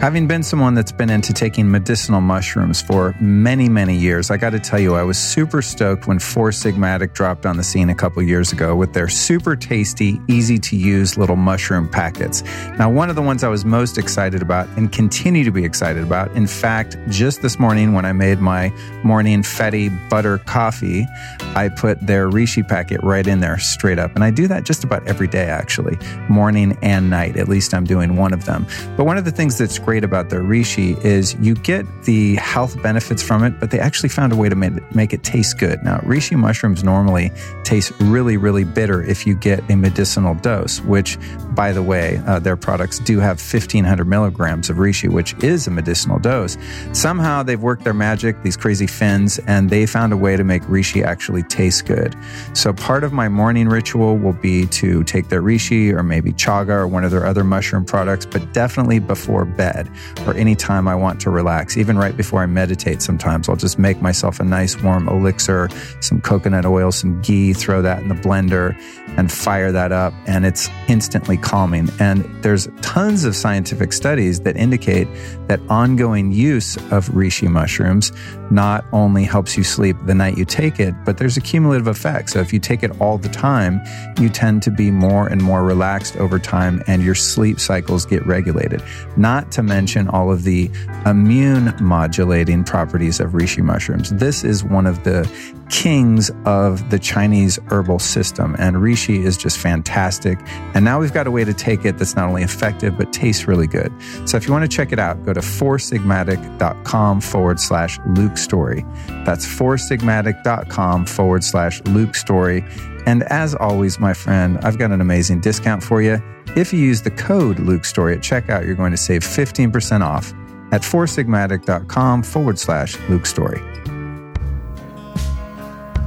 Having 0.00 0.28
been 0.28 0.42
someone 0.42 0.72
that's 0.72 0.92
been 0.92 1.10
into 1.10 1.34
taking 1.34 1.70
medicinal 1.70 2.22
mushrooms 2.22 2.80
for 2.80 3.14
many, 3.20 3.68
many 3.68 3.94
years, 3.94 4.30
I 4.30 4.38
got 4.38 4.50
to 4.50 4.58
tell 4.58 4.80
you, 4.80 4.94
I 4.94 5.02
was 5.02 5.18
super 5.18 5.60
stoked 5.60 6.06
when 6.06 6.18
Four 6.18 6.52
Sigmatic 6.52 7.12
dropped 7.12 7.44
on 7.44 7.58
the 7.58 7.62
scene 7.62 7.90
a 7.90 7.94
couple 7.94 8.22
years 8.22 8.50
ago 8.50 8.74
with 8.74 8.94
their 8.94 9.10
super 9.10 9.54
tasty, 9.56 10.18
easy 10.26 10.58
to 10.58 10.74
use 10.74 11.18
little 11.18 11.36
mushroom 11.36 11.86
packets. 11.86 12.42
Now, 12.78 12.88
one 12.88 13.10
of 13.10 13.14
the 13.14 13.20
ones 13.20 13.44
I 13.44 13.48
was 13.48 13.66
most 13.66 13.98
excited 13.98 14.40
about 14.40 14.68
and 14.78 14.90
continue 14.90 15.44
to 15.44 15.50
be 15.50 15.66
excited 15.66 16.02
about, 16.02 16.34
in 16.34 16.46
fact, 16.46 16.96
just 17.10 17.42
this 17.42 17.58
morning 17.58 17.92
when 17.92 18.06
I 18.06 18.14
made 18.14 18.38
my 18.38 18.72
morning 19.04 19.42
Fetty 19.42 19.90
butter 20.08 20.38
coffee, 20.38 21.06
I 21.54 21.68
put 21.68 22.00
their 22.06 22.30
Reishi 22.30 22.66
packet 22.66 23.02
right 23.02 23.26
in 23.26 23.40
there 23.40 23.58
straight 23.58 23.98
up. 23.98 24.14
And 24.14 24.24
I 24.24 24.30
do 24.30 24.48
that 24.48 24.64
just 24.64 24.82
about 24.82 25.06
every 25.06 25.28
day, 25.28 25.50
actually, 25.50 25.98
morning 26.30 26.78
and 26.80 27.10
night. 27.10 27.36
At 27.36 27.48
least 27.48 27.74
I'm 27.74 27.84
doing 27.84 28.16
one 28.16 28.32
of 28.32 28.46
them. 28.46 28.66
But 28.96 29.04
one 29.04 29.18
of 29.18 29.26
the 29.26 29.30
things 29.30 29.58
that's 29.58 29.78
great 29.78 29.89
about 29.98 30.30
their 30.30 30.42
reishi 30.42 30.96
is 31.04 31.34
you 31.40 31.54
get 31.54 31.84
the 32.04 32.36
health 32.36 32.80
benefits 32.82 33.22
from 33.22 33.42
it, 33.42 33.58
but 33.58 33.72
they 33.72 33.80
actually 33.80 34.08
found 34.08 34.32
a 34.32 34.36
way 34.36 34.48
to 34.48 34.54
make 34.54 34.72
it, 34.72 34.94
make 34.94 35.12
it 35.12 35.24
taste 35.24 35.58
good. 35.58 35.82
Now, 35.82 35.98
reishi 35.98 36.38
mushrooms 36.38 36.84
normally 36.84 37.32
taste 37.64 37.92
really, 38.00 38.36
really 38.36 38.62
bitter 38.62 39.02
if 39.02 39.26
you 39.26 39.34
get 39.34 39.68
a 39.68 39.76
medicinal 39.76 40.34
dose, 40.36 40.80
which, 40.82 41.18
by 41.50 41.72
the 41.72 41.82
way, 41.82 42.22
uh, 42.26 42.38
their 42.38 42.56
products 42.56 43.00
do 43.00 43.18
have 43.18 43.38
1500 43.40 44.06
milligrams 44.06 44.70
of 44.70 44.76
reishi, 44.76 45.08
which 45.08 45.34
is 45.42 45.66
a 45.66 45.70
medicinal 45.72 46.20
dose. 46.20 46.56
Somehow 46.92 47.42
they've 47.42 47.60
worked 47.60 47.82
their 47.82 47.92
magic, 47.92 48.40
these 48.42 48.56
crazy 48.56 48.86
Finns, 48.86 49.40
and 49.40 49.70
they 49.70 49.86
found 49.86 50.12
a 50.12 50.16
way 50.16 50.36
to 50.36 50.44
make 50.44 50.62
reishi 50.62 51.02
actually 51.04 51.42
taste 51.42 51.86
good. 51.86 52.14
So 52.52 52.72
part 52.72 53.02
of 53.02 53.12
my 53.12 53.28
morning 53.28 53.68
ritual 53.68 54.16
will 54.16 54.34
be 54.34 54.66
to 54.66 55.02
take 55.02 55.28
their 55.28 55.42
reishi 55.42 55.92
or 55.92 56.04
maybe 56.04 56.32
chaga 56.32 56.70
or 56.70 56.86
one 56.86 57.02
of 57.04 57.10
their 57.10 57.26
other 57.26 57.42
mushroom 57.42 57.84
products, 57.84 58.24
but 58.24 58.52
definitely 58.52 59.00
before 59.00 59.44
bed 59.44 59.79
bed 59.84 60.26
or 60.26 60.34
anytime 60.34 60.88
I 60.88 60.94
want 60.94 61.20
to 61.22 61.30
relax. 61.30 61.76
Even 61.76 61.96
right 61.96 62.16
before 62.16 62.42
I 62.42 62.46
meditate, 62.46 63.02
sometimes 63.02 63.48
I'll 63.48 63.56
just 63.56 63.78
make 63.78 64.00
myself 64.00 64.40
a 64.40 64.44
nice 64.44 64.80
warm 64.82 65.08
elixir, 65.08 65.68
some 66.00 66.20
coconut 66.20 66.66
oil, 66.66 66.92
some 66.92 67.20
ghee, 67.22 67.52
throw 67.52 67.82
that 67.82 68.02
in 68.02 68.08
the 68.08 68.14
blender 68.14 68.78
and 69.16 69.30
fire 69.30 69.72
that 69.72 69.92
up. 69.92 70.12
And 70.26 70.46
it's 70.46 70.68
instantly 70.88 71.36
calming. 71.36 71.88
And 71.98 72.24
there's 72.42 72.68
tons 72.82 73.24
of 73.24 73.34
scientific 73.34 73.92
studies 73.92 74.40
that 74.40 74.56
indicate 74.56 75.08
that 75.48 75.60
ongoing 75.68 76.32
use 76.32 76.76
of 76.90 77.08
reishi 77.08 77.48
mushrooms 77.48 78.12
not 78.50 78.84
only 78.92 79.24
helps 79.24 79.56
you 79.56 79.64
sleep 79.64 79.96
the 80.06 80.14
night 80.14 80.36
you 80.36 80.44
take 80.44 80.80
it, 80.80 80.94
but 81.04 81.18
there's 81.18 81.36
a 81.36 81.40
cumulative 81.40 81.86
effect. 81.86 82.30
So 82.30 82.40
if 82.40 82.52
you 82.52 82.58
take 82.58 82.82
it 82.82 83.00
all 83.00 83.18
the 83.18 83.28
time, 83.28 83.80
you 84.18 84.28
tend 84.28 84.62
to 84.64 84.70
be 84.70 84.90
more 84.90 85.28
and 85.28 85.42
more 85.42 85.62
relaxed 85.62 86.16
over 86.16 86.38
time 86.38 86.82
and 86.86 87.02
your 87.02 87.14
sleep 87.14 87.60
cycles 87.60 88.04
get 88.04 88.26
regulated. 88.26 88.82
Not 89.16 89.52
to 89.52 89.62
mention 89.70 90.08
all 90.08 90.32
of 90.32 90.42
the 90.42 90.68
immune 91.06 91.72
modulating 91.80 92.64
properties 92.64 93.20
of 93.20 93.30
reishi 93.30 93.62
mushrooms. 93.62 94.10
This 94.10 94.42
is 94.42 94.64
one 94.64 94.84
of 94.84 95.04
the 95.04 95.30
kings 95.70 96.30
of 96.44 96.90
the 96.90 96.98
Chinese 96.98 97.58
herbal 97.70 98.00
system, 98.00 98.56
and 98.58 98.76
reishi 98.76 99.24
is 99.24 99.36
just 99.36 99.56
fantastic. 99.56 100.38
And 100.74 100.84
now 100.84 100.98
we've 100.98 101.12
got 101.12 101.28
a 101.28 101.30
way 101.30 101.44
to 101.44 101.54
take 101.54 101.84
it 101.84 101.96
that's 101.96 102.16
not 102.16 102.28
only 102.28 102.42
effective, 102.42 102.98
but 102.98 103.12
tastes 103.12 103.46
really 103.46 103.68
good. 103.68 103.92
So 104.24 104.36
if 104.36 104.46
you 104.46 104.52
want 104.52 104.68
to 104.68 104.76
check 104.76 104.90
it 104.90 104.98
out, 104.98 105.24
go 105.24 105.32
to 105.32 105.40
foursigmatic.com 105.40 107.20
forward 107.20 107.60
slash 107.60 108.00
Luke 108.06 108.36
Story. 108.36 108.84
That's 109.24 109.46
foursigmatic.com 109.46 111.06
forward 111.06 111.44
slash 111.44 111.80
Luke 111.84 112.16
Story. 112.16 112.64
And 113.06 113.22
as 113.24 113.54
always, 113.54 113.98
my 113.98 114.14
friend, 114.14 114.58
I've 114.62 114.78
got 114.78 114.90
an 114.90 115.00
amazing 115.00 115.40
discount 115.40 115.82
for 115.82 116.02
you. 116.02 116.22
If 116.56 116.72
you 116.72 116.80
use 116.80 117.02
the 117.02 117.10
code 117.10 117.58
Luke 117.58 117.84
Story 117.84 118.14
at 118.14 118.20
checkout, 118.20 118.66
you're 118.66 118.74
going 118.74 118.90
to 118.90 118.96
save 118.96 119.22
15% 119.22 120.02
off 120.02 120.32
at 120.72 120.82
foursigmatic.com 120.82 122.22
forward 122.22 122.58
slash 122.58 122.98
Luke 123.08 123.26
Story. 123.26 123.60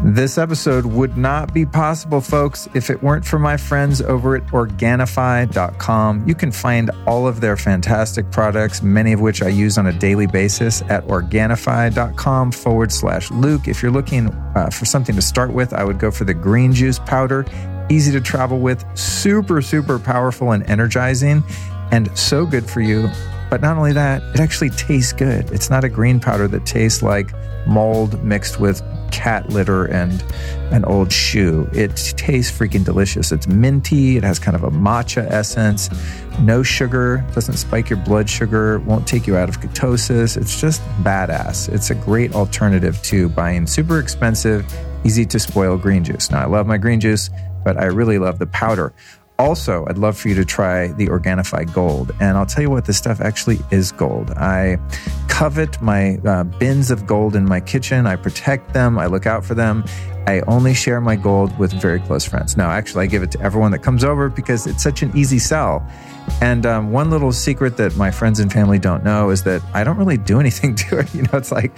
This 0.05 0.37
episode 0.37 0.85
would 0.85 1.15
not 1.15 1.53
be 1.53 1.65
possible, 1.65 2.19
folks, 2.19 2.67
if 2.73 2.89
it 2.89 3.01
weren't 3.01 3.23
for 3.23 3.39
my 3.39 3.55
friends 3.55 4.01
over 4.01 4.35
at 4.35 4.45
Organifi.com. 4.47 6.27
You 6.27 6.35
can 6.35 6.51
find 6.51 6.91
all 7.07 7.25
of 7.25 7.39
their 7.39 7.55
fantastic 7.55 8.29
products, 8.29 8.83
many 8.83 9.13
of 9.13 9.21
which 9.21 9.41
I 9.41 9.47
use 9.47 9.77
on 9.77 9.87
a 9.87 9.93
daily 9.93 10.27
basis 10.27 10.81
at 10.89 11.07
Organifi.com 11.07 12.51
forward 12.51 12.91
slash 12.91 13.31
Luke. 13.31 13.69
If 13.69 13.81
you're 13.81 13.93
looking 13.93 14.27
uh, 14.55 14.69
for 14.71 14.83
something 14.83 15.15
to 15.15 15.21
start 15.21 15.53
with, 15.53 15.71
I 15.71 15.85
would 15.85 15.99
go 15.99 16.11
for 16.11 16.25
the 16.25 16.33
green 16.33 16.73
juice 16.73 16.99
powder. 16.99 17.45
Easy 17.89 18.11
to 18.11 18.19
travel 18.19 18.59
with, 18.59 18.83
super, 18.97 19.61
super 19.61 19.99
powerful 19.99 20.51
and 20.51 20.69
energizing, 20.69 21.45
and 21.91 22.15
so 22.17 22.45
good 22.45 22.69
for 22.69 22.81
you. 22.81 23.09
But 23.49 23.61
not 23.61 23.77
only 23.77 23.93
that, 23.93 24.21
it 24.35 24.41
actually 24.41 24.71
tastes 24.71 25.13
good. 25.13 25.49
It's 25.51 25.69
not 25.69 25.85
a 25.85 25.89
green 25.89 26.19
powder 26.19 26.49
that 26.49 26.65
tastes 26.65 27.01
like 27.01 27.31
mold 27.67 28.23
mixed 28.23 28.59
with 28.59 28.81
cat 29.11 29.49
litter 29.49 29.85
and 29.85 30.23
an 30.71 30.83
old 30.85 31.11
shoe. 31.11 31.69
It 31.73 31.95
tastes 32.17 32.57
freaking 32.57 32.83
delicious. 32.83 33.31
It's 33.31 33.47
minty. 33.47 34.17
It 34.17 34.23
has 34.23 34.39
kind 34.39 34.55
of 34.55 34.63
a 34.63 34.71
matcha 34.71 35.25
essence. 35.29 35.89
No 36.39 36.63
sugar. 36.63 37.23
Doesn't 37.33 37.57
spike 37.57 37.89
your 37.89 37.99
blood 37.99 38.29
sugar. 38.29 38.79
Won't 38.79 39.07
take 39.07 39.27
you 39.27 39.37
out 39.37 39.49
of 39.49 39.61
ketosis. 39.61 40.35
It's 40.35 40.59
just 40.59 40.81
badass. 41.03 41.71
It's 41.71 41.91
a 41.91 41.95
great 41.95 42.33
alternative 42.33 43.01
to 43.03 43.29
buying 43.29 43.67
super 43.67 43.99
expensive, 43.99 44.65
easy 45.03 45.25
to 45.27 45.39
spoil 45.39 45.77
green 45.77 46.03
juice. 46.03 46.31
Now, 46.31 46.41
I 46.41 46.45
love 46.45 46.65
my 46.65 46.77
green 46.77 46.99
juice, 46.99 47.29
but 47.63 47.77
I 47.77 47.85
really 47.85 48.17
love 48.17 48.39
the 48.39 48.47
powder. 48.47 48.93
Also, 49.39 49.85
I'd 49.87 49.97
love 49.97 50.17
for 50.17 50.29
you 50.29 50.35
to 50.35 50.45
try 50.45 50.87
the 50.87 51.07
Organifi 51.07 51.71
Gold. 51.73 52.11
And 52.19 52.37
I'll 52.37 52.45
tell 52.45 52.61
you 52.61 52.69
what, 52.69 52.85
this 52.85 52.97
stuff 52.97 53.19
actually 53.19 53.59
is 53.71 53.91
gold. 53.91 54.31
I 54.31 54.77
covet 55.27 55.81
my 55.81 56.17
uh, 56.17 56.43
bins 56.43 56.91
of 56.91 57.07
gold 57.07 57.35
in 57.35 57.45
my 57.45 57.59
kitchen. 57.59 58.05
I 58.05 58.15
protect 58.15 58.73
them, 58.73 58.99
I 58.99 59.07
look 59.07 59.25
out 59.25 59.43
for 59.43 59.55
them. 59.55 59.83
I 60.27 60.41
only 60.41 60.73
share 60.73 61.01
my 61.01 61.15
gold 61.15 61.57
with 61.57 61.73
very 61.73 61.99
close 61.99 62.25
friends. 62.25 62.55
Now, 62.55 62.69
actually, 62.69 63.03
I 63.03 63.07
give 63.07 63.23
it 63.23 63.31
to 63.31 63.41
everyone 63.41 63.71
that 63.71 63.79
comes 63.79 64.03
over 64.03 64.29
because 64.29 64.67
it's 64.67 64.81
such 64.81 65.01
an 65.01 65.15
easy 65.15 65.39
sell. 65.39 65.85
And 66.41 66.65
um, 66.65 66.91
one 66.91 67.09
little 67.09 67.31
secret 67.31 67.77
that 67.77 67.95
my 67.95 68.11
friends 68.11 68.39
and 68.39 68.51
family 68.51 68.79
don't 68.79 69.03
know 69.03 69.29
is 69.29 69.43
that 69.43 69.61
I 69.73 69.83
don't 69.83 69.97
really 69.97 70.17
do 70.17 70.39
anything 70.43 70.75
to 70.75 70.99
it. 70.99 71.13
You 71.13 71.23
know, 71.23 71.33
it's 71.33 71.51
like 71.51 71.71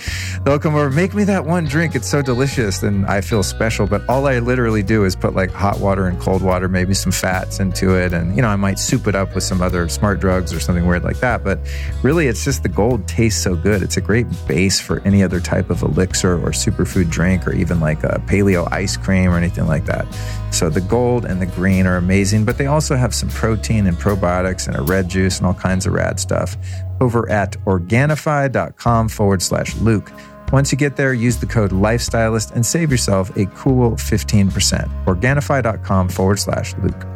they'll 0.44 0.60
come 0.60 0.76
over, 0.76 0.90
make 0.90 1.14
me 1.14 1.24
that 1.26 1.46
one 1.46 1.66
drink. 1.66 1.96
It's 1.96 2.10
so 2.10 2.22
delicious. 2.22 2.84
And 2.84 3.06
I 3.06 3.22
feel 3.22 3.44
special. 3.44 3.88
But 3.88 4.08
all 4.08 4.28
I 4.28 4.40
literally 4.40 4.84
do 4.84 5.04
is 5.06 5.16
put 5.16 5.36
like 5.36 5.52
hot 5.52 5.80
water 5.80 6.08
and 6.08 6.20
cold 6.20 6.42
water, 6.42 6.68
maybe 6.68 6.94
some 6.94 7.12
fats 7.12 7.60
into 7.60 7.96
it. 7.96 8.14
And, 8.14 8.36
you 8.36 8.42
know, 8.42 8.50
I 8.50 8.56
might 8.56 8.80
soup 8.80 9.08
it 9.08 9.16
up 9.16 9.34
with 9.36 9.44
some 9.44 9.62
other 9.62 9.88
smart 9.90 10.20
drugs 10.20 10.54
or 10.54 10.60
something 10.60 10.86
weird 10.86 11.04
like 11.04 11.20
that. 11.20 11.44
But 11.44 11.60
really, 12.04 12.28
it's 12.28 12.44
just 12.44 12.64
the 12.64 12.70
gold 12.70 13.08
tastes 13.08 13.42
so 13.42 13.56
good. 13.56 13.82
It's 13.82 13.98
a 13.98 14.02
great 14.02 14.28
base 14.48 14.80
for 14.80 15.00
any 15.02 15.24
other 15.24 15.40
type 15.40 15.70
of 15.70 15.82
elixir 15.82 16.34
or 16.34 16.52
superfood 16.52 17.10
drink 17.10 17.48
or 17.48 17.54
even 17.54 17.80
like 17.80 18.04
a 18.04 18.22
paleo 18.36 18.68
ice 18.72 18.98
cream 18.98 19.30
or 19.30 19.38
anything 19.38 19.68
like 19.68 19.86
that. 19.86 20.06
So 20.52 20.70
the 20.70 20.82
gold 20.82 21.26
and 21.26 21.42
the 21.42 21.46
green 21.46 21.86
are 21.86 21.98
amazing, 21.98 22.46
but 22.46 22.58
they 22.58 22.68
also 22.68 22.96
have 22.96 23.14
some 23.14 23.30
protein 23.30 23.88
and 23.88 23.98
probiotics 23.98 24.68
and 24.68 24.76
a 24.76 24.82
red 24.82 25.10
juice 25.10 25.38
and 25.38 25.48
all 25.48 25.54
kinds 25.54 25.86
of 25.86 25.94
rad 25.94 26.20
stuff 26.20 26.58
over 27.02 27.30
at 27.30 27.54
Organifi.com 27.66 29.10
forward 29.10 29.42
slash 29.42 29.76
Luke. 29.78 30.12
Once 30.52 30.72
you 30.72 30.78
get 30.78 30.96
there, 30.96 31.14
use 31.14 31.38
the 31.38 31.46
code 31.46 31.72
Lifestylist 31.72 32.52
and 32.54 32.66
save 32.66 32.92
yourself 32.92 33.36
a 33.36 33.46
cool 33.48 33.92
15%. 33.92 35.06
Organifi.com 35.06 36.10
forward 36.10 36.40
slash 36.40 36.76
Luke. 36.78 37.15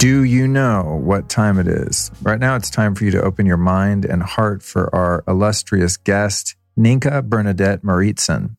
Do 0.00 0.24
you 0.24 0.48
know 0.48 0.98
what 1.04 1.28
time 1.28 1.58
it 1.58 1.68
is? 1.68 2.10
Right 2.22 2.40
now, 2.40 2.56
it's 2.56 2.70
time 2.70 2.94
for 2.94 3.04
you 3.04 3.10
to 3.10 3.20
open 3.20 3.44
your 3.44 3.58
mind 3.58 4.06
and 4.06 4.22
heart 4.22 4.62
for 4.62 4.88
our 4.94 5.22
illustrious 5.28 5.98
guest, 5.98 6.56
Ninka 6.74 7.22
Bernadette 7.22 7.84
Mauritson. 7.84 8.56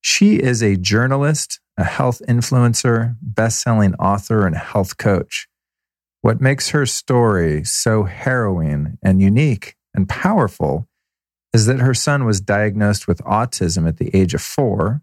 She 0.00 0.36
is 0.36 0.62
a 0.62 0.76
journalist, 0.76 1.58
a 1.76 1.82
health 1.82 2.22
influencer, 2.28 3.16
best-selling 3.20 3.96
author, 3.96 4.46
and 4.46 4.54
health 4.54 4.96
coach. 4.96 5.48
What 6.20 6.40
makes 6.40 6.68
her 6.68 6.86
story 6.86 7.64
so 7.64 8.04
harrowing 8.04 8.96
and 9.02 9.20
unique 9.20 9.74
and 9.92 10.08
powerful 10.08 10.86
is 11.52 11.66
that 11.66 11.80
her 11.80 11.94
son 11.94 12.24
was 12.24 12.40
diagnosed 12.40 13.08
with 13.08 13.18
autism 13.24 13.88
at 13.88 13.96
the 13.96 14.16
age 14.16 14.34
of 14.34 14.40
four 14.40 15.02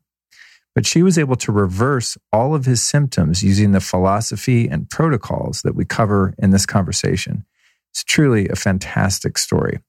but 0.77 0.85
she 0.85 1.01
was 1.01 1.17
able 1.17 1.35
to 1.35 1.51
reverse 1.51 2.19
all 2.31 2.53
of 2.53 2.65
his 2.65 2.83
symptoms 2.83 3.41
using 3.41 3.71
the 3.71 3.79
philosophy 3.79 4.67
and 4.67 4.87
protocols 4.91 5.63
that 5.63 5.73
we 5.73 5.83
cover 5.83 6.35
in 6.37 6.51
this 6.51 6.67
conversation. 6.67 7.43
It's 7.91 8.03
truly 8.03 8.47
a 8.47 8.55
fantastic 8.55 9.39
story. 9.39 9.79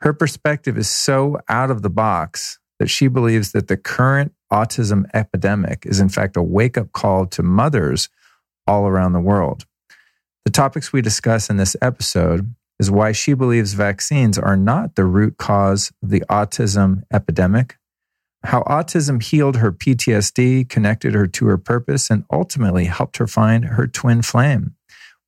Her 0.00 0.14
perspective 0.14 0.78
is 0.78 0.88
so 0.88 1.38
out 1.50 1.70
of 1.70 1.82
the 1.82 1.90
box 1.90 2.58
that 2.78 2.88
she 2.88 3.08
believes 3.08 3.52
that 3.52 3.68
the 3.68 3.76
current 3.76 4.32
autism 4.50 5.04
epidemic 5.12 5.84
is, 5.84 6.00
in 6.00 6.08
fact, 6.08 6.38
a 6.38 6.42
wake 6.42 6.78
up 6.78 6.92
call 6.92 7.26
to 7.26 7.42
mothers 7.42 8.08
all 8.66 8.86
around 8.86 9.12
the 9.12 9.20
world. 9.20 9.66
The 10.46 10.50
topics 10.50 10.94
we 10.94 11.02
discuss 11.02 11.50
in 11.50 11.58
this 11.58 11.76
episode 11.82 12.54
is 12.80 12.90
why 12.90 13.12
she 13.12 13.34
believes 13.34 13.74
vaccines 13.74 14.38
are 14.38 14.56
not 14.56 14.94
the 14.94 15.04
root 15.04 15.36
cause 15.36 15.92
of 16.02 16.08
the 16.08 16.22
autism 16.30 17.02
epidemic, 17.12 17.76
how 18.44 18.62
autism 18.62 19.22
healed 19.22 19.56
her 19.56 19.72
PTSD, 19.72 20.68
connected 20.68 21.14
her 21.14 21.26
to 21.26 21.46
her 21.46 21.58
purpose, 21.58 22.10
and 22.10 22.24
ultimately 22.30 22.86
helped 22.86 23.18
her 23.18 23.26
find 23.26 23.64
her 23.66 23.86
twin 23.86 24.22
flame. 24.22 24.74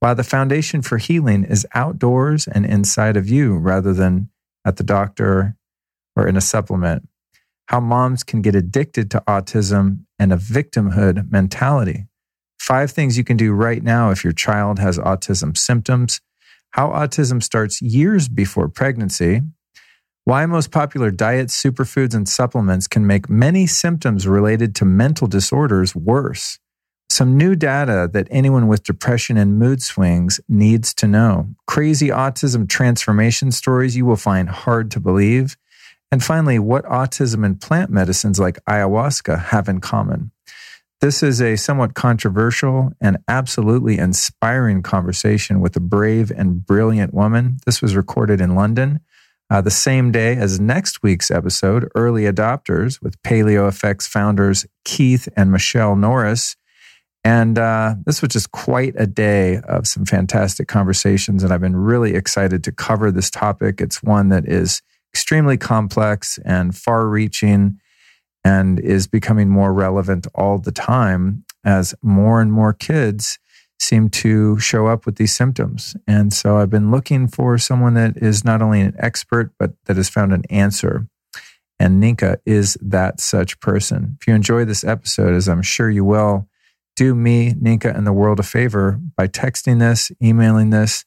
While 0.00 0.14
the 0.14 0.24
foundation 0.24 0.82
for 0.82 0.98
healing 0.98 1.44
is 1.44 1.66
outdoors 1.74 2.46
and 2.46 2.66
inside 2.66 3.16
of 3.16 3.28
you 3.28 3.56
rather 3.56 3.92
than 3.92 4.28
at 4.64 4.76
the 4.76 4.84
doctor 4.84 5.56
or 6.16 6.26
in 6.26 6.36
a 6.36 6.40
supplement. 6.40 7.08
How 7.66 7.80
moms 7.80 8.22
can 8.22 8.42
get 8.42 8.54
addicted 8.54 9.10
to 9.12 9.22
autism 9.26 10.04
and 10.18 10.32
a 10.32 10.36
victimhood 10.36 11.30
mentality. 11.30 12.06
Five 12.58 12.90
things 12.90 13.18
you 13.18 13.24
can 13.24 13.36
do 13.36 13.52
right 13.52 13.82
now 13.82 14.10
if 14.10 14.24
your 14.24 14.32
child 14.32 14.78
has 14.78 14.98
autism 14.98 15.56
symptoms. 15.56 16.20
How 16.70 16.88
autism 16.88 17.42
starts 17.42 17.80
years 17.80 18.28
before 18.28 18.68
pregnancy. 18.68 19.42
Why 20.26 20.46
most 20.46 20.70
popular 20.70 21.10
diets, 21.10 21.62
superfoods, 21.62 22.14
and 22.14 22.26
supplements 22.26 22.88
can 22.88 23.06
make 23.06 23.28
many 23.28 23.66
symptoms 23.66 24.26
related 24.26 24.74
to 24.76 24.86
mental 24.86 25.26
disorders 25.26 25.94
worse. 25.94 26.58
Some 27.10 27.36
new 27.36 27.54
data 27.54 28.08
that 28.14 28.28
anyone 28.30 28.66
with 28.66 28.84
depression 28.84 29.36
and 29.36 29.58
mood 29.58 29.82
swings 29.82 30.40
needs 30.48 30.94
to 30.94 31.06
know. 31.06 31.48
Crazy 31.66 32.08
autism 32.08 32.66
transformation 32.66 33.52
stories 33.52 33.98
you 33.98 34.06
will 34.06 34.16
find 34.16 34.48
hard 34.48 34.90
to 34.92 35.00
believe. 35.00 35.58
And 36.10 36.24
finally, 36.24 36.58
what 36.58 36.86
autism 36.86 37.44
and 37.44 37.60
plant 37.60 37.90
medicines 37.90 38.40
like 38.40 38.64
ayahuasca 38.64 39.38
have 39.38 39.68
in 39.68 39.82
common. 39.82 40.30
This 41.02 41.22
is 41.22 41.42
a 41.42 41.56
somewhat 41.56 41.92
controversial 41.92 42.92
and 42.98 43.18
absolutely 43.28 43.98
inspiring 43.98 44.80
conversation 44.80 45.60
with 45.60 45.76
a 45.76 45.80
brave 45.80 46.32
and 46.34 46.64
brilliant 46.64 47.12
woman. 47.12 47.58
This 47.66 47.82
was 47.82 47.94
recorded 47.94 48.40
in 48.40 48.54
London 48.54 49.00
uh, 49.50 49.60
the 49.60 49.70
same 49.70 50.10
day 50.10 50.36
as 50.36 50.58
next 50.58 51.02
week's 51.02 51.30
episode, 51.30 51.88
Early 51.94 52.22
Adopters, 52.22 53.02
with 53.02 53.20
Paleo 53.22 53.68
FX 53.68 54.08
founders 54.08 54.66
Keith 54.84 55.28
and 55.36 55.52
Michelle 55.52 55.96
Norris. 55.96 56.56
And 57.24 57.58
uh, 57.58 57.94
this 58.04 58.20
was 58.20 58.28
just 58.28 58.50
quite 58.52 58.94
a 58.96 59.06
day 59.06 59.58
of 59.68 59.86
some 59.86 60.04
fantastic 60.04 60.68
conversations. 60.68 61.42
And 61.42 61.52
I've 61.52 61.60
been 61.60 61.76
really 61.76 62.14
excited 62.14 62.62
to 62.64 62.72
cover 62.72 63.10
this 63.10 63.30
topic. 63.30 63.80
It's 63.80 64.02
one 64.02 64.28
that 64.28 64.46
is 64.46 64.82
extremely 65.12 65.56
complex 65.56 66.38
and 66.44 66.76
far 66.76 67.06
reaching 67.06 67.78
and 68.44 68.78
is 68.78 69.06
becoming 69.06 69.48
more 69.48 69.72
relevant 69.72 70.26
all 70.34 70.58
the 70.58 70.72
time 70.72 71.44
as 71.64 71.94
more 72.02 72.42
and 72.42 72.52
more 72.52 72.74
kids 72.74 73.38
seem 73.84 74.08
to 74.08 74.58
show 74.58 74.86
up 74.86 75.06
with 75.06 75.16
these 75.16 75.34
symptoms. 75.34 75.96
And 76.06 76.32
so 76.32 76.56
I've 76.56 76.70
been 76.70 76.90
looking 76.90 77.28
for 77.28 77.58
someone 77.58 77.94
that 77.94 78.16
is 78.16 78.44
not 78.44 78.62
only 78.62 78.80
an 78.80 78.94
expert, 78.98 79.52
but 79.58 79.72
that 79.84 79.96
has 79.96 80.08
found 80.08 80.32
an 80.32 80.44
answer. 80.50 81.06
And 81.78 82.02
Ninka 82.02 82.38
is 82.46 82.78
that 82.80 83.20
such 83.20 83.60
person. 83.60 84.16
If 84.20 84.26
you 84.26 84.34
enjoy 84.34 84.64
this 84.64 84.84
episode, 84.84 85.34
as 85.34 85.48
I'm 85.48 85.62
sure 85.62 85.90
you 85.90 86.04
will, 86.04 86.48
do 86.96 87.14
me, 87.14 87.52
Ninka, 87.52 87.94
and 87.94 88.06
the 88.06 88.12
world 88.12 88.38
a 88.38 88.44
favor 88.44 89.00
by 89.16 89.26
texting 89.26 89.80
this, 89.80 90.12
emailing 90.22 90.70
this, 90.70 91.04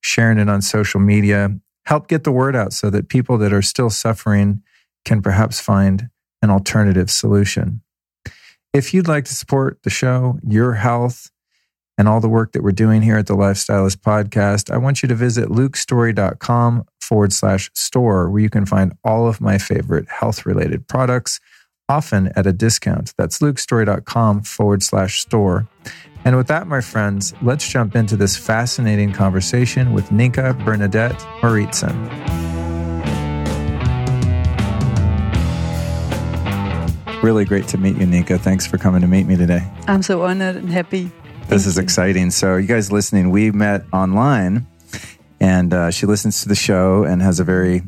sharing 0.00 0.38
it 0.38 0.48
on 0.48 0.62
social 0.62 1.00
media. 1.00 1.50
Help 1.86 2.08
get 2.08 2.24
the 2.24 2.32
word 2.32 2.54
out 2.54 2.72
so 2.72 2.90
that 2.90 3.08
people 3.08 3.38
that 3.38 3.52
are 3.52 3.62
still 3.62 3.90
suffering 3.90 4.62
can 5.04 5.22
perhaps 5.22 5.58
find 5.58 6.10
an 6.42 6.50
alternative 6.50 7.10
solution. 7.10 7.82
If 8.72 8.94
you'd 8.94 9.08
like 9.08 9.24
to 9.24 9.34
support 9.34 9.82
the 9.82 9.90
show, 9.90 10.38
your 10.46 10.74
health, 10.74 11.30
and 12.00 12.08
all 12.08 12.18
the 12.18 12.30
work 12.30 12.52
that 12.52 12.62
we're 12.62 12.72
doing 12.72 13.02
here 13.02 13.18
at 13.18 13.26
the 13.26 13.36
Lifestylist 13.36 13.98
Podcast, 13.98 14.72
I 14.72 14.78
want 14.78 15.02
you 15.02 15.08
to 15.08 15.14
visit 15.14 15.50
lukestory.com 15.50 16.86
forward 16.98 17.30
slash 17.30 17.70
store, 17.74 18.30
where 18.30 18.40
you 18.40 18.48
can 18.48 18.64
find 18.64 18.94
all 19.04 19.28
of 19.28 19.42
my 19.42 19.58
favorite 19.58 20.08
health 20.08 20.46
related 20.46 20.88
products, 20.88 21.40
often 21.90 22.32
at 22.36 22.46
a 22.46 22.54
discount. 22.54 23.12
That's 23.18 23.40
lukestory.com 23.40 24.44
forward 24.44 24.82
slash 24.82 25.20
store. 25.20 25.68
And 26.24 26.38
with 26.38 26.46
that, 26.46 26.66
my 26.66 26.80
friends, 26.80 27.34
let's 27.42 27.68
jump 27.68 27.94
into 27.94 28.16
this 28.16 28.34
fascinating 28.34 29.12
conversation 29.12 29.92
with 29.92 30.08
Ninka 30.08 30.64
Bernadette 30.64 31.22
Mauritson. 31.42 32.08
Really 37.22 37.44
great 37.44 37.68
to 37.68 37.76
meet 37.76 37.98
you, 37.98 38.06
Ninka. 38.06 38.40
Thanks 38.40 38.66
for 38.66 38.78
coming 38.78 39.02
to 39.02 39.06
meet 39.06 39.26
me 39.26 39.36
today. 39.36 39.70
I'm 39.86 40.02
so 40.02 40.22
honored 40.22 40.56
and 40.56 40.70
happy. 40.70 41.12
This 41.50 41.66
is 41.66 41.78
exciting. 41.78 42.30
So, 42.30 42.56
you 42.56 42.68
guys 42.68 42.92
listening, 42.92 43.30
we 43.30 43.50
met 43.50 43.82
online, 43.92 44.68
and 45.40 45.74
uh, 45.74 45.90
she 45.90 46.06
listens 46.06 46.42
to 46.42 46.48
the 46.48 46.54
show 46.54 47.02
and 47.02 47.20
has 47.20 47.40
a 47.40 47.44
very 47.44 47.82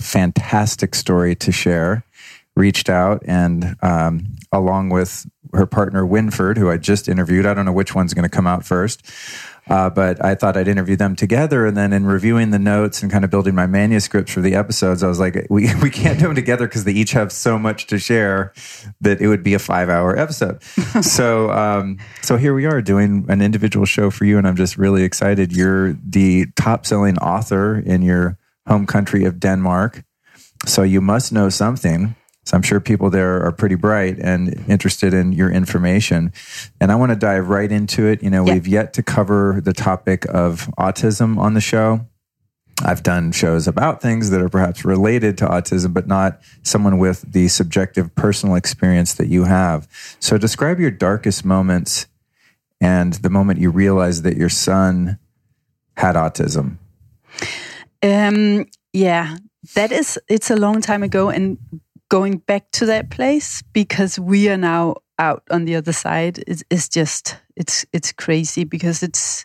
fantastic 0.00 0.96
story 0.96 1.36
to 1.36 1.52
share. 1.52 2.04
Reached 2.56 2.90
out 2.90 3.22
and, 3.24 3.76
um, 3.82 4.34
along 4.50 4.88
with 4.88 5.30
her 5.54 5.64
partner 5.64 6.04
Winford, 6.04 6.58
who 6.58 6.68
I 6.68 6.76
just 6.76 7.08
interviewed, 7.08 7.46
I 7.46 7.54
don't 7.54 7.66
know 7.66 7.72
which 7.72 7.94
one's 7.94 8.14
going 8.14 8.28
to 8.28 8.36
come 8.36 8.48
out 8.48 8.64
first. 8.64 9.06
Uh, 9.68 9.90
but 9.90 10.24
I 10.24 10.34
thought 10.34 10.56
I'd 10.56 10.68
interview 10.68 10.96
them 10.96 11.14
together. 11.14 11.66
And 11.66 11.76
then 11.76 11.92
in 11.92 12.06
reviewing 12.06 12.50
the 12.50 12.58
notes 12.58 13.02
and 13.02 13.12
kind 13.12 13.24
of 13.24 13.30
building 13.30 13.54
my 13.54 13.66
manuscripts 13.66 14.32
for 14.32 14.40
the 14.40 14.54
episodes, 14.54 15.02
I 15.02 15.08
was 15.08 15.18
like, 15.18 15.46
we, 15.50 15.72
we 15.82 15.90
can't 15.90 16.18
do 16.18 16.26
them 16.26 16.34
together 16.34 16.66
because 16.66 16.84
they 16.84 16.92
each 16.92 17.12
have 17.12 17.32
so 17.32 17.58
much 17.58 17.86
to 17.88 17.98
share 17.98 18.52
that 19.00 19.20
it 19.20 19.28
would 19.28 19.42
be 19.42 19.54
a 19.54 19.58
five 19.58 19.88
hour 19.88 20.16
episode. 20.18 20.62
so, 21.02 21.50
um, 21.50 21.98
so 22.22 22.36
here 22.36 22.54
we 22.54 22.66
are 22.66 22.80
doing 22.80 23.26
an 23.28 23.42
individual 23.42 23.86
show 23.86 24.10
for 24.10 24.24
you. 24.24 24.38
And 24.38 24.46
I'm 24.46 24.56
just 24.56 24.76
really 24.76 25.02
excited. 25.02 25.54
You're 25.54 25.92
the 25.92 26.46
top 26.56 26.86
selling 26.86 27.18
author 27.18 27.78
in 27.78 28.02
your 28.02 28.38
home 28.66 28.86
country 28.86 29.24
of 29.24 29.40
Denmark. 29.40 30.04
So 30.66 30.82
you 30.82 31.00
must 31.00 31.32
know 31.32 31.48
something. 31.48 32.14
So 32.48 32.56
I'm 32.56 32.62
sure 32.62 32.80
people 32.80 33.10
there 33.10 33.44
are 33.44 33.52
pretty 33.52 33.74
bright 33.74 34.18
and 34.18 34.64
interested 34.70 35.12
in 35.12 35.34
your 35.34 35.50
information. 35.50 36.32
And 36.80 36.90
I 36.90 36.94
want 36.94 37.10
to 37.10 37.16
dive 37.16 37.50
right 37.50 37.70
into 37.70 38.06
it. 38.06 38.22
You 38.22 38.30
know, 38.30 38.42
we've 38.42 38.66
yet 38.66 38.94
to 38.94 39.02
cover 39.02 39.60
the 39.62 39.74
topic 39.74 40.24
of 40.30 40.70
autism 40.78 41.36
on 41.36 41.52
the 41.52 41.60
show. 41.60 42.06
I've 42.82 43.02
done 43.02 43.32
shows 43.32 43.68
about 43.68 44.00
things 44.00 44.30
that 44.30 44.40
are 44.40 44.48
perhaps 44.48 44.82
related 44.82 45.36
to 45.38 45.46
autism, 45.46 45.92
but 45.92 46.06
not 46.06 46.40
someone 46.62 46.96
with 46.96 47.20
the 47.30 47.48
subjective 47.48 48.14
personal 48.14 48.54
experience 48.54 49.12
that 49.16 49.26
you 49.26 49.44
have. 49.44 49.86
So 50.18 50.38
describe 50.38 50.80
your 50.80 50.90
darkest 50.90 51.44
moments 51.44 52.06
and 52.80 53.12
the 53.12 53.28
moment 53.28 53.60
you 53.60 53.70
realized 53.70 54.22
that 54.22 54.38
your 54.38 54.48
son 54.48 55.18
had 55.98 56.16
autism. 56.16 56.78
Um, 58.02 58.64
yeah, 58.94 59.36
that 59.74 59.92
is, 59.92 60.18
it's 60.28 60.50
a 60.50 60.56
long 60.56 60.80
time 60.80 61.02
ago. 61.02 61.28
And 61.28 61.58
going 62.08 62.38
back 62.38 62.70
to 62.72 62.86
that 62.86 63.10
place 63.10 63.62
because 63.72 64.18
we 64.18 64.48
are 64.48 64.56
now 64.56 64.96
out 65.18 65.42
on 65.50 65.64
the 65.64 65.76
other 65.76 65.92
side 65.92 66.42
is, 66.46 66.64
is 66.70 66.88
just 66.88 67.36
it's 67.56 67.84
it's 67.92 68.12
crazy 68.12 68.64
because 68.64 69.02
it's 69.02 69.44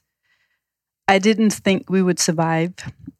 I 1.08 1.20
didn't 1.20 1.52
think 1.52 1.90
we 1.90 2.02
would 2.02 2.20
survive. 2.20 2.74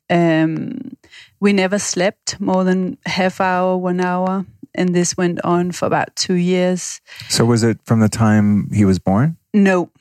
Um, 0.10 0.96
we 1.40 1.52
never 1.54 1.80
slept 1.80 2.40
more 2.40 2.64
than 2.64 2.98
half 3.06 3.42
hour, 3.42 3.78
one 3.78 4.00
hour, 4.00 4.46
and 4.74 4.96
this 4.96 5.18
went 5.18 5.44
on 5.44 5.72
for 5.72 5.86
about 5.86 6.16
two 6.16 6.36
years. 6.36 7.02
So 7.30 7.44
was 7.44 7.64
it 7.64 7.80
from 7.84 8.00
the 8.00 8.10
time 8.10 8.70
he 8.72 8.86
was 8.86 9.00
born? 9.00 9.38
No, 9.54 9.92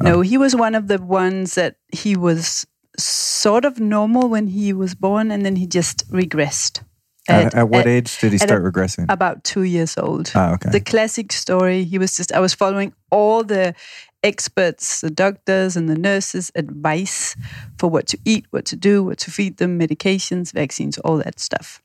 no, 0.00 0.16
oh. 0.16 0.20
he 0.22 0.38
was 0.38 0.56
one 0.56 0.74
of 0.74 0.88
the 0.88 1.00
ones 1.00 1.54
that 1.54 1.76
he 1.92 2.16
was 2.16 2.66
sort 2.98 3.64
of 3.64 3.78
normal 3.78 4.28
when 4.28 4.48
he 4.48 4.72
was 4.72 4.94
born, 4.94 5.30
and 5.30 5.44
then 5.44 5.56
he 5.56 5.66
just 5.66 6.10
regressed. 6.10 6.82
At, 7.28 7.54
at, 7.54 7.68
what 7.68 7.80
at, 7.80 7.86
age 7.86 8.18
did 8.20 8.32
he 8.32 8.38
start 8.38 8.64
a, 8.64 8.70
regressing? 8.70 9.06
About 9.08 9.44
two 9.44 9.62
years 9.62 9.98
old. 9.98 10.32
Ah, 10.34 10.54
okay. 10.54 10.70
The 10.70 10.80
classic 10.80 11.32
story. 11.32 11.84
He 11.84 11.98
was 11.98 12.16
just. 12.16 12.32
I 12.32 12.40
was 12.40 12.54
following 12.54 12.94
all 13.10 13.44
the 13.44 13.74
experts, 14.22 15.00
the 15.00 15.10
doctors 15.10 15.76
and 15.76 15.88
the 15.88 15.96
nurses' 15.96 16.50
advice 16.54 17.36
for 17.78 17.88
what 17.88 18.06
to 18.08 18.18
eat, 18.24 18.46
what 18.50 18.64
to 18.66 18.76
do, 18.76 19.04
what 19.04 19.18
to 19.18 19.30
feed 19.30 19.58
them, 19.58 19.78
medications, 19.78 20.52
vaccines, 20.52 20.98
all 20.98 21.18
that 21.18 21.38
stuff. 21.38 21.82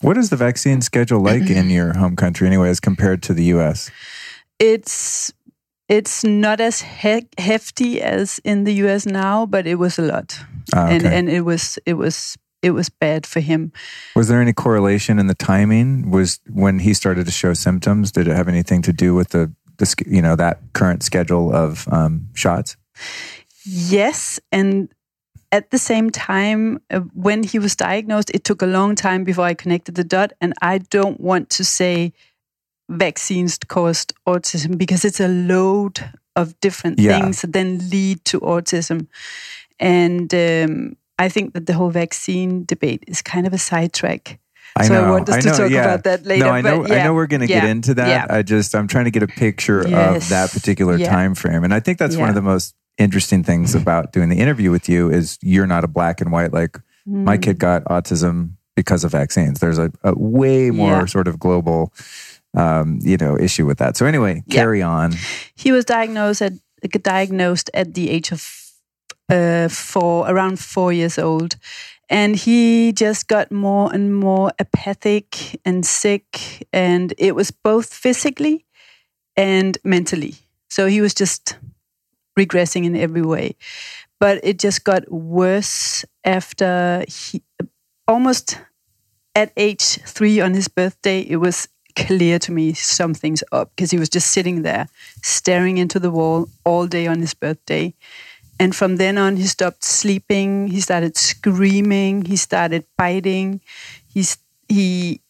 What 0.00 0.16
is 0.16 0.30
the 0.30 0.36
vaccine 0.36 0.80
schedule 0.80 1.20
like 1.20 1.50
in 1.50 1.70
your 1.78 1.96
home 1.96 2.16
country, 2.16 2.46
anyway, 2.46 2.70
as 2.70 2.80
compared 2.80 3.22
to 3.24 3.34
the 3.34 3.44
U.S.? 3.44 3.90
It's 4.58 5.32
it's 5.88 6.22
not 6.22 6.60
as 6.60 6.82
he- 6.82 7.28
hefty 7.38 8.00
as 8.00 8.38
in 8.44 8.64
the 8.64 8.74
U.S. 8.74 9.06
now, 9.06 9.46
but 9.46 9.66
it 9.66 9.76
was 9.76 9.98
a 9.98 10.02
lot, 10.02 10.38
ah, 10.74 10.86
okay. 10.86 10.96
and 10.96 11.06
and 11.06 11.28
it 11.28 11.42
was 11.42 11.78
it 11.86 11.94
was 11.94 12.36
it 12.62 12.72
was 12.72 12.88
bad 12.88 13.26
for 13.26 13.40
him. 13.40 13.72
Was 14.16 14.28
there 14.28 14.40
any 14.40 14.52
correlation 14.52 15.18
in 15.18 15.26
the 15.26 15.34
timing? 15.34 16.10
Was 16.10 16.40
when 16.50 16.80
he 16.80 16.94
started 16.94 17.26
to 17.26 17.32
show 17.32 17.54
symptoms? 17.54 18.12
Did 18.12 18.28
it 18.28 18.36
have 18.36 18.48
anything 18.48 18.82
to 18.82 18.92
do 18.92 19.14
with 19.14 19.28
the, 19.28 19.52
the 19.76 19.94
you 20.06 20.22
know 20.22 20.36
that 20.36 20.60
current 20.72 21.02
schedule 21.02 21.54
of 21.54 21.86
um, 21.92 22.28
shots? 22.34 22.76
Yes, 23.64 24.40
and 24.50 24.88
at 25.52 25.70
the 25.70 25.78
same 25.78 26.10
time, 26.10 26.80
uh, 26.90 27.00
when 27.14 27.42
he 27.42 27.58
was 27.58 27.74
diagnosed, 27.74 28.30
it 28.34 28.44
took 28.44 28.62
a 28.62 28.66
long 28.66 28.94
time 28.94 29.24
before 29.24 29.44
I 29.44 29.54
connected 29.54 29.94
the 29.94 30.04
dot. 30.04 30.32
And 30.40 30.52
I 30.60 30.78
don't 30.78 31.20
want 31.20 31.50
to 31.50 31.64
say 31.64 32.12
vaccines 32.88 33.58
caused 33.58 34.14
autism 34.26 34.78
because 34.78 35.04
it's 35.04 35.20
a 35.20 35.28
load 35.28 36.10
of 36.36 36.58
different 36.60 36.98
yeah. 36.98 37.20
things 37.20 37.40
that 37.42 37.52
then 37.52 37.78
lead 37.90 38.24
to 38.26 38.40
autism. 38.40 39.06
And 39.80 40.32
um, 40.34 40.96
I 41.18 41.28
think 41.28 41.54
that 41.54 41.66
the 41.66 41.72
whole 41.72 41.90
vaccine 41.90 42.64
debate 42.64 43.04
is 43.06 43.22
kind 43.22 43.46
of 43.46 43.52
a 43.52 43.58
sidetrack. 43.58 44.38
I 44.76 44.86
so 44.86 44.94
know, 44.94 45.04
I 45.04 45.10
want 45.10 45.28
us 45.28 45.36
I 45.36 45.40
to 45.40 45.50
talk 45.50 45.70
yeah. 45.70 45.84
about 45.84 46.04
that 46.04 46.24
later. 46.24 46.44
No, 46.44 46.50
I 46.50 46.60
know. 46.60 46.86
yeah, 46.86 46.94
I 46.94 47.04
know 47.04 47.14
we're 47.14 47.26
going 47.26 47.40
to 47.40 47.48
yeah, 47.48 47.60
get 47.62 47.70
into 47.70 47.94
that. 47.94 48.30
I 48.30 48.42
just 48.42 48.74
I'm 48.74 48.86
trying 48.86 49.06
to 49.06 49.10
get 49.10 49.22
a 49.22 49.26
picture 49.26 49.84
Yes. 49.88 50.24
of 50.24 50.28
that 50.30 50.50
particular 50.50 50.98
time 50.98 51.34
frame, 51.34 51.64
and 51.64 51.74
I 51.74 51.80
think 51.80 51.98
that's 51.98 52.16
one 52.16 52.28
of 52.28 52.34
the 52.34 52.42
most 52.42 52.74
interesting 52.98 53.42
things 53.44 53.74
about 53.74 54.12
doing 54.12 54.28
the 54.28 54.38
interview 54.38 54.70
with 54.70 54.88
you 54.88 55.10
is 55.10 55.38
you're 55.40 55.66
not 55.66 55.84
a 55.84 55.88
black 55.88 56.20
and 56.20 56.30
white. 56.32 56.52
Like 56.52 56.78
my 57.06 57.38
Mm. 57.38 57.42
kid 57.42 57.58
got 57.58 57.84
autism 57.84 58.50
because 58.76 59.02
of 59.02 59.12
vaccines. 59.12 59.60
There's 59.60 59.78
a, 59.78 59.90
a 60.04 60.16
way 60.18 60.70
more 60.70 61.06
sort 61.06 61.26
of 61.26 61.38
global, 61.38 61.92
um, 62.54 62.98
you 63.02 63.16
know, 63.16 63.38
issue 63.38 63.66
with 63.66 63.78
that. 63.78 63.96
So 63.96 64.04
anyway, 64.06 64.42
carry 64.50 64.82
on. 64.82 65.14
He 65.54 65.72
was 65.72 65.84
diagnosed 65.84 66.42
at 66.42 66.52
diagnosed 67.02 67.70
at 67.74 67.94
the 67.94 68.10
age 68.10 68.30
of 68.30 68.40
uh, 69.30 69.68
four, 69.68 70.28
around 70.30 70.58
four 70.58 70.92
years 70.92 71.18
old, 71.18 71.56
and 72.08 72.36
he 72.36 72.92
just 72.92 73.28
got 73.28 73.52
more 73.52 73.92
and 73.92 74.14
more 74.16 74.52
apathic 74.58 75.60
and 75.64 75.84
sick, 75.84 76.66
and 76.72 77.14
it 77.18 77.34
was 77.34 77.50
both 77.50 77.92
physically 77.92 78.64
and 79.36 79.78
mentally. 79.84 80.36
So 80.70 80.86
he 80.86 81.00
was 81.00 81.14
just 81.14 81.56
regressing 82.38 82.84
in 82.84 82.96
every 82.96 83.22
way, 83.22 83.56
but 84.20 84.40
it 84.44 84.58
just 84.58 84.84
got 84.84 85.10
worse 85.12 86.04
after 86.24 87.04
he 87.08 87.42
almost 88.08 88.58
at 89.34 89.52
age 89.56 90.00
three 90.06 90.40
on 90.40 90.54
his 90.54 90.68
birthday. 90.68 91.20
It 91.20 91.36
was 91.36 91.68
clear 91.96 92.38
to 92.40 92.52
me 92.52 92.72
something's 92.74 93.44
up 93.52 93.70
because 93.74 93.90
he 93.90 93.98
was 93.98 94.08
just 94.08 94.30
sitting 94.30 94.62
there 94.62 94.88
staring 95.22 95.78
into 95.78 95.98
the 95.98 96.10
wall 96.10 96.48
all 96.64 96.86
day 96.86 97.06
on 97.06 97.20
his 97.20 97.34
birthday. 97.34 97.94
And 98.58 98.74
from 98.74 98.96
then 98.96 99.18
on, 99.18 99.36
he 99.36 99.46
stopped 99.46 99.84
sleeping. 99.84 100.68
He 100.68 100.80
started 100.80 101.16
screaming. 101.16 102.24
He 102.24 102.36
started 102.36 102.84
biting. 102.96 103.60
He's, 104.12 104.36
he 104.68 105.20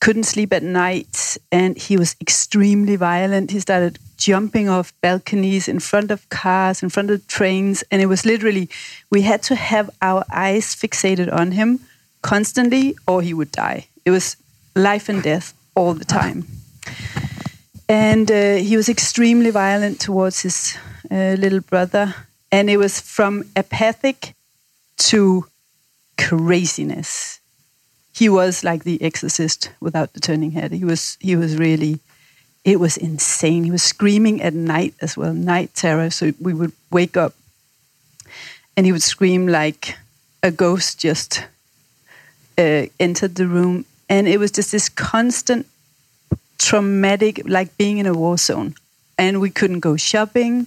couldn't 0.00 0.24
sleep 0.24 0.52
at 0.52 0.62
night 0.62 1.36
and 1.52 1.76
he 1.76 1.96
was 1.96 2.16
extremely 2.20 2.96
violent. 2.96 3.50
He 3.50 3.60
started 3.60 3.98
jumping 4.16 4.68
off 4.68 4.92
balconies 5.00 5.68
in 5.68 5.80
front 5.80 6.10
of 6.10 6.28
cars, 6.28 6.82
in 6.82 6.88
front 6.88 7.10
of 7.10 7.26
trains. 7.26 7.84
And 7.90 8.00
it 8.00 8.06
was 8.06 8.24
literally, 8.24 8.68
we 9.10 9.22
had 9.22 9.42
to 9.44 9.56
have 9.56 9.90
our 10.00 10.24
eyes 10.30 10.74
fixated 10.74 11.32
on 11.32 11.52
him 11.52 11.80
constantly 12.22 12.96
or 13.06 13.22
he 13.22 13.34
would 13.34 13.50
die. 13.50 13.88
It 14.04 14.10
was 14.10 14.36
life 14.74 15.08
and 15.08 15.22
death 15.22 15.52
all 15.74 15.94
the 15.94 16.04
time. 16.04 16.46
And 17.88 18.30
uh, 18.30 18.54
he 18.54 18.76
was 18.76 18.88
extremely 18.88 19.50
violent 19.50 20.00
towards 20.00 20.40
his 20.40 20.78
uh, 21.10 21.36
little 21.38 21.60
brother. 21.60 22.14
And 22.52 22.68
it 22.68 22.78
was 22.78 23.00
from 23.00 23.44
apathic 23.56 24.34
to 24.98 25.46
craziness. 26.18 27.40
He 28.12 28.28
was 28.28 28.64
like 28.64 28.84
the 28.84 29.00
exorcist 29.02 29.70
without 29.80 30.12
the 30.12 30.20
turning 30.20 30.50
head. 30.50 30.72
He 30.72 30.84
was 30.84 31.16
he 31.20 31.36
was 31.36 31.56
really 31.56 32.00
it 32.64 32.78
was 32.78 32.96
insane. 32.96 33.64
He 33.64 33.70
was 33.70 33.82
screaming 33.82 34.42
at 34.42 34.52
night 34.52 34.94
as 35.00 35.16
well, 35.16 35.32
night 35.32 35.74
terror. 35.74 36.10
So 36.10 36.32
we 36.40 36.52
would 36.52 36.72
wake 36.90 37.16
up 37.16 37.34
and 38.76 38.84
he 38.86 38.92
would 38.92 39.02
scream 39.02 39.46
like 39.46 39.96
a 40.42 40.50
ghost 40.50 40.98
just 40.98 41.44
uh, 42.58 42.86
entered 42.98 43.34
the 43.36 43.46
room. 43.46 43.84
And 44.08 44.28
it 44.28 44.38
was 44.38 44.50
just 44.50 44.72
this 44.72 44.88
constant 44.88 45.66
traumatic, 46.58 47.42
like 47.46 47.76
being 47.76 47.98
in 47.98 48.06
a 48.06 48.14
war 48.14 48.36
zone. 48.36 48.74
And 49.16 49.40
we 49.40 49.50
couldn't 49.50 49.80
go 49.80 49.96
shopping. 49.96 50.66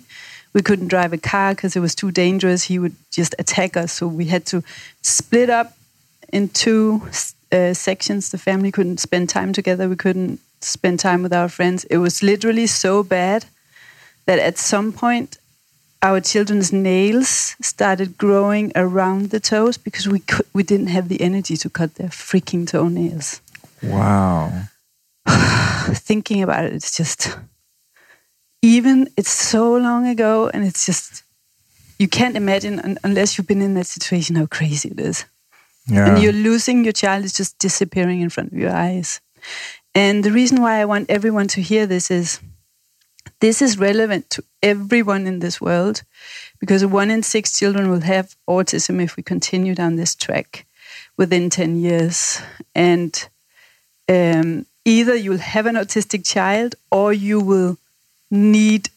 We 0.54 0.62
couldn't 0.62 0.88
drive 0.88 1.14
a 1.14 1.18
car 1.18 1.56
because 1.56 1.76
it 1.76 1.80
was 1.80 1.96
too 1.96 2.12
dangerous. 2.12 2.64
He 2.64 2.80
would 2.80 2.96
just 3.12 3.36
attack 3.40 3.76
us. 3.76 3.94
So 3.94 4.08
we 4.08 4.26
had 4.26 4.46
to 4.48 4.64
split 5.02 5.50
up 5.50 5.76
in 6.32 6.50
two 6.50 7.08
uh, 7.52 7.74
sections. 7.74 8.30
The 8.30 8.38
family 8.38 8.72
couldn't 8.72 9.00
spend 9.00 9.30
time 9.30 9.54
together. 9.54 9.90
We 9.90 9.96
couldn't 9.96 10.40
spend 10.62 11.00
time 11.00 11.24
with 11.24 11.34
our 11.34 11.50
friends. 11.50 11.86
It 11.86 11.98
was 11.98 12.24
literally 12.24 12.68
so 12.68 13.04
bad 13.04 13.46
that 14.26 14.40
at 14.40 14.58
some 14.58 14.94
point 14.94 15.38
our 16.02 16.20
children's 16.20 16.74
nails 16.74 17.56
started 17.62 18.18
growing 18.18 18.72
around 18.76 19.30
the 19.30 19.40
toes 19.40 19.78
because 19.78 20.08
we 20.08 20.20
could, 20.20 20.46
we 20.54 20.62
didn't 20.64 20.88
have 20.88 21.08
the 21.08 21.22
energy 21.22 21.56
to 21.58 21.70
cut 21.70 21.96
their 21.96 22.10
freaking 22.10 22.68
toenails. 22.68 23.42
Wow. 23.82 24.64
Thinking 25.28 26.44
about 26.44 26.66
it, 26.66 26.74
it's 26.74 26.96
just 26.96 27.38
even 28.64 29.10
it's 29.18 29.30
so 29.30 29.76
long 29.76 30.08
ago, 30.08 30.50
and 30.52 30.66
it's 30.66 30.86
just 30.86 31.24
you 32.00 32.08
can't 32.08 32.36
imagine 32.36 32.80
un- 32.80 32.98
unless 33.04 33.38
you've 33.38 33.46
been 33.46 33.62
in 33.62 33.76
that 33.76 33.86
situation 33.86 34.38
how 34.38 34.48
crazy 34.48 34.90
it 34.90 35.00
is. 35.00 35.26
Yeah. 35.86 36.08
And 36.08 36.24
you're 36.24 36.34
losing 36.34 36.84
your 36.84 36.94
child 36.94 37.26
is 37.26 37.34
just 37.34 37.60
disappearing 37.60 38.22
in 38.22 38.30
front 38.30 38.54
of 38.54 38.58
your 38.58 38.72
eyes. 38.72 39.20
And 39.94 40.24
the 40.24 40.32
reason 40.32 40.62
why 40.62 40.80
I 40.80 40.86
want 40.86 41.10
everyone 41.10 41.50
to 41.50 41.62
hear 41.62 41.86
this 41.86 42.10
is 42.10 42.40
this 43.42 43.62
is 43.62 43.78
relevant 43.78 44.30
to 44.32 44.44
everyone 44.62 45.28
in 45.28 45.40
this 45.40 45.60
world 45.60 46.04
because 46.60 46.86
one 46.86 47.12
in 47.12 47.22
six 47.22 47.60
children 47.60 47.90
will 47.90 48.02
have 48.02 48.36
autism 48.48 49.04
if 49.04 49.18
we 49.18 49.24
continue 49.24 49.76
down 49.76 49.98
this 49.98 50.16
track 50.16 50.66
within 51.18 51.50
10 51.50 51.76
years. 51.76 52.42
And 52.74 53.28
um, 54.08 54.66
either 54.86 55.16
you'll 55.16 55.38
have 55.38 55.66
an 55.66 55.76
autistic 55.76 56.26
child 56.26 56.76
or 56.90 57.12
you 57.12 57.42
will 57.42 57.78
need 58.34 58.90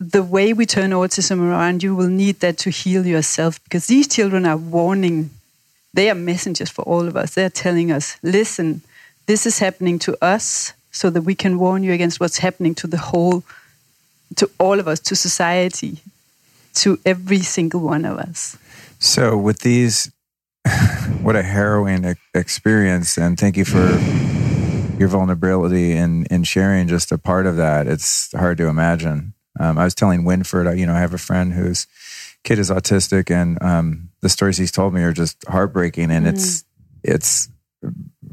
the 0.00 0.22
way 0.22 0.52
we 0.52 0.66
turn 0.66 0.90
autism 0.90 1.40
around, 1.40 1.82
you 1.82 1.94
will 1.94 2.08
need 2.08 2.40
that 2.40 2.58
to 2.58 2.70
heal 2.70 3.06
yourself 3.06 3.62
because 3.64 3.86
these 3.86 4.06
children 4.06 4.46
are 4.46 4.56
warning. 4.56 5.30
They 5.94 6.10
are 6.10 6.14
messengers 6.14 6.70
for 6.70 6.82
all 6.82 7.08
of 7.08 7.16
us. 7.16 7.34
They're 7.34 7.50
telling 7.50 7.90
us, 7.90 8.16
listen, 8.22 8.82
this 9.26 9.46
is 9.46 9.58
happening 9.58 9.98
to 10.00 10.16
us 10.22 10.72
so 10.90 11.10
that 11.10 11.22
we 11.22 11.34
can 11.34 11.58
warn 11.58 11.82
you 11.82 11.92
against 11.92 12.20
what's 12.20 12.38
happening 12.38 12.74
to 12.76 12.86
the 12.86 12.98
whole, 12.98 13.42
to 14.36 14.48
all 14.58 14.78
of 14.78 14.86
us, 14.86 15.00
to 15.00 15.16
society, 15.16 15.98
to 16.74 16.98
every 17.04 17.40
single 17.40 17.80
one 17.80 18.04
of 18.04 18.18
us. 18.18 18.56
So 18.98 19.36
with 19.36 19.60
these, 19.60 20.10
what 21.22 21.36
a 21.36 21.42
harrowing 21.42 22.16
experience, 22.34 23.16
and 23.16 23.38
thank 23.38 23.56
you 23.56 23.64
for 23.64 23.98
your 24.98 25.08
vulnerability 25.08 25.92
and 25.92 26.26
in, 26.28 26.36
in 26.36 26.44
sharing 26.44 26.88
just 26.88 27.12
a 27.12 27.18
part 27.18 27.46
of 27.46 27.56
that. 27.56 27.86
It's 27.86 28.32
hard 28.32 28.58
to 28.58 28.66
imagine. 28.68 29.34
Um, 29.60 29.78
I 29.78 29.84
was 29.84 29.94
telling 29.94 30.24
Winford, 30.24 30.78
you 30.78 30.86
know, 30.86 30.94
I 30.94 31.00
have 31.00 31.14
a 31.14 31.18
friend 31.18 31.52
whose 31.52 31.86
kid 32.44 32.58
is 32.58 32.70
autistic, 32.70 33.30
and 33.30 33.60
um, 33.62 34.10
the 34.20 34.28
stories 34.28 34.56
he's 34.56 34.70
told 34.72 34.94
me 34.94 35.02
are 35.02 35.12
just 35.12 35.36
heartbreaking. 35.48 36.10
And 36.10 36.26
it's 36.28 36.64
it's 37.02 37.48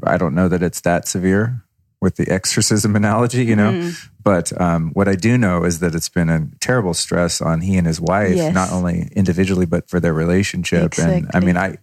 I 0.04 0.16
don't 0.16 0.34
know 0.34 0.48
that 0.48 0.62
it's 0.62 0.80
that 0.82 1.08
severe 1.08 1.62
with 2.00 2.16
the 2.16 2.28
exorcism 2.30 2.94
analogy, 3.02 3.44
you 3.44 3.56
know. 3.56 3.72
Mm. 3.72 4.08
But 4.22 4.60
um, 4.60 4.90
what 4.92 5.08
I 5.08 5.14
do 5.16 5.36
know 5.38 5.64
is 5.64 5.80
that 5.80 5.94
it's 5.94 6.08
been 6.08 6.28
a 6.28 6.46
terrible 6.60 6.94
stress 6.94 7.40
on 7.40 7.60
he 7.60 7.76
and 7.76 7.86
his 7.86 8.00
wife, 8.00 8.36
Yes. 8.36 8.54
not 8.54 8.72
only 8.72 9.08
individually 9.16 9.66
but 9.66 9.88
for 9.88 10.00
their 10.00 10.14
relationship. 10.14 10.98
And 10.98 11.30
I 11.34 11.40
mean, 11.40 11.56
I 11.56 11.78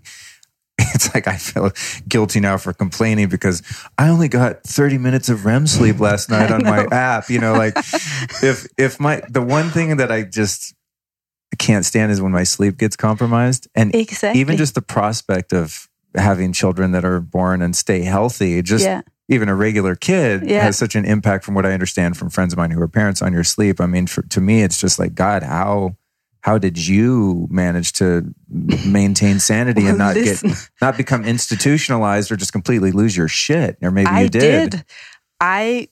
it's 0.95 1.13
like 1.13 1.27
I 1.27 1.37
feel 1.37 1.71
guilty 2.07 2.39
now 2.39 2.57
for 2.57 2.73
complaining 2.73 3.29
because 3.29 3.61
I 3.97 4.09
only 4.09 4.27
got 4.27 4.63
30 4.63 4.97
minutes 4.97 5.29
of 5.29 5.45
REM 5.45 5.67
sleep 5.67 5.99
last 5.99 6.29
night 6.35 6.51
on 6.51 6.63
my 6.63 6.85
app. 6.91 7.29
You 7.29 7.39
know, 7.39 7.53
like 7.53 7.75
if 8.41 8.67
if 8.77 8.99
my 8.99 9.21
the 9.29 9.41
one 9.41 9.69
thing 9.69 9.97
that 9.97 10.11
I 10.11 10.23
just 10.23 10.73
can't 11.59 11.85
stand 11.85 12.11
is 12.11 12.21
when 12.21 12.31
my 12.31 12.43
sleep 12.43 12.77
gets 12.77 12.95
compromised. 12.95 13.67
And 13.75 13.93
Exactly. 13.93 14.39
even 14.41 14.57
just 14.57 14.73
the 14.75 14.81
prospect 14.81 15.53
of 15.53 15.87
having 16.15 16.51
children 16.53 16.91
that 16.93 17.05
are 17.05 17.19
born 17.19 17.61
and 17.61 17.75
stay 17.75 18.01
healthy, 18.01 18.61
just 18.63 18.83
Yeah. 18.85 19.01
even 19.29 19.49
a 19.49 19.55
regular 19.55 19.95
kid 19.95 20.43
Yeah. 20.49 20.63
has 20.63 20.77
such 20.77 20.95
an 20.95 21.05
impact 21.05 21.43
from 21.45 21.53
what 21.53 21.65
I 21.65 21.71
understand 21.71 22.17
from 22.17 22.29
friends 22.31 22.53
of 22.53 22.57
mine 22.57 22.71
who 22.71 22.81
are 22.81 22.87
parents 22.87 23.21
on 23.21 23.33
your 23.33 23.43
sleep. 23.43 23.79
I 23.79 23.85
mean, 23.85 24.07
for, 24.07 24.23
to 24.23 24.41
me, 24.41 24.63
it's 24.63 24.79
just 24.79 24.97
like, 24.97 25.13
God, 25.13 25.43
how, 25.43 25.95
how 26.43 26.57
did 26.57 26.77
you 26.77 27.47
manage 27.49 27.93
to 27.93 28.33
maintain 28.85 29.39
sanity 29.39 29.85
and 29.85 29.97
not 29.97 30.15
listen. 30.15 30.49
get, 30.49 30.69
not 30.81 30.97
become 30.97 31.23
institutionalized 31.23 32.29
or 32.33 32.35
just 32.35 32.51
completely 32.51 32.91
lose 32.91 33.15
your 33.15 33.29
shit? 33.29 33.77
Or 33.81 33.91
maybe 33.91 34.11
I 34.11 34.23
you 34.23 34.29
did. 34.29 34.71
did. 34.71 34.85
I 35.39 35.87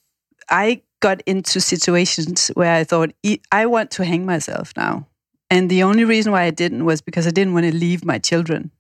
I 0.49 0.81
got 0.99 1.21
into 1.21 1.61
situations 1.61 2.49
where 2.49 2.75
I 2.75 2.83
thought 2.83 3.11
"E- 3.23 3.39
I 3.49 3.65
want 3.65 3.91
to 3.91 4.03
hang 4.03 4.25
myself 4.25 4.73
now, 4.75 5.07
and 5.49 5.69
the 5.69 5.83
only 5.83 6.03
reason 6.03 6.33
why 6.33 6.43
I 6.43 6.51
didn't 6.51 6.83
was 6.83 7.01
because 7.01 7.25
I 7.25 7.31
didn't 7.31 7.53
want 7.53 7.67
to 7.67 7.73
leave 7.75 8.03
my 8.03 8.19
children. 8.19 8.71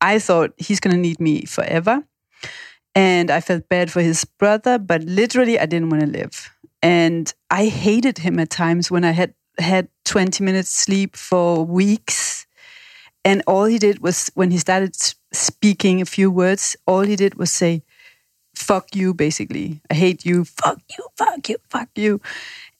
I 0.00 0.20
thought 0.20 0.52
he's 0.56 0.78
going 0.78 0.94
to 0.94 1.00
need 1.00 1.18
me 1.18 1.46
forever. 1.46 2.04
And 2.94 3.30
I 3.30 3.40
felt 3.40 3.68
bad 3.68 3.90
for 3.90 4.00
his 4.00 4.24
brother, 4.24 4.78
but 4.78 5.02
literally, 5.02 5.58
I 5.58 5.66
didn't 5.66 5.90
want 5.90 6.02
to 6.02 6.08
live. 6.08 6.50
And 6.80 7.32
I 7.50 7.66
hated 7.66 8.18
him 8.18 8.38
at 8.38 8.50
times 8.50 8.90
when 8.90 9.04
I 9.04 9.10
had 9.10 9.34
had 9.58 9.88
20 10.04 10.42
minutes 10.44 10.70
sleep 10.70 11.16
for 11.16 11.64
weeks. 11.64 12.46
And 13.24 13.42
all 13.46 13.64
he 13.64 13.78
did 13.78 14.00
was, 14.00 14.30
when 14.34 14.50
he 14.50 14.58
started 14.58 14.96
speaking 15.32 16.00
a 16.00 16.04
few 16.04 16.30
words, 16.30 16.76
all 16.86 17.00
he 17.00 17.16
did 17.16 17.34
was 17.34 17.50
say, 17.50 17.82
fuck 18.54 18.94
you, 18.94 19.14
basically. 19.14 19.80
I 19.90 19.94
hate 19.94 20.24
you, 20.24 20.44
fuck 20.44 20.80
you, 20.96 21.06
fuck 21.16 21.48
you, 21.48 21.56
fuck 21.68 21.88
you. 21.96 22.20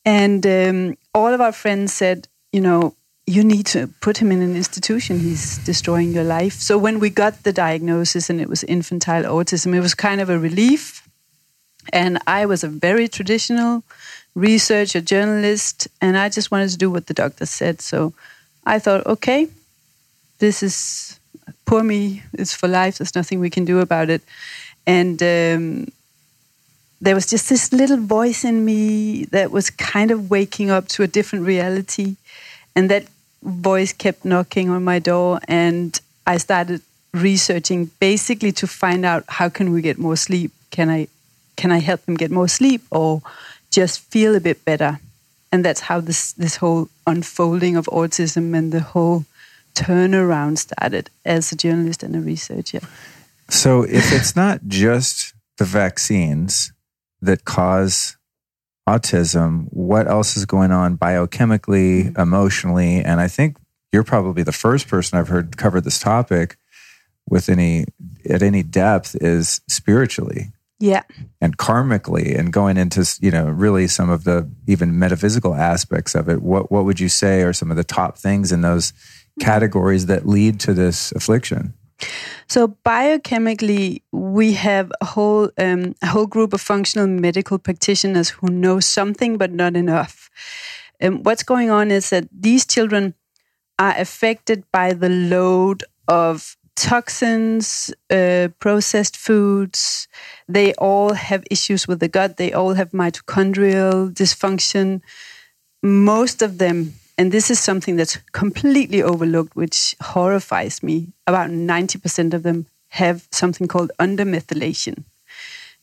And 0.05 0.47
um, 0.47 0.97
all 1.15 1.35
of 1.35 1.41
our 1.41 1.53
friends 1.53 1.93
said, 1.93 2.29
you 2.53 2.61
know, 2.61 2.95
you 3.27 3.43
need 3.43 3.67
to 3.67 3.89
put 4.01 4.19
him 4.19 4.31
in 4.31 4.41
an 4.41 4.55
institution. 4.55 5.19
He's 5.19 5.59
destroying 5.59 6.13
your 6.13 6.25
life. 6.25 6.55
So 6.55 6.79
when 6.79 7.01
we 7.01 7.11
got 7.11 7.43
the 7.43 7.53
diagnosis 7.53 8.31
and 8.31 8.41
it 8.41 8.49
was 8.49 8.63
infantile 8.65 9.25
autism, 9.25 9.75
it 9.75 9.81
was 9.81 9.95
kind 9.95 10.21
of 10.21 10.31
a 10.31 10.39
relief. 10.39 11.09
And 11.93 12.19
I 12.27 12.47
was 12.47 12.63
a 12.63 12.69
very 12.69 13.09
traditional 13.09 13.83
researcher, 14.37 15.01
journalist, 15.01 15.89
and 16.01 16.17
I 16.17 16.29
just 16.29 16.51
wanted 16.51 16.69
to 16.69 16.77
do 16.77 16.91
what 16.91 17.07
the 17.07 17.15
doctor 17.15 17.47
said. 17.47 17.81
So 17.81 18.13
I 18.65 18.79
thought, 18.79 19.07
okay, 19.07 19.49
this 20.39 20.63
is 20.63 21.19
poor 21.65 21.83
me. 21.83 22.23
It's 22.35 22.55
for 22.55 22.69
life. 22.69 22.99
There's 22.99 23.15
nothing 23.17 23.41
we 23.41 23.51
can 23.51 23.65
do 23.65 23.81
about 23.81 24.11
it. 24.11 24.23
And 24.87 25.21
um, 25.23 25.91
there 27.01 27.15
was 27.15 27.27
just 27.27 27.49
this 27.49 27.73
little 27.73 27.97
voice 27.97 28.45
in 28.45 28.65
me 28.65 29.25
that 29.27 29.51
was 29.51 29.71
kind 29.71 30.11
of 30.11 30.31
waking 30.31 30.71
up 30.71 30.87
to 30.89 31.03
a 31.03 31.07
different 31.07 31.47
reality. 31.47 32.17
And 32.77 32.91
that 32.91 33.07
voice 33.43 33.95
kept 33.95 34.25
knocking 34.25 34.69
on 34.69 34.85
my 34.85 34.99
door. 34.99 35.41
And 35.49 35.99
I 36.27 36.37
started 36.37 36.83
researching 37.15 37.91
basically 38.01 38.53
to 38.53 38.67
find 38.67 39.07
out 39.07 39.25
how 39.29 39.49
can 39.49 39.73
we 39.73 39.81
get 39.81 39.99
more 39.99 40.17
sleep? 40.17 40.53
Can 40.71 40.91
I 40.91 41.09
can 41.57 41.73
I 41.73 41.79
help 41.79 42.05
them 42.05 42.17
get 42.17 42.31
more 42.31 42.49
sleep 42.49 42.83
or 42.91 43.23
just 43.71 44.01
feel 44.01 44.35
a 44.35 44.41
bit 44.41 44.65
better? 44.65 45.01
And 45.53 45.65
that's 45.65 45.81
how 45.81 46.01
this 46.01 46.33
this 46.33 46.57
whole 46.57 46.89
unfolding 47.07 47.77
of 47.77 47.87
autism 47.87 48.55
and 48.57 48.73
the 48.73 48.81
whole 48.81 49.25
turnaround 49.75 50.59
started 50.59 51.11
as 51.25 51.53
a 51.53 51.57
journalist 51.57 52.03
and 52.03 52.17
a 52.17 52.21
researcher. 52.21 52.81
So 53.49 53.83
if 53.83 54.13
it's 54.13 54.35
not 54.35 54.61
just 54.67 55.35
the 55.59 55.65
vaccines 55.65 56.73
that 57.23 57.45
cause 57.45 58.17
autism, 58.89 59.67
what 59.71 60.09
else 60.09 60.37
is 60.37 60.47
going 60.47 60.73
on 60.73 60.99
biochemically, 60.99 62.07
mm-hmm. 62.07 62.21
emotionally? 62.21 63.05
And 63.05 63.21
I 63.21 63.29
think 63.29 63.57
you're 63.93 64.05
probably 64.05 64.43
the 64.43 64.53
first 64.53 64.89
person 64.89 65.19
I've 65.19 65.29
heard 65.29 65.57
cover 65.57 65.81
this 65.81 65.99
topic 65.99 66.57
with 67.29 67.49
any 67.49 67.87
at 68.29 68.43
any 68.43 68.63
depth 68.63 69.17
is 69.21 69.61
spiritually. 69.69 70.53
Yeah. 70.79 71.03
And 71.41 71.57
karmically 71.57 72.39
and 72.39 72.53
going 72.53 72.77
into, 72.77 73.07
you 73.21 73.31
know, 73.31 73.49
really 73.49 73.89
some 73.89 74.11
of 74.11 74.25
the 74.25 74.51
even 74.67 74.99
metaphysical 74.99 75.55
aspects 75.55 76.15
of 76.15 76.29
it. 76.29 76.43
What 76.43 76.71
what 76.71 76.85
would 76.85 77.01
you 77.01 77.09
say 77.09 77.43
are 77.43 77.53
some 77.53 77.71
of 77.71 77.77
the 77.77 77.85
top 77.85 78.19
things 78.19 78.53
in 78.53 78.61
those 78.61 78.93
categories 79.41 80.07
that 80.07 80.27
lead 80.27 80.61
to 80.61 80.75
this 80.75 81.13
affliction? 81.13 81.75
So 82.47 82.77
biochemically, 82.85 84.03
we 84.13 84.53
have 84.53 84.93
a 85.01 85.07
whole 85.07 85.51
um, 85.59 85.95
a 86.03 86.07
whole 86.07 86.27
group 86.27 86.53
of 86.53 86.61
functional 86.61 87.07
medical 87.07 87.59
practitioners 87.59 88.29
who 88.29 88.49
know 88.49 88.81
something 88.81 89.39
but 89.39 89.53
not 89.53 89.77
enough. 89.77 90.31
Um, 91.01 91.23
what's 91.23 91.43
going 91.43 91.71
on 91.71 91.91
is 91.91 92.11
that 92.11 92.29
these 92.31 92.67
children 92.67 93.15
are 93.79 93.95
affected 93.97 94.65
by 94.73 94.93
the 94.93 95.09
load 95.09 95.85
of 96.09 96.57
toxins, 96.77 97.93
uh, 98.11 98.49
processed 98.61 99.17
foods. 99.17 100.09
They 100.49 100.73
all 100.75 101.15
have 101.15 101.45
issues 101.51 101.89
with 101.89 102.01
the 102.01 102.09
gut. 102.09 102.37
They 102.37 102.53
all 102.53 102.75
have 102.75 102.91
mitochondrial 102.93 104.13
dysfunction. 104.13 105.01
Most 105.83 106.43
of 106.43 106.59
them 106.59 106.95
and 107.19 107.33
this 107.33 107.51
is 107.51 107.59
something 107.59 107.97
that's 107.97 108.19
completely 108.33 109.03
overlooked, 109.03 109.57
which 109.57 109.97
horrifies 110.01 110.83
me. 110.83 111.09
About 111.27 111.51
90% 111.51 112.35
of 112.35 112.43
them 112.43 112.67
have 112.91 113.27
something 113.31 113.67
called 113.67 113.91
undermethylation. 113.99 115.05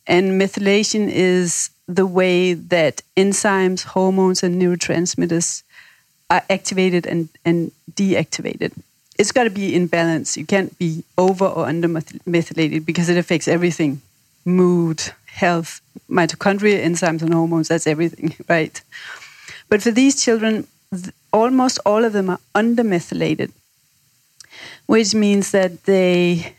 And 0.06 0.40
methylation 0.40 1.10
is 1.10 1.72
the 1.88 2.06
way 2.06 2.54
that 2.54 3.02
enzymes, 3.18 3.84
hormones, 3.84 4.44
and 4.44 4.62
neurotransmitters 4.62 5.64
are 6.30 6.44
activated 6.50 7.08
and, 7.08 7.30
and 7.44 7.72
deactivated. 7.92 8.74
It's 9.18 9.32
got 9.32 9.44
to 9.44 9.50
be 9.50 9.76
in 9.76 9.88
balance. 9.88 10.38
You 10.38 10.46
can't 10.46 10.78
be 10.80 11.04
over 11.18 11.46
or 11.46 11.66
under 11.66 11.88
methylated 11.88 12.86
because 12.86 13.10
it 13.10 13.18
affects 13.18 13.48
everything 13.48 14.02
mood, 14.46 15.02
health, 15.26 15.82
mitochondria, 16.10 16.84
enzymes, 16.84 17.22
and 17.22 17.34
hormones. 17.34 17.68
That's 17.68 17.88
everything, 17.88 18.36
right? 18.50 18.82
But 19.70 19.82
for 19.82 19.92
these 19.92 20.24
children, 20.24 20.68
almost 21.32 21.80
all 21.86 22.04
of 22.04 22.14
them 22.14 22.30
are 22.30 22.40
under 22.54 22.84
methylated, 22.84 23.52
which 24.86 25.16
means 25.16 25.52
that 25.52 25.84
they 25.86 26.56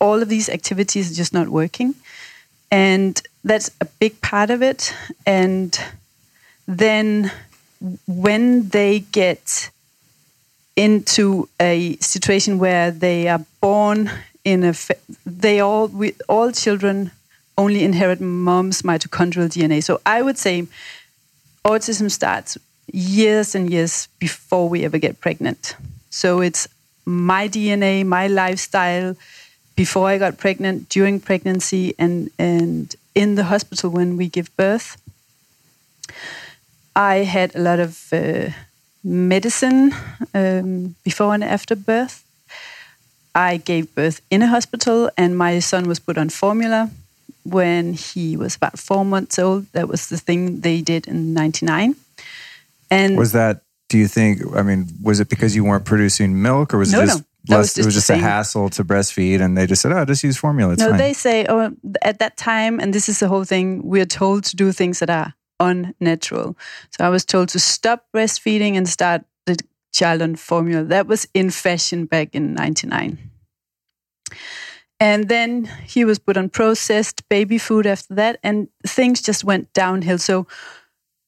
all 0.00 0.20
of 0.20 0.28
these 0.28 0.48
activities 0.48 1.10
are 1.10 1.14
just 1.14 1.32
not 1.32 1.48
working, 1.48 1.94
and 2.70 3.22
that's 3.44 3.70
a 3.80 3.84
big 3.84 4.20
part 4.20 4.50
of 4.50 4.62
it. 4.62 4.92
And 5.26 5.78
then 6.66 7.30
when 8.06 8.68
they 8.68 9.00
get 9.00 9.70
into 10.76 11.48
a 11.60 11.96
situation 11.98 12.58
where 12.58 12.90
they 12.90 13.28
are 13.28 13.44
born 13.60 14.10
in 14.44 14.64
a 14.64 14.74
they 15.24 15.60
all 15.60 15.88
we, 15.88 16.14
all 16.28 16.50
children 16.52 17.10
only 17.56 17.84
inherit 17.84 18.20
mom's 18.20 18.82
mitochondrial 18.82 19.48
DNA. 19.48 19.82
So 19.82 20.00
I 20.04 20.22
would 20.22 20.38
say 20.38 20.66
autism 21.64 22.10
starts 22.10 22.58
years 22.92 23.54
and 23.54 23.70
years 23.70 24.08
before 24.18 24.68
we 24.68 24.84
ever 24.84 24.98
get 24.98 25.20
pregnant. 25.20 25.76
So 26.10 26.40
it's 26.40 26.68
my 27.04 27.48
DNA, 27.48 28.04
my 28.04 28.26
lifestyle 28.26 29.16
before 29.76 30.08
I 30.08 30.18
got 30.18 30.38
pregnant, 30.38 30.88
during 30.88 31.20
pregnancy, 31.20 31.94
and, 31.98 32.30
and 32.38 32.94
in 33.14 33.34
the 33.34 33.44
hospital 33.44 33.90
when 33.90 34.16
we 34.16 34.28
give 34.28 34.54
birth. 34.56 34.96
I 36.94 37.16
had 37.16 37.54
a 37.56 37.60
lot 37.60 37.80
of 37.80 38.12
uh, 38.12 38.50
medicine 39.04 39.94
um, 40.34 40.96
before 41.04 41.34
and 41.34 41.44
after 41.44 41.76
birth. 41.76 42.24
I 43.34 43.58
gave 43.58 43.94
birth 43.94 44.20
in 44.30 44.42
a 44.42 44.46
hospital, 44.46 45.10
and 45.16 45.36
my 45.36 45.58
son 45.58 45.86
was 45.86 45.98
put 45.98 46.16
on 46.16 46.30
formula 46.30 46.90
when 47.42 47.92
he 47.92 48.36
was 48.36 48.56
about 48.56 48.78
four 48.78 49.04
months 49.04 49.38
old. 49.38 49.66
That 49.72 49.88
was 49.88 50.08
the 50.08 50.16
thing 50.16 50.60
they 50.60 50.80
did 50.80 51.06
in 51.06 51.34
99. 51.34 51.96
And 52.90 53.18
was 53.18 53.32
that? 53.32 53.62
Do 53.88 53.98
you 53.98 54.08
think? 54.08 54.40
I 54.54 54.62
mean, 54.62 54.88
was 55.02 55.20
it 55.20 55.28
because 55.28 55.54
you 55.54 55.64
weren't 55.64 55.84
producing 55.84 56.40
milk, 56.40 56.72
or 56.72 56.78
was 56.78 56.92
no, 56.92 57.00
it 57.00 57.06
just? 57.06 57.24
No, 57.48 57.56
less, 57.56 57.76
was 57.76 57.78
it 57.78 57.84
was 57.84 57.94
just 57.94 58.10
a 58.10 58.16
hassle 58.16 58.70
to 58.70 58.84
breastfeed, 58.84 59.40
and 59.40 59.58
they 59.58 59.66
just 59.66 59.82
said, 59.82 59.92
"Oh, 59.92 60.04
just 60.04 60.22
use 60.22 60.36
formula." 60.36 60.72
It's 60.72 60.80
no, 60.80 60.90
fine. 60.90 60.98
they 60.98 61.12
say, 61.12 61.44
"Oh, 61.48 61.74
at 62.02 62.18
that 62.20 62.36
time," 62.36 62.80
and 62.80 62.94
this 62.94 63.08
is 63.08 63.18
the 63.18 63.28
whole 63.28 63.44
thing. 63.44 63.82
We're 63.82 64.06
told 64.06 64.44
to 64.44 64.56
do 64.56 64.72
things 64.72 65.00
that 65.00 65.10
are 65.10 65.34
unnatural. 65.60 66.56
So 66.90 67.04
I 67.04 67.08
was 67.08 67.24
told 67.24 67.48
to 67.50 67.58
stop 67.58 68.06
breastfeeding 68.14 68.76
and 68.76 68.88
start 68.88 69.22
the 69.46 69.56
child 69.92 70.22
on 70.22 70.36
formula. 70.36 70.84
That 70.84 71.06
was 71.06 71.26
in 71.34 71.50
fashion 71.50 72.06
back 72.06 72.34
in 72.34 72.54
'99. 72.54 73.18
And 75.00 75.28
then 75.28 75.64
he 75.84 76.04
was 76.04 76.18
put 76.18 76.36
on 76.36 76.48
processed 76.48 77.28
baby 77.28 77.58
food 77.58 77.86
after 77.86 78.14
that, 78.14 78.38
and 78.42 78.68
things 78.86 79.20
just 79.20 79.44
went 79.44 79.72
downhill. 79.72 80.18
So 80.18 80.46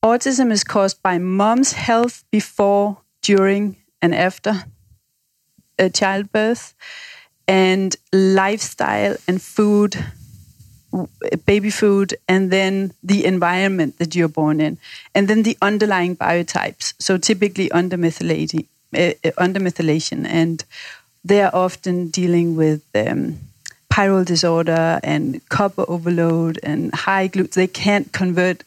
Autism 0.05 0.53
is 0.53 0.63
caused 0.63 1.03
by 1.03 1.19
mom's 1.19 1.73
health 1.73 2.25
before, 2.31 2.99
during, 3.23 3.77
and 4.01 4.15
after 4.15 4.65
a 5.79 5.91
childbirth, 5.91 6.75
and 7.49 7.97
lifestyle 8.13 9.17
and 9.27 9.43
food, 9.43 9.97
baby 11.45 11.71
food, 11.71 12.15
and 12.29 12.51
then 12.51 12.93
the 13.03 13.25
environment 13.25 13.99
that 13.99 14.15
you're 14.15 14.29
born 14.29 14.61
in, 14.61 14.79
and 15.15 15.29
then 15.29 15.43
the 15.43 15.57
underlying 15.61 16.17
biotypes. 16.17 16.95
So 16.99 17.19
typically 17.19 17.69
undermethylating, 17.71 18.67
uh, 18.95 19.15
undermethylation, 19.47 20.27
and 20.27 20.65
they 21.25 21.43
are 21.43 21.55
often 21.55 22.09
dealing 22.09 22.57
with. 22.57 22.83
Um, 22.95 23.39
pyrrole 23.97 24.27
disorder 24.27 25.01
and 25.03 25.41
copper 25.49 25.85
overload 25.89 26.61
and 26.63 26.95
high 26.95 27.29
gluten. 27.29 27.59
They 27.59 27.67
can't 27.67 28.13
convert 28.13 28.63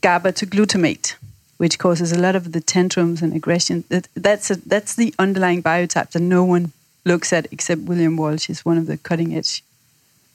GABA 0.00 0.30
to 0.32 0.46
glutamate, 0.46 1.16
which 1.56 1.80
causes 1.80 2.12
a 2.12 2.20
lot 2.20 2.36
of 2.36 2.52
the 2.52 2.60
tantrums 2.60 3.20
and 3.20 3.34
aggression. 3.34 3.82
That, 3.88 4.06
that's 4.14 4.52
a, 4.52 4.56
that's 4.56 4.94
the 4.94 5.12
underlying 5.18 5.60
biotype 5.60 6.12
that 6.12 6.20
no 6.20 6.44
one 6.44 6.70
looks 7.04 7.32
at 7.32 7.48
except 7.50 7.80
William 7.82 8.16
Walsh. 8.16 8.46
He's 8.46 8.64
one 8.64 8.78
of 8.78 8.86
the 8.86 8.96
cutting 8.96 9.34
edge 9.34 9.63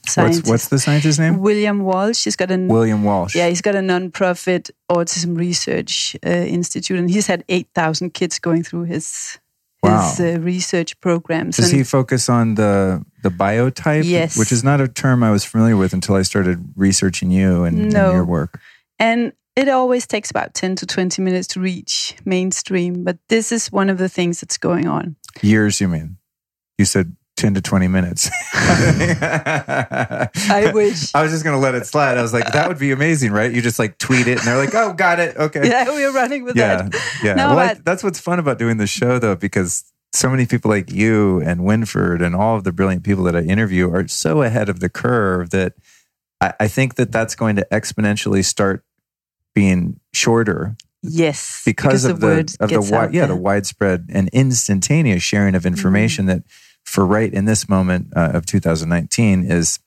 scientists. 0.10 0.40
What's, 0.42 0.50
what's 0.50 0.68
the 0.70 0.80
scientist's 0.80 1.20
name? 1.20 1.40
William 1.40 1.80
Walsh. 1.84 2.24
He's 2.24 2.36
got 2.36 2.52
a 2.52 2.58
William 2.58 3.04
Walsh. 3.04 3.36
Yeah, 3.36 3.48
he's 3.50 3.62
got 3.62 3.76
a 3.76 3.82
non-profit 3.82 4.70
autism 4.92 5.38
research 5.38 6.16
uh, 6.26 6.30
institute, 6.30 7.00
and 7.00 7.10
he's 7.10 7.28
had 7.28 7.44
eight 7.50 7.68
thousand 7.74 8.14
kids 8.14 8.40
going 8.40 8.64
through 8.64 8.84
his 8.84 9.40
Wow. 9.82 10.10
his 10.10 10.20
uh, 10.20 10.40
research 10.42 11.00
programs. 11.00 11.56
Does 11.56 11.70
And- 11.70 11.78
he 11.78 11.84
focus 11.86 12.28
on 12.30 12.56
the 12.56 13.06
the 13.24 13.30
biotype? 13.30 14.04
Yes. 14.06 14.38
Which 14.38 14.52
is 14.52 14.62
not 14.64 14.82
a 14.82 14.88
term 14.90 15.24
I 15.24 15.32
was 15.32 15.46
familiar 15.46 15.78
with 15.78 15.94
until 15.94 16.16
I 16.16 16.24
started 16.24 16.58
researching 16.76 17.32
you 17.32 17.64
and, 17.64 17.80
and 17.80 17.94
your 17.94 18.26
work. 18.26 18.60
And 19.00 19.32
it 19.56 19.70
always 19.70 20.06
takes 20.08 20.30
about 20.32 20.54
10 20.54 20.76
to 20.78 20.86
20 20.86 21.22
minutes 21.22 21.48
to 21.50 21.60
reach 21.62 22.16
mainstream. 22.26 23.04
But 23.04 23.18
this 23.30 23.52
is 23.52 23.72
one 23.72 23.90
of 23.90 23.98
the 23.98 24.10
things 24.10 24.42
that's 24.42 24.58
going 24.58 24.88
on. 24.88 25.16
Years, 25.42 25.80
you 25.82 25.88
mean? 25.88 26.18
You 26.78 26.86
said 26.86 27.16
10 27.40 27.54
to 27.56 27.62
20 27.62 27.88
minutes. 27.88 28.30
I 28.54 30.30
wish. 30.74 31.14
I 31.16 31.22
was 31.24 31.32
just 31.32 31.44
going 31.44 31.56
to 31.56 31.60
let 31.62 31.76
it 31.76 31.86
slide. 31.86 32.18
I 32.18 32.22
was 32.22 32.34
like, 32.34 32.52
that 32.52 32.68
would 32.68 32.80
be 32.80 32.92
amazing, 32.92 33.32
right? 33.32 33.52
You 33.52 33.62
just 33.62 33.80
like 33.80 33.98
tweet 33.98 34.28
it 34.28 34.40
and 34.40 34.48
they're 34.48 34.58
like, 34.58 34.76
oh, 34.76 34.94
got 34.94 35.20
it. 35.20 35.36
Okay. 35.38 35.68
Yeah, 35.68 35.86
we're 35.90 36.12
running 36.14 36.44
with 36.44 36.56
Yeah. 36.56 36.84
that. 36.90 37.20
Yeah. 37.24 37.34
No, 37.36 37.50
well, 37.56 37.60
I- 37.60 37.74
that's 37.84 38.04
what's 38.04 38.20
fun 38.20 38.40
about 38.40 38.60
doing 38.60 38.78
the 38.78 38.88
show, 38.88 39.20
though, 39.20 39.36
because 39.36 39.84
so 40.14 40.30
many 40.30 40.46
people 40.46 40.70
like 40.70 40.92
you 40.92 41.42
and 41.42 41.64
Winford 41.64 42.22
and 42.22 42.36
all 42.36 42.56
of 42.58 42.64
the 42.64 42.72
brilliant 42.72 43.04
people 43.04 43.24
that 43.26 43.36
I 43.36 43.42
interview 43.42 43.92
are 43.94 44.08
so 44.08 44.42
ahead 44.42 44.70
of 44.70 44.80
the 44.80 44.90
curve 44.90 45.52
that 45.52 45.74
I, 46.42 46.54
I 46.62 46.68
think 46.68 46.96
that 46.96 47.12
that's 47.12 47.36
going 47.36 47.56
to 47.58 47.68
exponentially 47.72 48.44
start 48.44 48.84
being 49.56 50.00
shorter 50.14 50.76
Yes. 51.02 51.62
because, 51.66 52.04
of 52.06 52.20
the, 52.20 52.26
word 52.28 52.50
of 52.60 52.70
the 52.70 52.76
wi- 52.82 53.06
yeah 53.14 53.22
there. 53.22 53.28
the 53.28 53.36
widespread 53.36 54.08
and 54.12 54.28
instantaneous 54.34 55.24
sharing 55.24 55.56
of 55.56 55.66
information 55.66 56.26
Mm-hmm. 56.26 56.40
that 56.40 56.44
for 56.90 57.06
right 57.06 57.34
in 57.34 57.46
this 57.46 57.70
moment 57.70 58.08
uh, 58.16 58.32
of 58.34 58.46
2019 58.46 59.44
is 59.50 59.80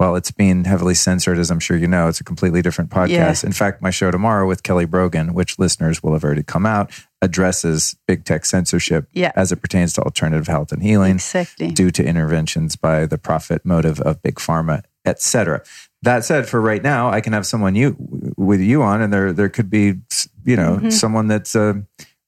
well 0.00 0.16
it's 0.16 0.30
being 0.30 0.64
heavily 0.64 0.94
censored 0.94 1.38
as 1.38 1.50
i'm 1.50 1.60
sure 1.60 1.76
you 1.76 1.86
know 1.88 2.08
it's 2.08 2.20
a 2.20 2.24
completely 2.24 2.62
different 2.62 2.90
podcast 2.90 3.42
Yeah. 3.42 3.46
in 3.48 3.52
fact 3.52 3.82
my 3.82 3.90
show 3.90 4.10
tomorrow 4.10 4.46
with 4.46 4.62
kelly 4.62 4.84
brogan 4.86 5.34
which 5.34 5.58
listeners 5.58 6.02
will 6.02 6.12
have 6.12 6.24
already 6.24 6.42
come 6.42 6.66
out 6.66 6.90
addresses 7.22 7.96
big 8.06 8.24
tech 8.24 8.44
censorship 8.44 9.08
Yeah. 9.12 9.32
as 9.34 9.50
it 9.52 9.56
pertains 9.56 9.92
to 9.94 10.02
alternative 10.02 10.46
health 10.46 10.72
and 10.72 10.82
healing 10.82 11.16
Exactly. 11.16 11.70
due 11.70 11.90
to 11.90 12.04
interventions 12.04 12.76
by 12.76 13.06
the 13.06 13.18
profit 13.18 13.64
motive 13.64 13.98
of 14.00 14.22
big 14.22 14.34
pharma, 14.36 14.82
etc. 15.06 15.62
That 16.02 16.24
said, 16.24 16.46
for 16.48 16.60
right 16.60 16.82
now, 16.82 17.08
I 17.10 17.22
can 17.22 17.32
have 17.32 17.46
someone 17.46 17.74
you 17.74 17.96
with 18.36 18.60
you 18.60 18.82
on, 18.82 19.00
and 19.00 19.10
there 19.10 19.32
there 19.32 19.48
could 19.48 19.70
be 19.70 20.00
you 20.44 20.56
know 20.56 20.76
Mhm. 20.82 20.92
someone 20.92 21.28
that's 21.28 21.56
uh, 21.56 21.74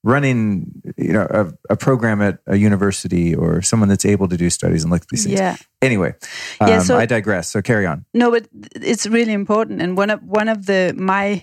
running 0.07 0.71
you 0.97 1.13
know 1.13 1.27
a, 1.31 1.73
a 1.73 1.77
program 1.77 2.23
at 2.23 2.39
a 2.47 2.57
university 2.57 3.35
or 3.35 3.61
someone 3.61 3.89
that's 3.89 4.05
able 4.05 4.29
to 4.29 4.37
do 4.37 4.49
studies 4.51 4.85
and 4.85 4.93
look 4.93 5.03
at 5.03 5.09
these 5.09 5.25
things. 5.25 5.41
Yeah. 5.41 5.57
Anyway, 5.83 6.15
um, 6.61 6.69
Yeah, 6.69 6.79
so- 6.79 6.97
I 6.97 7.07
digress. 7.07 7.49
So 7.51 7.61
carry 7.61 7.87
on. 7.87 8.05
No, 8.15 8.31
but 8.31 8.47
it's 8.77 9.07
really 9.07 9.33
important. 9.33 9.83
And 9.83 9.99
one 9.99 10.11
of 10.11 10.21
one 10.23 10.49
of 10.49 10.67
the 10.67 10.95
my 10.97 11.43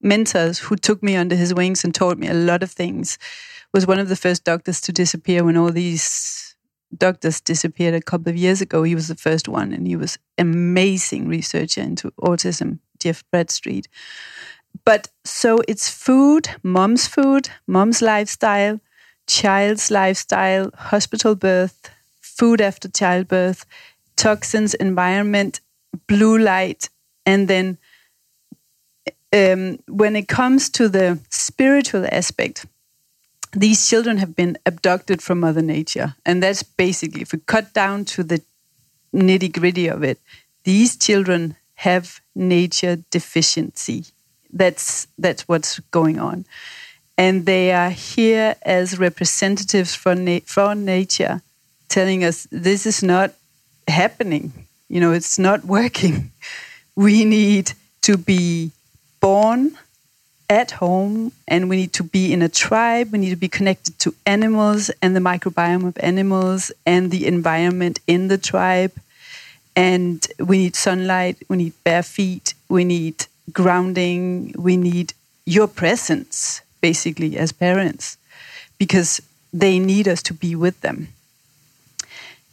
mentors 0.00 0.58
who 0.60 0.76
took 0.76 1.02
me 1.02 1.16
under 1.16 1.34
his 1.36 1.52
wings 1.52 1.84
and 1.84 1.92
taught 1.94 2.18
me 2.18 2.28
a 2.28 2.34
lot 2.34 2.62
of 2.62 2.70
things 2.70 3.18
was 3.74 3.86
one 3.86 3.98
of 3.98 4.08
the 4.08 4.16
first 4.16 4.44
doctors 4.44 4.80
to 4.82 4.92
disappear 4.92 5.42
when 5.44 5.56
all 5.56 5.72
these 5.72 6.54
doctors 6.96 7.40
disappeared 7.40 7.94
a 7.94 8.00
couple 8.00 8.30
of 8.30 8.36
years 8.36 8.60
ago. 8.60 8.84
He 8.84 8.94
was 8.94 9.08
the 9.08 9.16
first 9.16 9.48
one, 9.48 9.72
and 9.72 9.86
he 9.86 9.96
was 9.96 10.18
amazing 10.38 11.28
researcher 11.28 11.82
into 11.82 12.12
autism, 12.20 12.78
Jeff 13.00 13.24
Bradstreet. 13.32 13.88
But 14.84 15.08
so 15.24 15.60
it's 15.68 15.88
food, 15.88 16.48
mom's 16.62 17.06
food, 17.06 17.48
mom's 17.66 18.02
lifestyle, 18.02 18.80
child's 19.26 19.90
lifestyle, 19.90 20.70
hospital 20.74 21.34
birth, 21.34 21.90
food 22.20 22.60
after 22.60 22.88
childbirth, 22.88 23.64
toxins, 24.16 24.74
environment, 24.74 25.60
blue 26.06 26.38
light, 26.38 26.88
and 27.24 27.48
then 27.48 27.78
um, 29.32 29.78
when 29.88 30.16
it 30.16 30.28
comes 30.28 30.70
to 30.70 30.88
the 30.88 31.18
spiritual 31.30 32.06
aspect, 32.10 32.66
these 33.52 33.88
children 33.88 34.18
have 34.18 34.36
been 34.36 34.58
abducted 34.66 35.22
from 35.22 35.40
Mother 35.40 35.62
Nature. 35.62 36.14
And 36.24 36.42
that's 36.42 36.62
basically, 36.62 37.22
if 37.22 37.32
we 37.32 37.40
cut 37.40 37.72
down 37.72 38.04
to 38.06 38.22
the 38.22 38.42
nitty 39.14 39.52
gritty 39.52 39.88
of 39.88 40.02
it, 40.02 40.20
these 40.64 40.96
children 40.96 41.56
have 41.76 42.20
nature 42.34 42.96
deficiency. 43.10 44.04
That's, 44.52 45.06
that's 45.18 45.48
what's 45.48 45.80
going 45.90 46.18
on. 46.18 46.44
And 47.18 47.46
they 47.46 47.72
are 47.72 47.90
here 47.90 48.56
as 48.62 48.98
representatives 48.98 49.94
for, 49.94 50.14
na- 50.14 50.40
for 50.44 50.74
nature, 50.74 51.42
telling 51.88 52.24
us 52.24 52.46
this 52.50 52.86
is 52.86 53.02
not 53.02 53.32
happening. 53.88 54.52
You 54.88 55.00
know, 55.00 55.12
it's 55.12 55.38
not 55.38 55.64
working. 55.78 56.32
We 56.94 57.24
need 57.24 57.72
to 58.02 58.16
be 58.16 58.72
born 59.20 59.76
at 60.48 60.72
home 60.72 61.32
and 61.48 61.68
we 61.68 61.76
need 61.76 61.92
to 61.94 62.04
be 62.04 62.32
in 62.32 62.42
a 62.42 62.48
tribe. 62.48 63.12
We 63.12 63.18
need 63.18 63.30
to 63.30 63.36
be 63.36 63.48
connected 63.48 63.98
to 64.00 64.14
animals 64.24 64.90
and 65.02 65.16
the 65.16 65.20
microbiome 65.20 65.86
of 65.88 65.98
animals 65.98 66.70
and 66.84 67.10
the 67.10 67.26
environment 67.26 68.00
in 68.06 68.28
the 68.28 68.38
tribe. 68.38 68.92
And 69.74 70.26
we 70.38 70.58
need 70.58 70.76
sunlight, 70.76 71.42
we 71.48 71.56
need 71.56 71.72
bare 71.84 72.02
feet, 72.02 72.54
we 72.68 72.84
need 72.84 73.26
grounding, 73.52 74.54
we 74.58 74.76
need 74.76 75.14
your 75.44 75.68
presence, 75.68 76.62
basically, 76.80 77.36
as 77.36 77.52
parents, 77.52 78.16
because 78.78 79.20
they 79.52 79.78
need 79.78 80.08
us 80.08 80.22
to 80.24 80.34
be 80.34 80.54
with 80.54 80.80
them. 80.80 81.08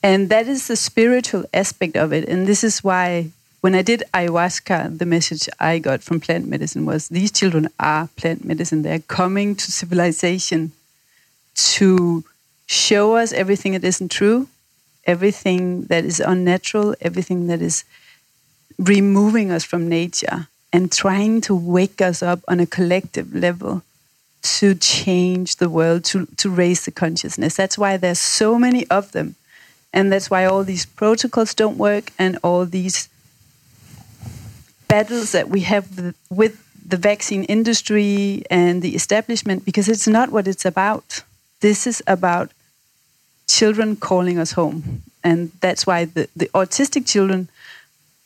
And 0.02 0.30
that 0.30 0.48
is 0.48 0.68
the 0.68 0.76
spiritual 0.76 1.46
aspect 1.54 1.96
of 1.96 2.12
it. 2.12 2.28
And 2.28 2.46
this 2.46 2.64
is 2.64 2.84
why 2.84 3.32
when 3.62 3.76
I 3.76 3.82
did 3.82 4.04
ayahuasca, 4.14 4.98
the 4.98 5.06
message 5.06 5.48
I 5.60 5.80
got 5.80 6.04
from 6.04 6.20
plant 6.20 6.48
medicine 6.48 6.86
was 6.86 7.08
these 7.08 7.32
children 7.32 7.70
are 7.80 8.10
plant 8.18 8.44
medicine. 8.44 8.82
They're 8.82 9.00
coming 9.00 9.56
to 9.56 9.72
civilization 9.72 10.74
to 11.56 12.26
show 12.66 13.16
us 13.16 13.32
everything 13.32 13.72
that 13.72 13.86
isn't 13.86 14.12
true, 14.12 14.50
everything 15.06 15.84
that 15.86 16.04
is 16.04 16.20
unnatural, 16.20 16.96
everything 17.00 17.48
that 17.48 17.62
is 17.62 17.86
removing 18.78 19.52
us 19.52 19.64
from 19.64 19.88
nature 19.88 20.50
and 20.74 20.92
trying 20.92 21.40
to 21.40 21.56
wake 21.56 22.02
us 22.02 22.24
up 22.24 22.42
on 22.48 22.60
a 22.60 22.66
collective 22.66 23.34
level 23.34 23.84
to 24.42 24.76
change 24.76 25.58
the 25.58 25.70
world, 25.70 26.04
to, 26.04 26.26
to 26.36 26.50
raise 26.50 26.84
the 26.84 26.92
consciousness. 26.92 27.56
That's 27.56 27.78
why 27.78 27.96
there's 27.96 28.20
so 28.20 28.60
many 28.60 28.86
of 28.88 29.12
them. 29.12 29.36
And 29.94 30.12
that's 30.12 30.30
why 30.30 30.46
all 30.46 30.64
these 30.64 30.86
protocols 30.86 31.54
don't 31.54 31.78
work 31.78 32.12
and 32.18 32.40
all 32.44 32.66
these 32.66 33.08
battles 34.88 35.32
that 35.32 35.48
we 35.48 35.62
have 35.62 36.14
with 36.30 36.60
the 36.86 36.98
vaccine 36.98 37.44
industry 37.46 38.44
and 38.50 38.82
the 38.82 38.96
establishment, 38.96 39.64
because 39.64 39.88
it's 39.88 40.08
not 40.08 40.32
what 40.32 40.48
it's 40.48 40.66
about. 40.66 41.24
This 41.62 41.88
is 41.88 42.04
about 42.08 42.52
children 43.48 43.96
calling 43.96 44.40
us 44.40 44.54
home. 44.54 45.04
And 45.24 45.52
that's 45.62 45.88
why 45.88 46.06
the, 46.06 46.28
the 46.36 46.50
autistic 46.54 47.08
children, 47.08 47.48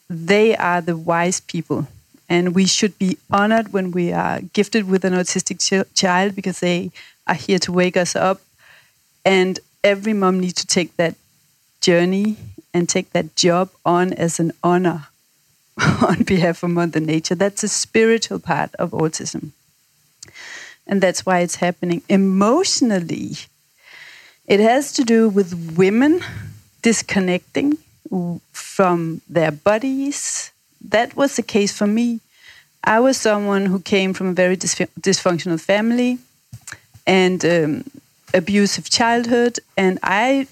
they 0.10 0.56
are 0.56 0.82
the 0.82 0.98
wise 0.98 1.42
people. 1.42 1.88
And 2.30 2.54
we 2.54 2.66
should 2.66 2.98
be 2.98 3.18
honored 3.32 3.72
when 3.72 3.92
we 3.92 4.12
are 4.12 4.42
gifted 4.42 4.88
with 4.88 5.06
an 5.06 5.14
autistic 5.14 5.60
ch- 5.60 5.94
child 5.94 6.36
because 6.36 6.60
they 6.60 6.92
are 7.26 7.36
here 7.36 7.60
to 7.60 7.72
wake 7.72 7.96
us 7.96 8.16
up. 8.16 8.42
And 9.24 9.60
every 9.84 10.14
mom 10.14 10.40
needs 10.40 10.54
to 10.56 10.68
take 10.68 10.96
that 10.98 11.16
journey 11.80 12.38
and 12.74 12.90
take 12.90 13.12
that 13.12 13.36
job 13.36 13.70
on 13.86 14.14
as 14.14 14.40
an 14.40 14.52
honor 14.64 15.08
on 16.08 16.24
behalf 16.24 16.64
of 16.64 16.72
Mother 16.72 17.00
Nature. 17.00 17.36
That's 17.36 17.64
a 17.64 17.70
spiritual 17.70 18.40
part 18.40 18.74
of 18.76 18.92
autism. 18.92 19.52
And 20.86 21.02
that's 21.02 21.26
why 21.26 21.40
it's 21.40 21.58
happening. 21.58 22.02
Emotionally, 22.08 23.36
it 24.46 24.60
has 24.60 24.94
to 24.94 25.04
do 25.04 25.28
with 25.28 25.76
women 25.78 26.22
disconnecting 26.82 27.78
from 28.52 29.22
their 29.28 29.52
bodies. 29.52 30.52
That 30.82 31.16
was 31.16 31.36
the 31.36 31.44
case 31.44 31.76
for 31.76 31.88
me. 31.88 32.20
I 32.84 33.00
was 33.00 33.18
someone 33.18 33.66
who 33.66 33.80
came 33.80 34.14
from 34.14 34.28
a 34.28 34.34
very 34.34 34.56
dysf- 34.56 34.90
dysfunctional 35.00 35.60
family 35.60 36.20
and 37.06 37.44
um, 37.44 37.84
abusive 38.34 38.90
childhood, 38.90 39.60
and 39.76 40.00
I 40.04 40.48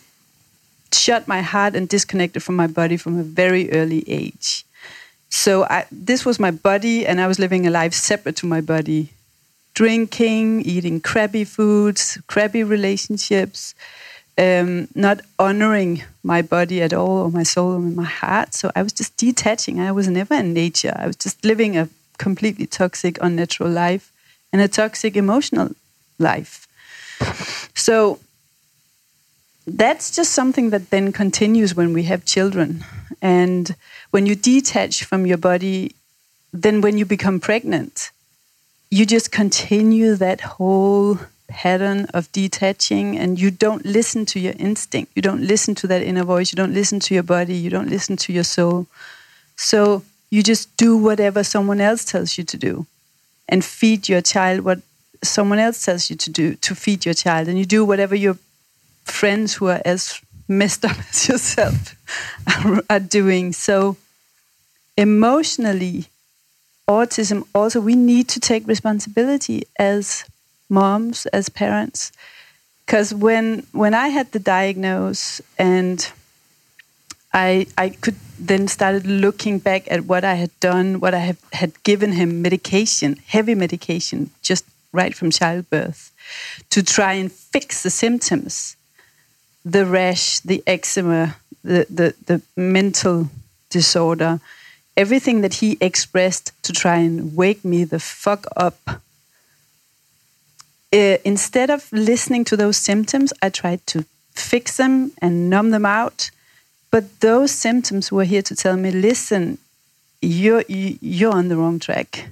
shut 0.91 1.27
my 1.27 1.41
heart 1.41 1.75
and 1.75 1.87
disconnected 1.87 2.43
from 2.43 2.55
my 2.55 2.67
body 2.67 2.97
from 2.97 3.19
a 3.19 3.23
very 3.23 3.71
early 3.71 4.03
age. 4.07 4.65
So 5.29 5.63
I, 5.65 5.85
this 5.91 6.25
was 6.25 6.39
my 6.39 6.51
body, 6.51 7.05
and 7.05 7.19
I 7.19 7.27
was 7.27 7.39
living 7.39 7.67
a 7.67 7.69
life 7.69 7.93
separate 7.93 8.37
to 8.37 8.45
my 8.45 8.61
body, 8.61 9.09
drinking, 9.73 10.61
eating 10.61 11.01
crappy 11.01 11.43
foods, 11.43 12.17
crappy 12.27 12.63
relationships, 12.63 13.75
um, 14.37 14.87
not 14.95 15.21
honoring 15.39 16.03
my 16.23 16.41
body 16.41 16.81
at 16.81 16.93
all, 16.93 17.25
or 17.25 17.31
my 17.31 17.43
soul, 17.43 17.73
or 17.73 17.79
my 17.79 18.03
heart. 18.03 18.53
So 18.53 18.71
I 18.75 18.83
was 18.83 18.93
just 18.93 19.15
detaching. 19.17 19.79
I 19.79 19.91
was 19.91 20.07
never 20.07 20.33
in 20.33 20.53
nature. 20.53 20.93
I 20.95 21.07
was 21.07 21.15
just 21.15 21.43
living 21.45 21.77
a 21.77 21.89
completely 22.17 22.65
toxic, 22.65 23.17
unnatural 23.21 23.69
life 23.69 24.11
and 24.51 24.61
a 24.61 24.67
toxic 24.67 25.15
emotional 25.15 25.71
life. 26.19 26.67
So 27.73 28.19
that's 29.67 30.15
just 30.15 30.31
something 30.31 30.69
that 30.69 30.89
then 30.91 31.11
continues 31.11 31.75
when 31.75 31.93
we 31.93 32.03
have 32.03 32.25
children. 32.25 32.83
And 33.21 33.75
when 34.11 34.25
you 34.25 34.35
detach 34.35 35.03
from 35.03 35.25
your 35.25 35.37
body, 35.37 35.95
then 36.53 36.81
when 36.81 36.97
you 36.97 37.05
become 37.05 37.39
pregnant, 37.39 38.11
you 38.89 39.05
just 39.05 39.31
continue 39.31 40.15
that 40.15 40.41
whole 40.41 41.19
pattern 41.47 42.05
of 42.13 42.31
detaching 42.31 43.17
and 43.17 43.39
you 43.39 43.51
don't 43.51 43.85
listen 43.85 44.25
to 44.27 44.39
your 44.39 44.53
instinct. 44.57 45.11
You 45.15 45.21
don't 45.21 45.41
listen 45.41 45.75
to 45.75 45.87
that 45.87 46.01
inner 46.01 46.23
voice. 46.23 46.51
You 46.51 46.57
don't 46.57 46.73
listen 46.73 46.99
to 47.01 47.13
your 47.13 47.23
body. 47.23 47.55
You 47.55 47.69
don't 47.69 47.89
listen 47.89 48.17
to 48.17 48.33
your 48.33 48.43
soul. 48.43 48.87
So 49.55 50.03
you 50.29 50.43
just 50.43 50.75
do 50.77 50.97
whatever 50.97 51.43
someone 51.43 51.81
else 51.81 52.03
tells 52.03 52.37
you 52.37 52.43
to 52.43 52.57
do 52.57 52.85
and 53.47 53.63
feed 53.63 54.09
your 54.09 54.21
child 54.21 54.61
what 54.61 54.79
someone 55.23 55.59
else 55.59 55.83
tells 55.83 56.09
you 56.09 56.15
to 56.15 56.29
do 56.29 56.55
to 56.55 56.75
feed 56.75 57.05
your 57.05 57.13
child. 57.13 57.47
And 57.47 57.57
you 57.57 57.65
do 57.65 57.85
whatever 57.85 58.15
your 58.15 58.37
friends 59.03 59.55
who 59.55 59.67
are 59.67 59.81
as 59.85 60.19
messed 60.47 60.85
up 60.85 60.97
as 61.09 61.27
yourself 61.27 61.95
are, 62.89 62.99
doing. 62.99 63.53
So 63.53 63.97
emotionally, 64.97 66.05
autism 66.87 67.47
also, 67.53 67.79
we 67.81 67.95
need 67.95 68.29
to 68.29 68.39
take 68.39 68.67
responsibility 68.67 69.63
as 69.79 70.25
moms, 70.69 71.25
as 71.27 71.49
parents. 71.49 72.11
Because 72.85 73.13
when 73.13 73.65
when 73.71 73.93
I 73.93 74.09
had 74.09 74.31
the 74.31 74.39
diagnosis 74.39 75.41
and 75.57 76.11
I 77.33 77.67
I 77.77 77.89
could 77.89 78.15
then 78.39 78.67
started 78.67 79.07
looking 79.07 79.59
back 79.59 79.89
at 79.91 80.05
what 80.05 80.23
I 80.23 80.35
had 80.35 80.51
done, 80.59 80.99
what 80.99 81.13
I 81.13 81.19
have, 81.19 81.39
had 81.53 81.83
given 81.83 82.11
him 82.13 82.41
medication, 82.41 83.17
heavy 83.27 83.55
medication, 83.55 84.29
just 84.41 84.65
right 84.91 85.15
from 85.15 85.31
childbirth, 85.31 86.11
to 86.69 86.83
try 86.83 87.13
and 87.13 87.31
fix 87.31 87.83
the 87.83 87.89
symptoms, 87.89 88.75
the 89.63 89.85
rash, 89.85 90.39
the 90.41 90.63
eczema, 90.67 91.37
the 91.63 91.87
the, 91.89 92.13
the 92.25 92.41
mental 92.55 93.29
disorder, 93.69 94.39
everything 94.95 95.41
that 95.41 95.55
he 95.55 95.77
expressed 95.81 96.51
to 96.63 96.71
try 96.71 96.97
and 96.97 97.35
wake 97.35 97.65
me 97.65 97.83
the 97.83 97.99
fuck 97.99 98.45
up 98.55 99.01
uh, 100.95 101.17
instead 101.25 101.69
of 101.69 101.91
listening 101.91 102.45
to 102.45 102.55
those 102.55 102.77
symptoms, 102.77 103.33
I 103.41 103.49
tried 103.49 103.85
to 103.87 104.05
fix 104.31 104.77
them 104.77 105.11
and 105.21 105.49
numb 105.49 105.71
them 105.71 105.85
out. 105.85 106.31
But 106.89 107.19
those 107.19 107.51
symptoms 107.51 108.11
were 108.11 108.23
here 108.23 108.41
to 108.43 108.55
tell 108.55 108.77
me, 108.77 108.91
listen, 108.91 109.57
you're 110.21 110.63
you're 110.69 111.33
on 111.33 111.49
the 111.49 111.57
wrong 111.57 111.79
track. 111.79 112.29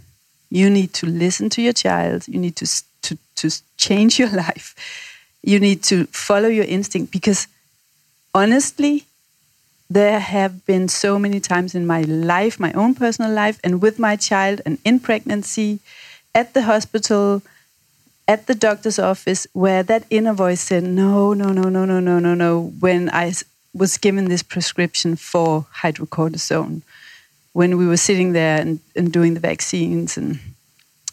You 0.49 0.69
need 0.69 0.93
to 0.93 1.06
listen 1.06 1.49
to 1.49 1.62
your 1.62 1.73
child. 1.73 2.28
You 2.28 2.39
need 2.39 2.56
to 2.56 2.67
to 3.02 3.17
to 3.36 3.49
change 3.76 4.17
your 4.17 4.30
life. 4.45 4.76
You 5.41 5.60
need 5.60 5.84
to 5.84 6.06
follow 6.06 6.47
your 6.47 6.65
instinct 6.65 7.12
because 7.12 7.47
honestly, 8.34 9.06
there 9.89 10.19
have 10.19 10.65
been 10.65 10.88
so 10.88 11.19
many 11.19 11.41
times 11.41 11.76
in 11.76 11.86
my 11.86 12.04
life, 12.04 12.60
my 12.60 12.71
own 12.73 12.95
personal 12.95 13.32
life, 13.32 13.60
and 13.63 13.82
with 13.82 13.99
my 13.99 14.15
child, 14.15 14.62
and 14.65 14.78
in 14.86 14.99
pregnancy, 14.99 15.80
at 16.34 16.54
the 16.54 16.63
hospital, 16.63 17.41
at 18.27 18.47
the 18.47 18.55
doctor's 18.55 18.99
office 18.99 19.47
where 19.53 19.83
that 19.83 20.05
inner 20.09 20.33
voice 20.33 20.62
said, 20.62 20.83
no, 20.83 21.33
no, 21.33 21.49
no, 21.49 21.63
no, 21.63 21.86
no, 21.86 21.99
no, 21.99 22.19
no, 22.19 22.33
no, 22.33 22.73
when 22.79 23.09
I 23.09 23.33
was 23.73 23.97
given 23.97 24.25
this 24.25 24.43
prescription 24.43 25.15
for 25.15 25.65
hydrocortisone, 25.81 26.81
when 27.51 27.77
we 27.77 27.86
were 27.86 27.97
sitting 27.97 28.33
there 28.33 28.59
and, 28.59 28.79
and 28.95 29.12
doing 29.12 29.33
the 29.33 29.39
vaccines, 29.39 30.17
and 30.17 30.39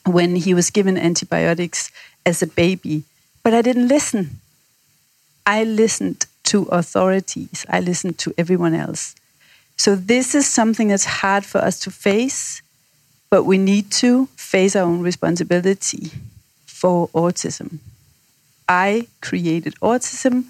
when 0.07 0.37
he 0.37 0.55
was 0.55 0.71
given 0.71 0.97
antibiotics 0.97 1.91
as 2.25 2.43
a 2.43 2.47
baby. 2.47 3.03
But 3.43 3.55
I 3.55 3.63
didn't 3.63 3.89
listen. 3.89 4.41
I 5.47 5.65
listened 5.65 6.27
to 6.45 6.63
authorities, 6.65 7.65
I 7.69 7.81
listened 7.81 8.19
to 8.19 8.35
everyone 8.37 8.75
else. 8.75 9.15
So, 9.77 9.95
this 9.95 10.35
is 10.35 10.47
something 10.47 10.89
that's 10.89 11.05
hard 11.05 11.45
for 11.45 11.59
us 11.59 11.79
to 11.81 11.91
face, 11.91 12.61
but 13.31 13.45
we 13.45 13.57
need 13.57 13.91
to 13.93 14.27
face 14.37 14.75
our 14.75 14.83
own 14.83 15.01
responsibility 15.01 16.11
for 16.81 17.09
autism. 17.09 17.79
I 18.67 19.09
created 19.21 19.75
autism, 19.83 20.45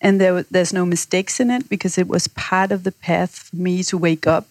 and 0.00 0.18
there, 0.18 0.44
there's 0.44 0.72
no 0.72 0.86
mistakes 0.86 1.40
in 1.40 1.50
it 1.50 1.68
because 1.68 1.98
it 1.98 2.08
was 2.08 2.26
part 2.28 2.72
of 2.72 2.84
the 2.84 2.92
path 2.92 3.50
for 3.50 3.56
me 3.56 3.82
to 3.84 3.98
wake 3.98 4.26
up 4.26 4.46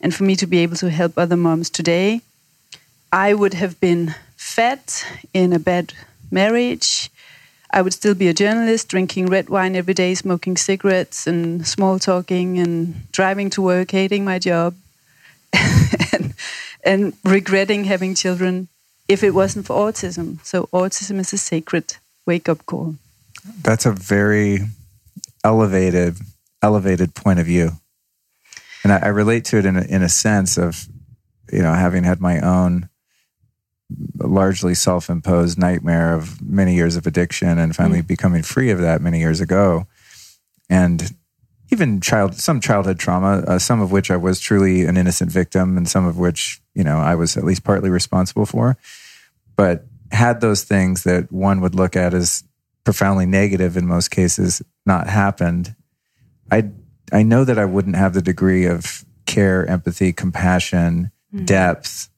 and 0.00 0.14
for 0.14 0.24
me 0.24 0.34
to 0.36 0.46
be 0.46 0.58
able 0.58 0.76
to 0.76 0.88
help 0.88 1.18
other 1.18 1.36
moms 1.36 1.68
today. 1.68 2.22
I 3.12 3.34
would 3.34 3.54
have 3.54 3.78
been 3.80 4.14
fat 4.36 5.04
in 5.34 5.52
a 5.52 5.58
bad 5.58 5.92
marriage. 6.30 7.10
I 7.70 7.82
would 7.82 7.92
still 7.92 8.14
be 8.14 8.28
a 8.28 8.34
journalist, 8.34 8.88
drinking 8.88 9.26
red 9.26 9.50
wine 9.50 9.76
every 9.76 9.94
day, 9.94 10.14
smoking 10.14 10.56
cigarettes 10.56 11.26
and 11.26 11.66
small 11.66 11.98
talking 11.98 12.58
and 12.58 13.10
driving 13.12 13.50
to 13.50 13.62
work, 13.62 13.90
hating 13.90 14.24
my 14.24 14.38
job 14.38 14.74
and, 16.12 16.34
and 16.82 17.12
regretting 17.24 17.84
having 17.84 18.14
children 18.14 18.68
if 19.08 19.22
it 19.22 19.34
wasn't 19.34 19.66
for 19.66 19.76
autism. 19.76 20.44
So 20.44 20.68
autism 20.72 21.18
is 21.18 21.32
a 21.32 21.38
sacred 21.38 21.96
wake 22.26 22.48
up 22.48 22.64
call. 22.66 22.96
That's 23.62 23.86
a 23.86 23.92
very 23.92 24.60
elevated, 25.44 26.16
elevated 26.62 27.14
point 27.14 27.40
of 27.40 27.46
view. 27.46 27.72
And 28.84 28.92
I, 28.92 28.98
I 28.98 29.08
relate 29.08 29.44
to 29.46 29.58
it 29.58 29.66
in 29.66 29.76
a, 29.76 29.82
in 29.82 30.02
a 30.02 30.08
sense 30.08 30.56
of, 30.56 30.86
you 31.52 31.62
know, 31.62 31.74
having 31.74 32.04
had 32.04 32.20
my 32.20 32.40
own 32.40 32.88
largely 34.18 34.74
self-imposed 34.74 35.58
nightmare 35.58 36.14
of 36.14 36.40
many 36.40 36.74
years 36.74 36.96
of 36.96 37.06
addiction 37.06 37.58
and 37.58 37.76
finally 37.76 38.00
mm. 38.00 38.06
becoming 38.06 38.42
free 38.42 38.70
of 38.70 38.80
that 38.80 39.02
many 39.02 39.18
years 39.18 39.40
ago. 39.40 39.86
And 40.70 41.12
even 41.70 42.00
child, 42.00 42.36
some 42.36 42.60
childhood 42.60 42.98
trauma, 42.98 43.44
uh, 43.46 43.58
some 43.58 43.82
of 43.82 43.92
which 43.92 44.10
I 44.10 44.16
was 44.16 44.40
truly 44.40 44.84
an 44.84 44.96
innocent 44.96 45.30
victim, 45.30 45.76
and 45.76 45.86
some 45.86 46.06
of 46.06 46.16
which 46.16 46.61
you 46.74 46.84
know 46.84 46.98
I 46.98 47.14
was 47.14 47.36
at 47.36 47.44
least 47.44 47.64
partly 47.64 47.90
responsible 47.90 48.46
for. 48.46 48.76
But 49.56 49.86
had 50.10 50.40
those 50.40 50.64
things 50.64 51.04
that 51.04 51.32
one 51.32 51.60
would 51.60 51.74
look 51.74 51.96
at 51.96 52.14
as 52.14 52.44
profoundly 52.84 53.26
negative 53.26 53.76
in 53.76 53.86
most 53.86 54.10
cases 54.10 54.62
not 54.84 55.08
happened, 55.08 55.74
I 56.50 56.70
I 57.12 57.22
know 57.22 57.44
that 57.44 57.58
I 57.58 57.64
wouldn't 57.64 57.96
have 57.96 58.14
the 58.14 58.22
degree 58.22 58.66
of 58.66 59.04
care, 59.26 59.66
empathy, 59.66 60.12
compassion, 60.12 61.10
mm-hmm. 61.32 61.44
depth, 61.44 62.08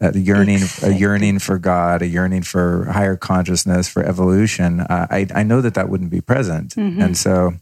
a 0.00 0.16
yearning, 0.16 0.56
exactly. 0.56 0.94
a 0.94 0.98
yearning 0.98 1.38
for 1.38 1.58
God, 1.58 2.02
a 2.02 2.06
yearning 2.06 2.42
for 2.42 2.84
higher 2.86 3.16
consciousness, 3.16 3.88
for 3.88 4.02
evolution. 4.02 4.80
Uh, 4.80 5.06
I 5.10 5.26
I 5.34 5.42
know 5.42 5.60
that 5.60 5.74
that 5.74 5.88
wouldn't 5.88 6.10
be 6.10 6.20
present, 6.20 6.74
mm-hmm. 6.74 7.00
and 7.00 7.16
so 7.16 7.54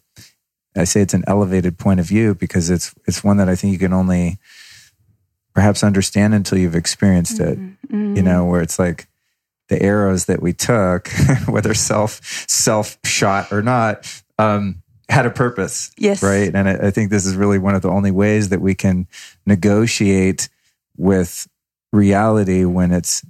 I 0.77 0.85
say 0.85 1.01
it's 1.01 1.14
an 1.14 1.25
elevated 1.27 1.79
point 1.79 2.01
of 2.01 2.07
view 2.07 2.35
because 2.35 2.70
it's 2.70 2.94
it's 3.07 3.25
one 3.25 3.38
that 3.38 3.49
I 3.49 3.55
think 3.55 3.72
you 3.72 3.79
can 3.79 3.92
only 3.92 4.38
perhaps 5.57 5.83
understand 5.83 6.35
until 6.35 6.59
you've 6.59 6.77
experienced 6.77 7.40
it. 7.40 7.59
Mm-hmm. 7.59 8.14
You 8.14 8.23
know, 8.23 8.45
where 8.45 8.61
it's 8.61 8.79
like 8.79 9.09
the 9.69 9.83
arrows 9.83 10.27
that 10.27 10.42
we 10.42 10.53
took, 10.53 11.09
whether 11.49 11.73
self 11.73 12.21
self 12.47 12.99
shot 13.05 13.51
or 13.51 13.62
not, 13.62 14.23
um, 14.38 14.83
had 15.09 15.25
a 15.25 15.31
purpose. 15.31 15.90
Yes. 15.97 16.23
Right. 16.23 16.55
And 16.55 16.69
I, 16.69 16.88
I 16.88 16.90
think 16.90 17.11
this 17.11 17.25
is 17.25 17.35
really 17.35 17.59
one 17.59 17.75
of 17.75 17.81
the 17.81 17.88
only 17.88 18.11
ways 18.11 18.51
that 18.51 18.61
we 18.61 18.75
can 18.75 19.09
negotiate 19.47 20.51
with 20.99 21.49
reality 21.90 22.66
when 22.66 22.92
it's 22.92 23.25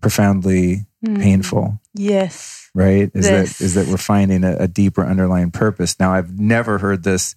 profoundly 0.00 0.86
mm. 1.04 1.20
painful. 1.20 1.80
Yes 1.94 2.60
right? 2.74 3.10
Is 3.12 3.28
this. 3.28 3.58
that 3.58 3.64
is 3.66 3.74
that 3.74 3.86
we're 3.88 3.98
finding 3.98 4.44
a, 4.44 4.56
a 4.60 4.66
deeper 4.66 5.04
underlying 5.04 5.50
purpose. 5.50 6.00
Now, 6.00 6.14
I've 6.14 6.40
never 6.40 6.78
heard 6.78 7.02
this 7.02 7.36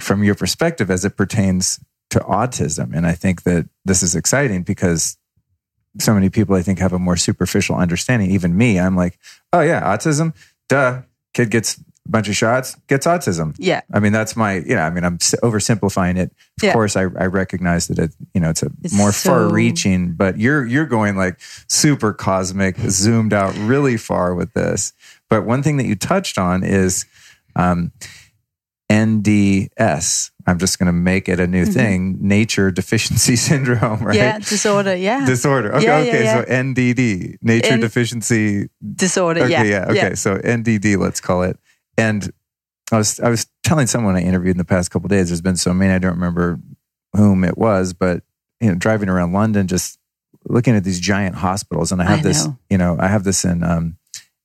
from 0.00 0.24
your 0.24 0.34
perspective 0.34 0.90
as 0.90 1.04
it 1.04 1.16
pertains 1.16 1.78
to 2.12 2.20
autism, 2.20 2.96
and 2.96 3.06
I 3.06 3.12
think 3.12 3.42
that 3.42 3.68
this 3.84 4.02
is 4.02 4.14
exciting 4.14 4.62
because 4.62 5.18
so 5.98 6.14
many 6.14 6.30
people 6.30 6.54
I 6.54 6.62
think 6.62 6.78
have 6.78 6.94
a 6.94 6.98
more 6.98 7.16
superficial 7.16 7.76
understanding. 7.76 8.30
Even 8.30 8.56
me, 8.56 8.80
I'm 8.80 8.96
like, 8.96 9.18
oh 9.52 9.60
yeah, 9.60 9.82
autism, 9.82 10.34
duh. 10.68 11.02
Kid 11.34 11.50
gets 11.50 11.78
a 11.78 12.10
bunch 12.10 12.28
of 12.28 12.36
shots, 12.36 12.76
gets 12.88 13.06
autism. 13.06 13.54
Yeah. 13.58 13.80
I 13.90 14.00
mean, 14.00 14.12
that's 14.12 14.36
my, 14.36 14.56
you 14.56 14.74
know, 14.74 14.82
I 14.82 14.90
mean, 14.90 15.02
I'm 15.02 15.16
oversimplifying 15.16 16.18
it. 16.18 16.30
Of 16.58 16.64
yeah. 16.64 16.74
course, 16.74 16.94
I, 16.94 17.04
I 17.04 17.24
recognize 17.24 17.88
that 17.88 17.98
it, 17.98 18.14
you 18.34 18.40
know, 18.42 18.50
it's 18.50 18.62
a 18.62 18.70
it's 18.84 18.92
more 18.92 19.12
so... 19.12 19.30
far 19.30 19.48
reaching, 19.48 20.12
but 20.12 20.36
you're, 20.38 20.66
you're 20.66 20.84
going 20.84 21.16
like 21.16 21.40
super 21.68 22.12
cosmic, 22.12 22.76
zoomed 22.80 23.32
out 23.32 23.56
really 23.56 23.96
far 23.96 24.34
with 24.34 24.52
this. 24.52 24.92
But 25.30 25.46
one 25.46 25.62
thing 25.62 25.78
that 25.78 25.86
you 25.86 25.94
touched 25.94 26.36
on 26.36 26.64
is, 26.64 27.06
um, 27.56 27.92
NDS. 28.92 30.30
I'm 30.46 30.58
just 30.58 30.78
going 30.78 30.86
to 30.86 30.92
make 30.92 31.28
it 31.28 31.40
a 31.40 31.46
new 31.46 31.64
mm-hmm. 31.64 31.72
thing. 31.72 32.18
Nature 32.20 32.70
deficiency 32.70 33.36
syndrome, 33.48 34.00
right? 34.00 34.16
Yeah, 34.16 34.38
disorder. 34.38 34.94
Yeah, 34.96 35.24
disorder. 35.24 35.74
Okay, 35.76 35.84
yeah, 35.84 35.96
okay. 35.98 36.24
Yeah, 36.24 36.36
yeah. 36.36 36.44
So 36.44 36.50
NDD, 36.50 37.36
nature 37.42 37.72
N- 37.72 37.80
deficiency 37.80 38.68
disorder. 38.94 39.42
Okay, 39.42 39.50
yeah, 39.50 39.62
yeah. 39.62 39.86
Okay, 39.88 40.14
so 40.14 40.36
NDD, 40.36 40.98
let's 40.98 41.20
call 41.20 41.42
it. 41.42 41.58
And 41.96 42.30
I 42.90 42.98
was 42.98 43.18
I 43.20 43.30
was 43.30 43.46
telling 43.62 43.86
someone 43.86 44.16
I 44.16 44.20
interviewed 44.20 44.54
in 44.54 44.58
the 44.58 44.64
past 44.64 44.90
couple 44.90 45.08
days. 45.08 45.28
There's 45.28 45.40
been 45.40 45.56
so 45.56 45.72
many 45.72 45.94
I 45.94 45.98
don't 45.98 46.14
remember 46.14 46.60
whom 47.14 47.44
it 47.44 47.56
was, 47.56 47.94
but 47.94 48.22
you 48.60 48.68
know, 48.68 48.74
driving 48.74 49.08
around 49.08 49.32
London, 49.32 49.68
just 49.68 49.98
looking 50.44 50.76
at 50.76 50.84
these 50.84 51.00
giant 51.00 51.36
hospitals, 51.36 51.92
and 51.92 52.02
I 52.02 52.04
have 52.04 52.20
I 52.20 52.22
this, 52.22 52.48
you 52.68 52.78
know, 52.78 52.96
I 52.98 53.08
have 53.08 53.24
this 53.24 53.44
in 53.44 53.62
um, 53.62 53.96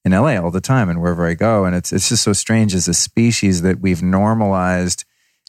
in 0.07 0.13
LA 0.13 0.37
all 0.41 0.51
the 0.51 0.61
time, 0.61 0.89
and 0.89 1.01
wherever 1.01 1.27
I 1.27 1.35
go, 1.35 1.65
and 1.65 1.75
it's 1.75 1.93
it's 1.93 2.09
just 2.09 2.23
so 2.23 2.33
strange 2.33 2.73
as 2.73 2.87
a 2.87 2.93
species 2.93 3.61
that 3.61 3.79
we've 3.79 4.01
normalized 4.01 5.05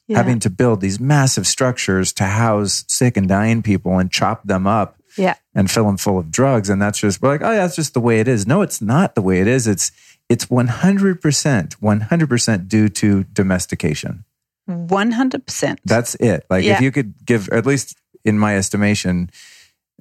yeah. 0.09 0.17
having 0.17 0.41
to 0.41 0.51
build 0.51 0.81
these 0.81 0.99
massive 0.99 1.47
structures 1.47 2.13
to 2.15 2.25
house 2.25 2.85
sick 2.89 3.17
and 3.17 3.29
dying 3.29 3.63
people 3.63 3.99
and 3.99 4.11
chop 4.11 4.43
them 4.45 4.67
up 4.67 4.97
yeah. 5.17 5.35
and 5.55 5.71
fill 5.71 5.85
them 5.85 5.99
full 5.99 6.19
of 6.19 6.31
drugs. 6.31 6.71
And 6.71 6.81
that's 6.81 6.99
just, 6.99 7.23
we're 7.23 7.29
like, 7.29 7.43
oh, 7.43 7.51
yeah, 7.51 7.59
that's 7.59 7.77
just 7.77 7.95
the 7.95 8.01
way 8.01 8.19
it 8.19 8.27
is. 8.27 8.47
No, 8.47 8.63
it's 8.63 8.81
not 8.81 9.15
the 9.15 9.23
way 9.23 9.41
it 9.41 9.47
is. 9.47 9.67
It's, 9.67 9.93
it's 10.29 10.47
100%, 10.47 11.21
100% 11.21 12.69
due 12.69 12.89
to 12.89 13.25
domestication. 13.25 14.25
100%. 14.69 15.79
That's 15.85 16.15
it. 16.17 16.45
Like 16.51 16.65
Yeah. 16.65 16.75
if 16.75 16.81
you 16.81 16.91
could 16.91 17.15
give, 17.25 17.49
at 17.51 17.67
least 17.67 17.97
in 18.25 18.39
my 18.39 18.57
estimation, 18.57 19.31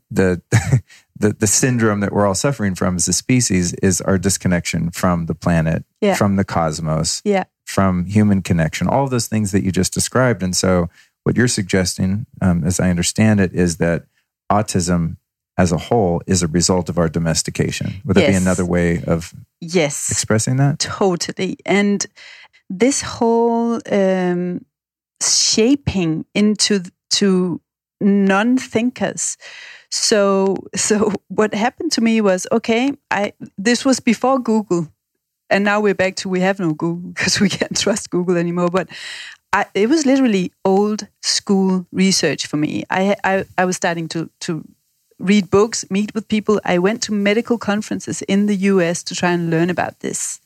the, 0.09 0.41
the 1.19 1.33
the 1.33 1.47
syndrome 1.47 1.99
that 2.01 2.11
we're 2.13 2.25
all 2.27 2.35
suffering 2.35 2.75
from 2.75 2.95
as 2.95 3.07
a 3.07 3.13
species 3.13 3.73
is 3.75 4.01
our 4.01 4.17
disconnection 4.17 4.91
from 4.91 5.25
the 5.25 5.35
planet, 5.35 5.83
Yeah. 6.01 6.15
from 6.15 6.35
the 6.35 6.43
cosmos, 6.45 7.21
yeah. 7.25 7.45
from 7.65 8.05
human 8.05 8.41
connection, 8.41 8.87
all 8.87 9.03
of 9.03 9.09
those 9.09 9.27
things 9.27 9.51
that 9.51 9.63
you 9.63 9.71
just 9.71 9.93
described. 9.93 10.43
And 10.43 10.55
so, 10.55 10.89
what 11.23 11.35
you're 11.35 11.47
suggesting, 11.47 12.25
um, 12.41 12.63
as 12.63 12.79
I 12.79 12.89
understand 12.89 13.39
it, 13.39 13.53
is 13.53 13.77
that 13.77 14.05
autism 14.51 15.17
as 15.57 15.71
a 15.71 15.77
whole 15.77 16.21
is 16.27 16.43
a 16.43 16.47
result 16.47 16.87
of 16.89 16.97
our 16.97 17.09
domestication. 17.09 18.01
Would 18.05 18.15
that 18.15 18.27
be 18.29 18.35
another 18.35 18.65
way 18.65 19.01
of 19.03 19.33
Yes. 19.59 20.11
expressing 20.11 20.57
that? 20.57 20.77
Totally. 20.79 21.57
And 21.65 22.05
this 22.69 23.01
whole 23.01 23.79
um, 23.91 24.63
shaping 25.21 26.25
into 26.35 26.83
to 27.09 27.59
non-thinkers. 27.99 29.37
So 29.89 30.57
so 30.75 31.11
what 31.27 31.53
happened 31.53 31.91
to 31.93 32.01
me 32.01 32.21
was 32.21 32.47
okay, 32.51 32.93
I 33.11 33.33
this 33.57 33.85
was 33.85 33.99
before 33.99 34.39
Google. 34.39 34.87
And 35.49 35.63
now 35.63 35.79
we're 35.79 35.95
back 35.95 36.17
to 36.17 36.29
we 36.29 36.41
have 36.41 36.59
no 36.59 36.73
Google 36.73 37.09
because 37.13 37.39
we 37.39 37.49
can't 37.49 37.77
trust 37.77 38.09
Google 38.09 38.37
anymore. 38.37 38.69
But 38.69 38.89
I, 39.53 39.65
it 39.73 39.87
was 39.87 40.05
literally 40.05 40.51
old 40.65 41.07
school 41.21 41.85
research 41.91 42.47
for 42.47 42.57
me. 42.57 42.83
I, 42.89 43.15
I 43.23 43.45
I 43.57 43.65
was 43.65 43.77
starting 43.77 44.09
to 44.09 44.29
to 44.41 44.63
read 45.19 45.49
books, 45.49 45.89
meet 45.89 46.13
with 46.13 46.27
people. 46.27 46.61
I 46.63 46.77
went 46.77 47.01
to 47.03 47.13
medical 47.13 47.57
conferences 47.57 48.21
in 48.23 48.45
the 48.45 48.55
US 48.55 49.03
to 49.03 49.15
try 49.15 49.31
and 49.31 49.49
learn 49.49 49.69
about 49.69 49.99
this. 50.01 50.39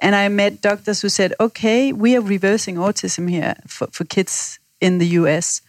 And 0.00 0.14
I 0.14 0.28
met 0.28 0.60
doctors 0.60 1.00
who 1.00 1.08
said, 1.08 1.34
okay, 1.40 1.92
we 1.92 2.16
are 2.16 2.20
reversing 2.20 2.76
autism 2.76 3.30
here 3.30 3.54
for, 3.66 3.86
for 3.92 4.04
kids 4.04 4.58
in 4.80 4.98
the 4.98 5.06
US. 5.20 5.62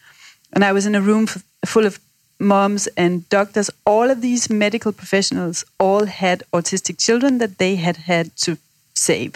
And 0.54 0.63
I 0.63 0.72
was 0.72 0.86
in 0.86 0.96
a 0.96 1.02
room 1.02 1.28
full 1.66 1.86
of 1.86 2.00
moms 2.39 2.88
and 2.97 3.28
doctors. 3.30 3.69
All 3.86 4.10
of 4.10 4.21
these 4.21 4.50
medical 4.50 4.91
professionals 4.91 5.65
all 5.80 6.06
had 6.06 6.43
autistic 6.54 6.97
children 7.00 7.38
that 7.39 7.58
they 7.58 7.76
had 7.76 7.97
had 7.97 8.36
to 8.38 8.58
save. 8.93 9.36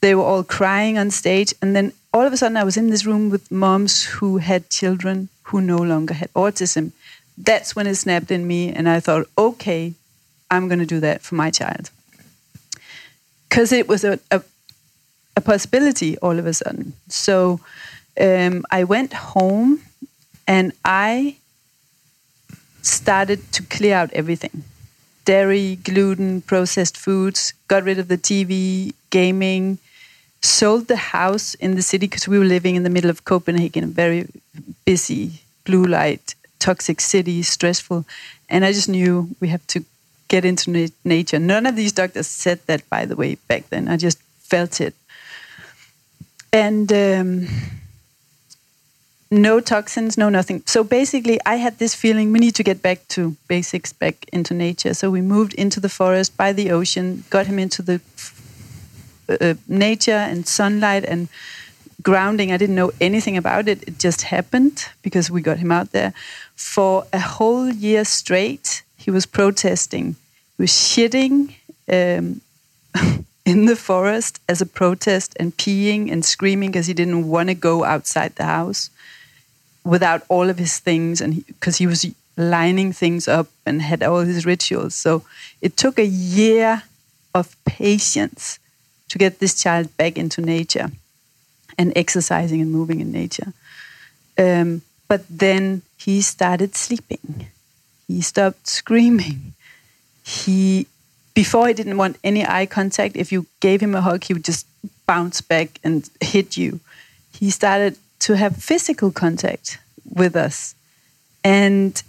They 0.00 0.14
were 0.14 0.22
all 0.22 0.44
crying 0.44 0.98
on 0.98 1.10
stage. 1.10 1.54
And 1.62 1.74
then 1.74 1.92
all 2.12 2.26
of 2.26 2.32
a 2.32 2.36
sudden, 2.36 2.56
I 2.56 2.64
was 2.64 2.76
in 2.76 2.90
this 2.90 3.06
room 3.06 3.30
with 3.30 3.50
moms 3.50 4.04
who 4.04 4.38
had 4.38 4.70
children 4.70 5.28
who 5.44 5.60
no 5.60 5.78
longer 5.78 6.14
had 6.14 6.32
autism. 6.34 6.92
That's 7.36 7.74
when 7.74 7.86
it 7.86 7.96
snapped 7.96 8.30
in 8.30 8.46
me. 8.46 8.72
And 8.72 8.88
I 8.88 9.00
thought, 9.00 9.26
okay, 9.36 9.94
I'm 10.50 10.68
going 10.68 10.78
to 10.78 10.86
do 10.86 11.00
that 11.00 11.22
for 11.22 11.34
my 11.34 11.50
child. 11.50 11.90
Because 13.48 13.72
it 13.72 13.88
was 13.88 14.04
a, 14.04 14.18
a, 14.30 14.42
a 15.36 15.40
possibility 15.40 16.18
all 16.18 16.38
of 16.38 16.46
a 16.46 16.54
sudden. 16.54 16.92
So 17.08 17.60
um, 18.20 18.64
I 18.70 18.84
went 18.84 19.12
home 19.12 19.80
and 20.46 20.72
I 20.84 21.36
started 22.84 23.52
to 23.52 23.62
clear 23.64 23.96
out 23.96 24.12
everything 24.12 24.64
dairy, 25.24 25.76
gluten, 25.76 26.42
processed 26.42 26.96
foods, 26.98 27.54
got 27.66 27.82
rid 27.82 27.98
of 27.98 28.08
the 28.08 28.18
TV, 28.18 28.92
gaming, 29.08 29.78
sold 30.42 30.86
the 30.86 30.96
house 30.96 31.54
in 31.54 31.74
the 31.76 31.82
city 31.82 32.06
because 32.06 32.28
we 32.28 32.38
were 32.38 32.44
living 32.44 32.76
in 32.76 32.82
the 32.82 32.90
middle 32.90 33.08
of 33.08 33.24
Copenhagen, 33.24 33.84
a 33.84 33.86
very 33.86 34.28
busy, 34.84 35.40
blue 35.64 35.84
light, 35.84 36.34
toxic 36.58 37.00
city, 37.00 37.42
stressful. 37.42 38.04
And 38.50 38.64
I 38.64 38.72
just 38.72 38.88
knew 38.88 39.34
we 39.40 39.48
have 39.48 39.66
to 39.68 39.84
get 40.28 40.44
into 40.44 40.70
na- 40.70 40.88
nature. 41.04 41.38
None 41.38 41.66
of 41.66 41.76
these 41.76 41.92
doctors 41.92 42.26
said 42.26 42.60
that, 42.66 42.88
by 42.90 43.06
the 43.06 43.16
way, 43.16 43.36
back 43.48 43.70
then. 43.70 43.88
I 43.88 43.96
just 43.96 44.18
felt 44.40 44.80
it. 44.80 44.94
And 46.52 46.92
um, 46.92 47.48
no 49.34 49.60
toxins, 49.60 50.16
no 50.16 50.28
nothing. 50.28 50.62
So 50.66 50.84
basically, 50.84 51.38
I 51.44 51.56
had 51.56 51.78
this 51.78 51.94
feeling 51.94 52.32
we 52.32 52.38
need 52.38 52.54
to 52.54 52.62
get 52.62 52.82
back 52.82 53.06
to 53.08 53.36
basics, 53.48 53.92
back 53.92 54.26
into 54.32 54.54
nature. 54.54 54.94
So 54.94 55.10
we 55.10 55.20
moved 55.20 55.54
into 55.54 55.80
the 55.80 55.88
forest 55.88 56.36
by 56.36 56.52
the 56.52 56.70
ocean, 56.70 57.24
got 57.30 57.46
him 57.46 57.58
into 57.58 57.82
the 57.82 58.00
uh, 59.28 59.54
nature 59.66 60.12
and 60.12 60.46
sunlight 60.46 61.04
and 61.04 61.28
grounding. 62.02 62.52
I 62.52 62.56
didn't 62.56 62.76
know 62.76 62.92
anything 63.00 63.36
about 63.36 63.68
it. 63.68 63.82
It 63.88 63.98
just 63.98 64.22
happened 64.22 64.86
because 65.02 65.30
we 65.30 65.40
got 65.40 65.58
him 65.58 65.72
out 65.72 65.92
there. 65.92 66.12
For 66.54 67.06
a 67.12 67.20
whole 67.20 67.70
year 67.70 68.04
straight, 68.04 68.82
he 68.96 69.10
was 69.10 69.26
protesting. 69.26 70.16
He 70.56 70.62
was 70.62 70.70
shitting 70.70 71.54
um, 71.90 72.40
in 73.44 73.66
the 73.66 73.76
forest 73.76 74.40
as 74.48 74.60
a 74.60 74.66
protest 74.66 75.34
and 75.40 75.56
peeing 75.56 76.12
and 76.12 76.24
screaming 76.24 76.70
because 76.70 76.86
he 76.86 76.94
didn't 76.94 77.26
want 77.28 77.48
to 77.48 77.54
go 77.54 77.84
outside 77.84 78.36
the 78.36 78.44
house 78.44 78.90
without 79.84 80.22
all 80.28 80.48
of 80.48 80.58
his 80.58 80.78
things 80.78 81.20
and 81.20 81.46
because 81.46 81.76
he, 81.76 81.86
was 81.86 82.06
lining 82.36 82.92
things 82.92 83.28
up 83.28 83.48
and 83.64 83.80
had 83.80 84.02
all 84.02 84.20
his 84.20 84.44
rituals. 84.44 84.94
So 84.94 85.22
it 85.60 85.76
took 85.76 85.98
a 85.98 86.06
year 86.06 86.82
of 87.34 87.56
patience 87.64 88.58
to 89.08 89.18
get 89.18 89.38
this 89.38 89.60
child 89.62 89.96
back 89.96 90.18
into 90.18 90.40
nature 90.40 90.90
and 91.78 91.92
exercising 91.96 92.60
and 92.60 92.72
moving 92.72 93.00
in 93.00 93.12
nature. 93.12 93.52
Um, 94.38 94.82
but 95.06 95.24
then 95.28 95.82
he 95.96 96.20
started 96.22 96.74
sleeping. 96.74 97.46
He 98.08 98.20
stopped 98.20 98.66
screaming. 98.66 99.54
He, 100.24 100.86
before 101.34 101.68
he 101.68 101.74
didn't 101.74 101.98
want 101.98 102.18
any 102.24 102.46
eye 102.46 102.66
contact. 102.66 103.16
If 103.16 103.30
you 103.30 103.46
gave 103.60 103.80
him 103.80 103.94
a 103.94 104.00
hug, 104.00 104.24
he 104.24 104.32
would 104.32 104.44
just 104.44 104.66
bounce 105.06 105.40
back 105.40 105.78
and 105.84 106.08
hit 106.20 106.56
you. 106.56 106.80
He 107.32 107.50
started 107.50 107.98
to 108.24 108.36
have 108.36 108.56
physical 108.56 109.10
contact 109.12 109.78
with 110.14 110.34
us, 110.36 110.74
and 111.42 112.02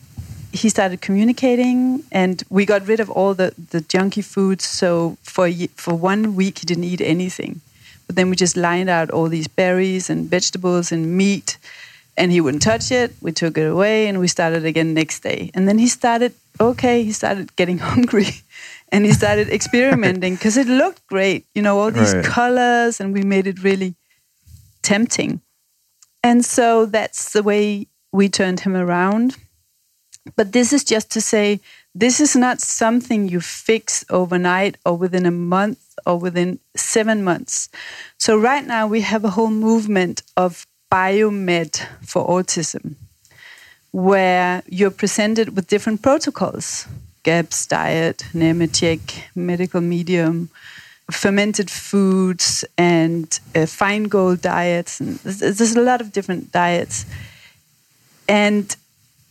he 0.51 0.69
started 0.69 1.01
communicating. 1.01 2.04
And 2.12 2.43
we 2.49 2.65
got 2.65 2.88
rid 2.88 2.99
of 2.99 3.10
all 3.10 3.34
the 3.34 3.54
the 3.71 3.82
junky 3.93 4.23
foods. 4.23 4.65
So 4.65 5.17
for 5.23 5.49
for 5.75 5.93
one 5.93 6.36
week, 6.36 6.60
he 6.60 6.65
didn't 6.65 6.86
eat 6.93 7.01
anything. 7.01 7.62
But 8.08 8.15
then 8.15 8.30
we 8.30 8.36
just 8.36 8.56
lined 8.56 8.89
out 8.89 9.10
all 9.10 9.30
these 9.30 9.47
berries 9.49 10.10
and 10.10 10.30
vegetables 10.30 10.91
and 10.91 11.17
meat, 11.17 11.58
and 12.17 12.32
he 12.32 12.39
wouldn't 12.39 12.63
touch 12.63 12.91
it. 12.91 13.12
We 13.21 13.32
took 13.32 13.58
it 13.58 13.67
away, 13.75 14.08
and 14.08 14.19
we 14.19 14.28
started 14.28 14.63
again 14.65 14.93
next 14.93 15.23
day. 15.23 15.49
And 15.54 15.67
then 15.67 15.80
he 15.80 15.88
started 15.88 16.32
okay. 16.60 17.04
He 17.04 17.12
started 17.12 17.56
getting 17.56 17.80
hungry, 17.91 18.30
and 18.91 19.06
he 19.06 19.12
started 19.12 19.49
experimenting 19.49 20.36
because 20.36 20.56
it 20.58 20.67
looked 20.67 21.06
great. 21.08 21.45
You 21.56 21.62
know, 21.62 21.80
all 21.80 21.91
these 21.91 22.13
Right. 22.13 22.25
colors, 22.36 23.01
and 23.01 23.13
we 23.13 23.23
made 23.23 23.47
it 23.47 23.63
really 23.63 23.95
tempting. 24.82 25.41
And 26.26 26.44
so 26.44 26.88
that's 26.88 27.34
the 27.34 27.44
way 27.44 27.86
we 28.12 28.30
turned 28.30 28.62
him 28.62 28.76
around. 28.76 29.38
But 30.36 30.54
this 30.54 30.74
is 30.74 30.84
just 30.84 31.12
to 31.12 31.22
say 31.22 31.62
this 31.94 32.20
is 32.20 32.36
not 32.36 32.62
something 32.62 33.30
you 33.30 33.40
fix 33.40 34.04
overnight 34.10 34.76
or 34.84 34.98
within 34.98 35.28
a 35.28 35.38
month 35.56 35.78
or 36.04 36.18
within 36.18 36.58
seven 36.76 37.24
months. 37.24 37.70
So, 38.18 38.36
right 38.40 38.66
now, 38.66 38.88
we 38.88 39.02
have 39.02 39.24
a 39.24 39.30
whole 39.30 39.52
movement 39.52 40.24
of 40.36 40.66
biomed 40.92 41.86
for 42.02 42.28
autism 42.28 42.96
where 43.92 44.64
you're 44.68 44.90
presented 45.04 45.56
with 45.56 45.68
different 45.68 46.02
protocols 46.02 46.88
GAPS 47.22 47.68
diet, 47.68 48.26
Nemechek, 48.34 49.26
medical 49.36 49.82
medium, 49.82 50.50
fermented 51.12 51.70
foods, 51.70 52.65
and 52.78 53.39
uh, 53.56 53.60
Feingold 53.60 54.41
diets. 54.41 55.00
And 55.00 55.18
there's, 55.20 55.58
there's 55.58 55.76
a 55.76 55.82
lot 55.82 56.02
of 56.02 56.12
different 56.12 56.52
diets. 56.52 57.06
And 58.28 58.76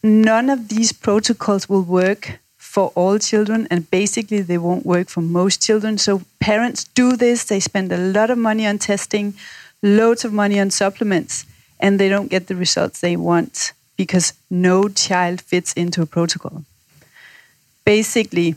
none 0.03 0.51
of 0.51 0.69
these 0.69 0.93
protocols 0.93 1.69
will 1.69 1.83
work 1.83 2.39
for 2.57 2.93
all 2.97 3.19
children, 3.19 3.69
and 3.71 3.89
basically, 3.91 4.41
they 4.41 4.59
won't 4.59 4.85
work 4.85 5.09
for 5.09 5.21
most 5.21 5.63
children. 5.63 5.97
So, 5.97 6.23
parents 6.41 6.85
do 6.85 7.17
this, 7.17 7.45
they 7.45 7.61
spend 7.61 7.93
a 7.93 7.97
lot 7.97 8.31
of 8.31 8.39
money 8.39 8.67
on 8.67 8.79
testing, 8.79 9.35
loads 9.81 10.25
of 10.25 10.33
money 10.33 10.59
on 10.59 10.71
supplements, 10.71 11.47
and 11.79 12.01
they 12.01 12.09
don't 12.09 12.31
get 12.31 12.49
the 12.49 12.57
results 12.57 13.01
they 13.01 13.17
want 13.17 13.73
because 13.97 14.33
no 14.51 14.89
child 14.89 15.41
fits 15.41 15.73
into 15.75 16.03
a 16.03 16.07
protocol. 16.07 16.65
Basically, 17.85 18.57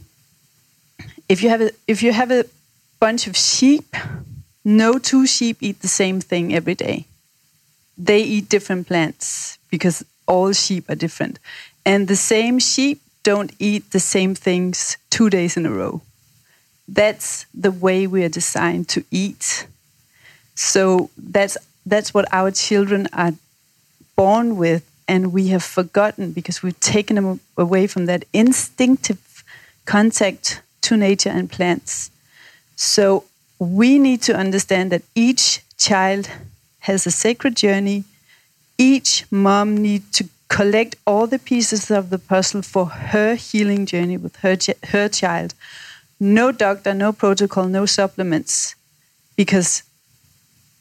if 1.30 1.44
you 1.44 1.50
have 1.50 1.62
a 1.62 1.72
if 1.88 2.02
you 2.02 2.12
have 2.14 2.32
a 2.32 2.46
bunch 3.00 3.28
of 3.28 3.36
sheep, 3.36 3.96
no 4.64 4.98
two 4.98 5.26
sheep 5.26 5.58
eat 5.62 5.82
the 5.82 5.88
same 5.88 6.20
thing 6.20 6.54
every 6.54 6.76
day. 6.76 7.06
They 7.98 8.22
eat 8.22 8.50
different 8.50 8.88
plants 8.88 9.58
because 9.70 10.06
all 10.28 10.54
sheep 10.54 10.90
are 10.90 10.96
different. 10.96 11.40
And 11.86 12.08
the 12.08 12.16
same 12.16 12.60
sheep 12.60 13.02
don't 13.24 13.52
eat 13.60 13.92
the 13.92 14.00
same 14.00 14.36
things 14.36 14.98
two 15.10 15.30
days 15.30 15.58
in 15.58 15.66
a 15.66 15.72
row. 15.72 16.02
That's 16.88 17.46
the 17.54 17.72
way 17.72 18.08
we 18.08 18.24
are 18.24 18.30
designed 18.30 18.88
to 18.90 19.04
eat. 19.12 19.68
So 20.56 21.10
that's 21.18 21.58
that's 21.86 22.14
what 22.14 22.28
our 22.34 22.52
children 22.52 23.08
are 23.14 23.34
born 24.16 24.58
with 24.58 24.90
and 25.08 25.32
we 25.32 25.48
have 25.48 25.64
forgotten 25.64 26.32
because 26.32 26.62
we've 26.62 26.80
taken 26.80 27.16
them 27.16 27.40
away 27.58 27.88
from 27.88 28.06
that 28.08 28.26
instinctive 28.34 29.44
contact 29.86 30.62
to 30.82 30.98
nature 30.98 31.30
and 31.30 31.50
plants. 31.50 32.12
So 32.78 33.26
we 33.60 34.00
need 34.00 34.22
to 34.22 34.36
understand 34.36 34.92
that 34.92 35.02
each 35.16 35.62
child 35.78 36.30
has 36.82 37.06
a 37.06 37.12
sacred 37.12 37.58
journey. 37.58 38.06
Each 38.78 39.26
mom 39.32 39.76
needs 39.76 40.10
to 40.12 40.30
collect 40.48 40.96
all 41.06 41.28
the 41.28 41.40
pieces 41.40 41.92
of 41.92 42.10
the 42.10 42.20
puzzle 42.20 42.62
for 42.62 42.86
her 42.86 43.36
healing 43.36 43.86
journey 43.86 44.16
with 44.16 44.38
her 44.38 44.56
her 44.92 45.10
child. 45.10 45.54
No 46.20 46.52
doctor, 46.52 46.94
no 46.94 47.12
protocol, 47.12 47.68
no 47.68 47.86
supplements, 47.86 48.76
because 49.36 49.84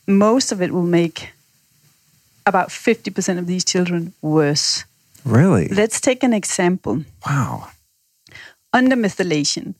most 0.07 0.53
of 0.53 0.63
it 0.63 0.73
will 0.73 0.87
make 0.87 1.33
about 2.47 2.69
50% 2.69 3.39
of 3.39 3.47
these 3.47 3.65
children 3.65 4.13
worse. 4.23 4.85
Really? 5.25 5.69
Let's 5.69 6.01
take 6.01 6.23
an 6.23 6.33
example. 6.33 7.05
Wow. 7.27 7.69
Undermethylation. 8.73 9.75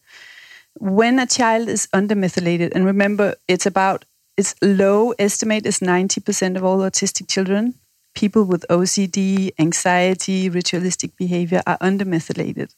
When 0.79 1.19
a 1.19 1.27
child 1.27 1.69
is 1.69 1.89
undermethylated, 1.95 2.73
and 2.75 2.85
remember, 2.85 3.37
it's 3.49 3.65
about, 3.65 4.05
its 4.37 4.55
low 4.61 5.13
estimate 5.19 5.65
is 5.65 5.81
90% 5.81 6.57
of 6.57 6.65
all 6.65 6.79
autistic 6.79 7.29
children. 7.29 7.75
People 8.15 8.45
with 8.45 8.67
OCD, 8.69 9.53
anxiety, 9.59 10.51
ritualistic 10.51 11.17
behavior 11.17 11.63
are 11.67 11.79
undermethylated 11.79 12.75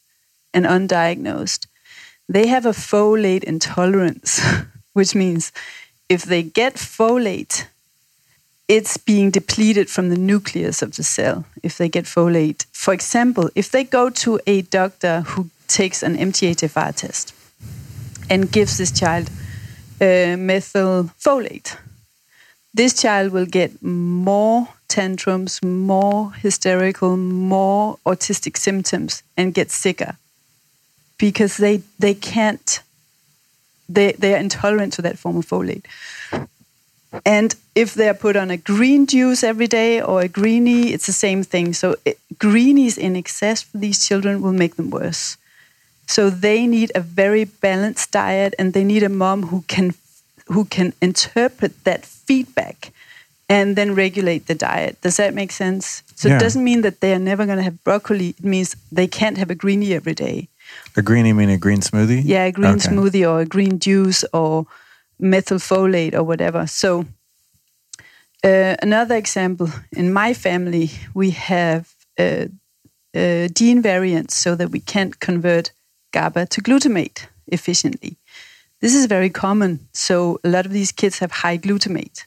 and 0.54 0.64
undiagnosed. 0.64 1.66
They 2.28 2.46
have 2.46 2.66
a 2.66 2.70
folate 2.70 3.42
intolerance, 3.42 4.40
which 4.92 5.16
means 5.16 5.50
if 6.08 6.22
they 6.22 6.44
get 6.44 6.74
folate, 6.74 7.66
it's 8.68 8.96
being 8.96 9.32
depleted 9.32 9.90
from 9.90 10.10
the 10.10 10.16
nucleus 10.16 10.82
of 10.82 10.94
the 10.94 11.02
cell 11.02 11.46
if 11.64 11.76
they 11.76 11.88
get 11.88 12.04
folate. 12.04 12.66
For 12.70 12.94
example, 12.94 13.50
if 13.56 13.72
they 13.72 13.82
go 13.82 14.08
to 14.10 14.38
a 14.46 14.62
doctor 14.62 15.22
who 15.22 15.50
takes 15.66 16.04
an 16.04 16.16
MTHFR 16.16 16.94
test 16.94 17.34
and 18.30 18.50
gives 18.52 18.78
this 18.78 18.92
child 18.92 19.30
uh, 20.00 20.36
methylfolate, 20.36 21.76
this 22.74 23.00
child 23.00 23.32
will 23.32 23.46
get 23.46 23.82
more 23.82 24.68
tantrums, 24.88 25.62
more 25.62 26.32
hysterical, 26.32 27.16
more 27.16 27.98
autistic 28.06 28.56
symptoms, 28.56 29.22
and 29.36 29.54
get 29.54 29.70
sicker 29.70 30.16
because 31.18 31.56
they 31.56 31.82
they 31.98 32.14
can't 32.14 32.80
they 33.88 34.12
they 34.12 34.34
are 34.34 34.38
intolerant 34.38 34.92
to 34.94 35.02
that 35.02 35.18
form 35.18 35.36
of 35.36 35.46
folate. 35.46 35.84
And 37.24 37.54
if 37.74 37.94
they're 37.94 38.14
put 38.14 38.36
on 38.36 38.50
a 38.50 38.56
green 38.56 39.06
juice 39.06 39.42
every 39.42 39.66
day 39.66 40.00
or 40.00 40.20
a 40.20 40.28
greenie, 40.28 40.92
it's 40.92 41.06
the 41.06 41.12
same 41.12 41.42
thing. 41.42 41.72
So 41.72 41.96
it, 42.04 42.18
greenies 42.38 42.98
in 42.98 43.16
excess 43.16 43.62
for 43.62 43.78
these 43.78 44.06
children 44.06 44.42
will 44.42 44.52
make 44.52 44.76
them 44.76 44.90
worse. 44.90 45.38
So 46.08 46.30
they 46.30 46.66
need 46.66 46.90
a 46.94 47.00
very 47.00 47.44
balanced 47.44 48.10
diet, 48.12 48.54
and 48.58 48.72
they 48.72 48.82
need 48.82 49.02
a 49.02 49.08
mom 49.08 49.42
who 49.44 49.62
can 49.68 49.94
who 50.46 50.64
can 50.64 50.92
interpret 51.00 51.84
that 51.84 52.06
feedback 52.06 52.92
and 53.48 53.76
then 53.76 53.94
regulate 53.94 54.46
the 54.46 54.54
diet. 54.54 55.00
Does 55.02 55.16
that 55.16 55.34
make 55.34 55.52
sense? 55.52 56.02
So 56.14 56.28
Yeah. 56.28 56.36
it 56.36 56.40
doesn't 56.40 56.64
mean 56.64 56.80
that 56.82 57.00
they 57.00 57.12
are 57.12 57.18
never 57.18 57.44
going 57.46 57.58
to 57.58 57.64
have 57.64 57.84
broccoli. 57.84 58.28
It 58.30 58.44
means 58.44 58.76
they 58.90 59.06
can't 59.06 59.38
have 59.38 59.50
a 59.50 59.54
greenie 59.54 59.92
every 59.94 60.14
day. 60.14 60.48
A 60.96 61.02
greenie 61.02 61.34
mean 61.34 61.50
a 61.50 61.58
green 61.58 61.80
smoothie? 61.80 62.22
Yeah, 62.24 62.44
a 62.46 62.52
green 62.52 62.76
Okay. 62.76 62.88
smoothie 62.88 63.28
or 63.30 63.40
a 63.40 63.46
green 63.46 63.78
juice 63.78 64.24
or 64.32 64.66
methylfolate 65.20 66.14
or 66.14 66.22
whatever. 66.24 66.66
So, 66.66 67.04
uh, 68.44 68.76
another 68.82 69.16
example 69.16 69.68
in 69.92 70.12
my 70.12 70.34
family, 70.34 70.90
we 71.14 71.30
have 71.30 71.94
uh, 72.18 72.46
uh, 73.14 73.48
gene 73.54 73.82
variants 73.82 74.34
so 74.36 74.54
that 74.56 74.70
we 74.70 74.80
can't 74.80 75.18
convert 75.20 75.72
GABA 76.12 76.46
to 76.46 76.62
glutamate 76.62 77.26
efficiently. 77.46 78.16
This 78.80 78.94
is 78.94 79.06
very 79.06 79.30
common. 79.30 79.88
So, 79.92 80.40
a 80.44 80.48
lot 80.48 80.66
of 80.66 80.72
these 80.72 80.92
kids 80.92 81.18
have 81.18 81.32
high 81.32 81.58
glutamate, 81.58 82.24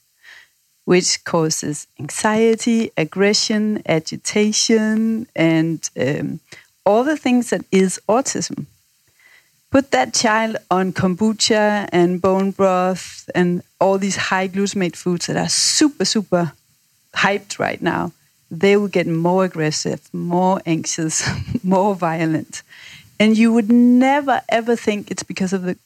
which 0.86 1.24
causes 1.24 1.88
anxiety, 2.00 2.92
aggression, 2.98 3.82
agitation, 3.86 5.28
and 5.36 5.90
um, 6.00 6.40
all 6.86 7.04
the 7.04 7.18
things 7.18 7.52
that 7.52 7.64
is 7.72 8.02
autism 8.10 8.66
put 9.72 9.92
that 9.92 10.14
child 10.14 10.58
on 10.70 10.92
kombucha 10.92 11.88
and 11.92 12.22
bone 12.22 12.52
broth 12.52 13.30
and 13.34 13.64
all 13.80 13.98
these 13.98 14.18
high 14.18 14.48
glutamate 14.48 14.96
foods 14.96 15.28
that 15.28 15.38
are 15.38 15.50
super, 15.50 16.06
super 16.06 16.52
hyped 17.16 17.58
right 17.58 17.82
now, 17.82 18.12
they 18.52 18.76
will 18.76 18.90
get 18.90 19.08
more 19.08 19.46
aggressive, 19.46 20.14
more 20.14 20.62
anxious, 20.66 21.28
more 21.64 21.96
violent. 21.96 22.64
And 23.22 23.38
you 23.38 23.53
would 23.53 23.72
never, 23.72 24.41
ever 24.49 24.76
think 24.76 25.11
it's 25.11 25.22
because 25.24 25.53
of 25.53 25.61
the 25.61 25.78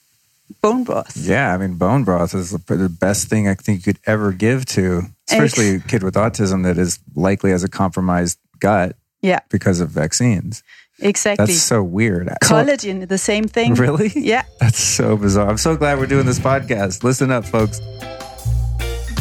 bone 0.62 0.84
broth. 0.86 1.18
Yeah, 1.18 1.54
I 1.54 1.58
mean, 1.58 1.76
bone 1.76 2.04
broth 2.06 2.34
is 2.34 2.52
the 2.52 2.90
best 3.00 3.28
thing 3.28 3.48
I 3.48 3.56
think 3.56 3.86
you 3.86 3.94
could 3.94 4.02
ever 4.06 4.32
give 4.32 4.66
to, 4.68 5.02
especially 5.30 5.76
a 5.76 5.80
kid 5.80 6.02
with 6.02 6.16
autism 6.16 6.64
that 6.64 6.78
is 6.78 6.98
likely 7.16 7.52
has 7.52 7.64
a 7.64 7.70
compromised 7.70 8.40
gut 8.60 8.96
Yeah, 9.22 9.40
because 9.50 9.82
of 9.82 9.90
vaccines. 9.90 10.64
exactly. 11.00 11.46
That's 11.48 11.62
so 11.62 11.84
weird. 11.84 12.30
So- 12.44 12.56
Collagen, 12.56 13.06
the 13.08 13.18
same 13.18 13.46
thing. 13.46 13.74
really? 13.74 14.12
Yeah. 14.16 14.44
That's 14.62 14.80
so 14.80 15.18
bizarre. 15.18 15.50
I'm 15.50 15.58
so 15.58 15.76
glad 15.76 16.00
we're 16.00 16.06
doing 16.08 16.26
this 16.26 16.40
podcast. 16.40 17.04
Listen 17.04 17.32
up, 17.32 17.44
folks. 17.46 17.82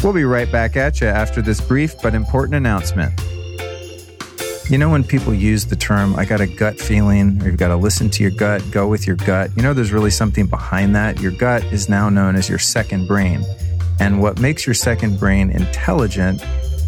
We'll 0.03 0.13
be 0.13 0.23
right 0.23 0.49
back 0.49 0.77
at 0.77 1.01
you 1.01 1.07
after 1.07 1.41
this 1.41 1.59
brief 1.59 1.95
but 2.01 2.13
important 2.13 2.55
announcement. 2.55 3.19
You 4.67 4.79
know, 4.79 4.89
when 4.89 5.03
people 5.03 5.31
use 5.31 5.65
the 5.65 5.75
term, 5.75 6.15
I 6.15 6.25
got 6.25 6.41
a 6.41 6.47
gut 6.47 6.79
feeling, 6.79 7.39
or 7.43 7.45
you've 7.45 7.57
got 7.57 7.67
to 7.67 7.75
listen 7.75 8.09
to 8.09 8.23
your 8.23 8.31
gut, 8.31 8.63
go 8.71 8.87
with 8.87 9.05
your 9.05 9.15
gut, 9.15 9.51
you 9.55 9.61
know, 9.61 9.75
there's 9.75 9.91
really 9.91 10.09
something 10.09 10.47
behind 10.47 10.95
that. 10.95 11.21
Your 11.21 11.33
gut 11.33 11.63
is 11.65 11.87
now 11.87 12.09
known 12.09 12.35
as 12.35 12.49
your 12.49 12.57
second 12.57 13.07
brain. 13.07 13.43
And 13.99 14.19
what 14.19 14.39
makes 14.39 14.65
your 14.65 14.73
second 14.73 15.19
brain 15.19 15.51
intelligent 15.51 16.41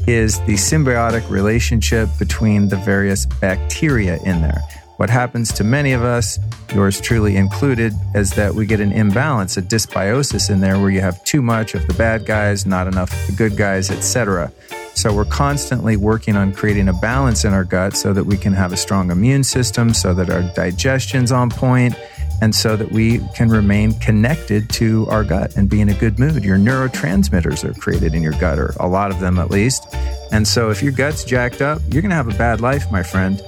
is 0.07 0.39
the 0.41 0.55
symbiotic 0.55 1.29
relationship 1.29 2.09
between 2.17 2.67
the 2.67 2.77
various 2.77 3.27
bacteria 3.27 4.17
in 4.25 4.41
there. 4.41 4.59
What 4.95 5.11
happens 5.11 5.53
to 5.53 5.63
many 5.63 5.93
of 5.93 6.03
us, 6.03 6.39
yours 6.73 6.99
truly 6.99 7.35
included, 7.35 7.93
is 8.15 8.31
that 8.31 8.55
we 8.55 8.65
get 8.65 8.79
an 8.79 8.91
imbalance, 8.91 9.55
a 9.55 9.61
dysbiosis 9.61 10.49
in 10.49 10.61
there 10.61 10.79
where 10.79 10.89
you 10.89 11.01
have 11.01 11.23
too 11.25 11.43
much 11.43 11.75
of 11.75 11.85
the 11.85 11.93
bad 11.93 12.25
guys, 12.25 12.65
not 12.65 12.87
enough 12.87 13.13
of 13.13 13.27
the 13.27 13.33
good 13.33 13.55
guys, 13.55 13.91
etc. 13.91 14.51
So 14.97 15.13
we're 15.13 15.25
constantly 15.25 15.95
working 15.95 16.35
on 16.35 16.53
creating 16.53 16.89
a 16.89 16.93
balance 16.93 17.45
in 17.45 17.53
our 17.53 17.63
gut 17.63 17.95
so 17.95 18.13
that 18.13 18.23
we 18.23 18.35
can 18.35 18.51
have 18.53 18.73
a 18.73 18.77
strong 18.77 19.11
immune 19.11 19.43
system, 19.43 19.93
so 19.93 20.11
that 20.15 20.31
our 20.31 20.41
digestion's 20.55 21.31
on 21.31 21.51
point, 21.51 21.93
and 22.41 22.53
so 22.53 22.75
that 22.75 22.91
we 22.91 23.19
can 23.35 23.49
remain 23.49 23.93
connected 23.99 24.71
to 24.71 25.05
our 25.07 25.23
gut 25.23 25.55
and 25.55 25.69
be 25.69 25.81
in 25.81 25.89
a 25.89 25.93
good 25.93 26.17
mood. 26.17 26.43
Your 26.43 26.57
neurotransmitters 26.57 27.63
are 27.63 27.79
created 27.79 28.15
in 28.15 28.23
your 28.23 28.33
gut, 28.33 28.57
or 28.57 28.73
a 28.79 28.87
lot 28.87 29.11
of 29.11 29.19
them 29.19 29.37
at 29.37 29.51
least. 29.51 29.85
And 30.31 30.47
so 30.47 30.71
if 30.71 30.81
your 30.81 30.93
gut's 30.93 31.23
jacked 31.23 31.61
up, 31.61 31.79
you're 31.91 32.01
going 32.01 32.09
to 32.09 32.15
have 32.15 32.33
a 32.33 32.37
bad 32.37 32.59
life, 32.59 32.91
my 32.91 33.03
friend. 33.03 33.39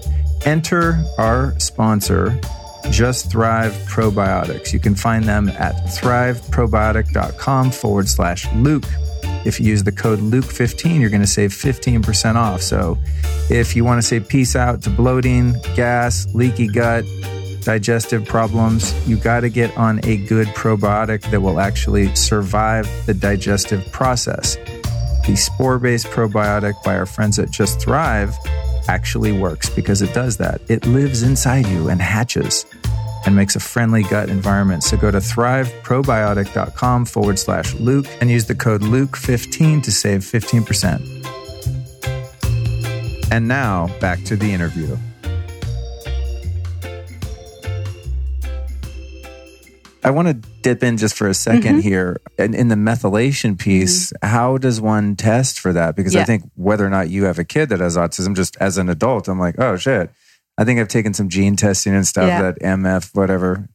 Enter 0.46 1.04
our 1.18 1.60
sponsor, 1.60 2.40
Just 2.92 3.32
Thrive 3.32 3.74
Probiotics. 3.88 4.72
You 4.72 4.80
can 4.80 4.94
find 4.94 5.26
them 5.26 5.50
at 5.50 5.74
thriveprobiotic.com 5.88 7.72
forward 7.72 8.08
slash 8.08 8.46
Luke. 8.54 8.86
If 9.46 9.60
you 9.60 9.66
use 9.68 9.84
the 9.84 9.92
code 9.92 10.20
Luke15, 10.20 11.00
you're 11.00 11.10
going 11.10 11.22
to 11.22 11.28
save 11.28 11.52
15% 11.52 12.36
off. 12.36 12.62
So 12.62 12.98
if 13.50 13.76
you 13.76 13.84
want 13.84 14.02
to 14.02 14.08
say 14.08 14.20
peace 14.20 14.56
out 14.56 14.82
to 14.84 14.90
bloating, 14.90 15.56
gas, 15.76 16.28
leaky 16.34 16.68
gut, 16.68 17.06
digestive 17.62 18.26
problems, 18.26 18.94
you 19.08 19.18
got 19.18 19.42
to 19.42 19.50
get 19.50 19.76
on 19.78 20.04
a 20.06 20.18
good 20.18 20.48
probiotic 20.50 21.30
that 21.32 21.42
will 21.42 21.60
actually 21.60 22.14
survive 22.16 22.88
the 23.06 23.14
digestive 23.14 23.90
process. 23.92 24.56
The 25.26 25.36
spore 25.36 25.80
based 25.80 26.08
probiotic 26.08 26.74
by 26.84 26.98
our 26.98 27.06
friends 27.06 27.40
at 27.40 27.52
Just 27.52 27.80
Thrive 27.80 28.36
actually 28.88 29.32
works 29.32 29.70
because 29.70 30.02
it 30.02 30.14
does 30.14 30.38
that. 30.38 30.62
It 30.68 30.86
lives 30.88 31.22
inside 31.22 31.68
you 31.68 31.90
and 31.90 32.02
hatches 32.02 32.66
and 33.26 33.36
makes 33.36 33.56
a 33.56 33.60
friendly 33.60 34.04
gut 34.04 34.30
environment. 34.30 34.84
So 34.84 34.98
go 34.98 35.12
to 35.12 35.18
thriveprobiotic.com 35.20 37.06
forward 37.06 37.38
slash 37.40 37.74
Luke 37.76 38.08
and 38.22 38.30
use 38.30 38.46
the 38.46 38.56
code 38.56 38.82
Luke15 38.82 39.84
to 39.84 39.92
save 39.92 40.22
15%. 40.22 41.18
And 43.32 43.48
now 43.48 43.88
back 44.00 44.24
to 44.24 44.36
the 44.36 44.52
interview. 44.52 44.98
I 50.02 50.12
want 50.12 50.30
to 50.30 50.34
dip 50.62 50.82
in 50.82 50.96
just 50.98 51.16
for 51.16 51.28
a 51.28 51.32
2nd 51.32 51.60
Mm-hmm. 51.62 51.80
here. 51.80 52.22
In, 52.38 52.54
in 52.54 52.70
the 52.70 52.76
methylation 52.76 53.60
piece, 53.60 54.14
how 54.24 54.58
does 54.58 54.80
one 54.80 55.16
test 55.18 55.60
for 55.60 55.74
that? 55.74 55.96
Because 55.98 56.16
I 56.16 56.24
think 56.24 56.44
whether 56.56 56.86
or 56.86 56.90
not 56.90 57.10
you 57.10 57.26
have 57.26 57.38
a 57.38 57.44
kid 57.44 57.68
that 57.70 57.82
has 57.82 57.98
autism, 57.98 58.34
just 58.36 58.56
as 58.58 58.78
an 58.78 58.88
adult, 58.90 59.28
I'm 59.28 59.40
like, 59.40 59.56
oh 59.60 59.76
shit. 59.76 60.10
I 60.60 60.66
think 60.66 60.80
I've 60.80 60.90
taken 60.90 61.14
some 61.14 61.30
gene 61.30 61.56
testing 61.56 61.96
and 61.96 62.06
stuff 62.06 62.28
Yeah. 62.28 62.42
that 62.42 62.60
MF, 62.60 63.16
whatever, 63.16 63.70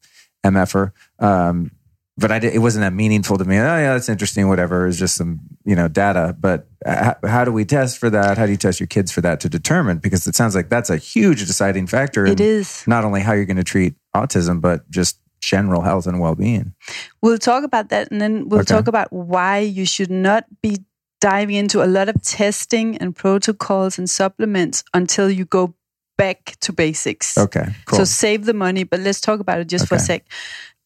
MFer, 0.44 0.92
um, 1.18 1.70
but 2.16 2.30
I 2.30 2.38
did, 2.38 2.54
it 2.54 2.58
wasn't 2.58 2.82
that 2.82 2.92
meaningful 2.92 3.38
to 3.38 3.44
me. 3.44 3.56
Oh 3.56 3.60
yeah, 3.60 3.94
that's 3.94 4.08
interesting. 4.08 4.46
Whatever. 4.48 4.86
It's 4.86 4.98
just 4.98 5.16
some 5.16 5.40
you 5.64 5.74
know 5.74 5.88
data. 5.88 6.36
But 6.38 6.68
how, 6.86 7.16
how, 7.24 7.44
do 7.44 7.52
we 7.52 7.64
test 7.64 7.98
for 7.98 8.08
that? 8.10 8.38
How 8.38 8.46
do 8.46 8.52
you 8.52 8.58
test 8.58 8.78
your 8.78 8.86
kids 8.86 9.10
for 9.10 9.20
that 9.22 9.40
to 9.40 9.48
determine? 9.48 9.98
Because 9.98 10.26
it 10.26 10.36
sounds 10.36 10.54
like 10.54 10.68
that's 10.68 10.90
a 10.90 10.96
huge 10.96 11.44
deciding 11.46 11.88
factor. 11.88 12.24
It 12.24 12.40
is 12.40 12.84
not 12.86 13.04
only 13.04 13.20
how 13.20 13.32
you're 13.32 13.46
going 13.46 13.56
to 13.56 13.64
treat 13.64 13.94
autism, 14.14 14.60
but 14.60 14.88
just 14.90 15.18
general 15.40 15.82
health 15.82 16.06
and 16.06 16.20
well-being. 16.20 16.72
We'll 17.20 17.38
talk 17.38 17.64
about 17.64 17.88
that, 17.88 18.10
and 18.12 18.20
then 18.20 18.48
we'll 18.48 18.60
okay. 18.60 18.74
talk 18.74 18.86
about 18.86 19.12
why 19.12 19.58
you 19.58 19.84
should 19.84 20.10
not 20.10 20.44
be 20.62 20.78
diving 21.20 21.56
into 21.56 21.82
a 21.82 21.86
lot 21.86 22.08
of 22.08 22.22
testing 22.22 22.96
and 22.98 23.16
protocols 23.16 23.98
and 23.98 24.08
supplements 24.08 24.84
until 24.92 25.30
you 25.30 25.44
go 25.46 25.74
back 26.16 26.56
to 26.60 26.72
basics. 26.72 27.36
Okay, 27.36 27.66
cool. 27.86 27.98
So 27.98 28.04
save 28.04 28.44
the 28.44 28.54
money, 28.54 28.84
but 28.84 29.00
let's 29.00 29.20
talk 29.20 29.40
about 29.40 29.60
it 29.60 29.68
just 29.68 29.84
okay. 29.84 29.88
for 29.88 29.94
a 29.96 29.98
sec. 30.00 30.24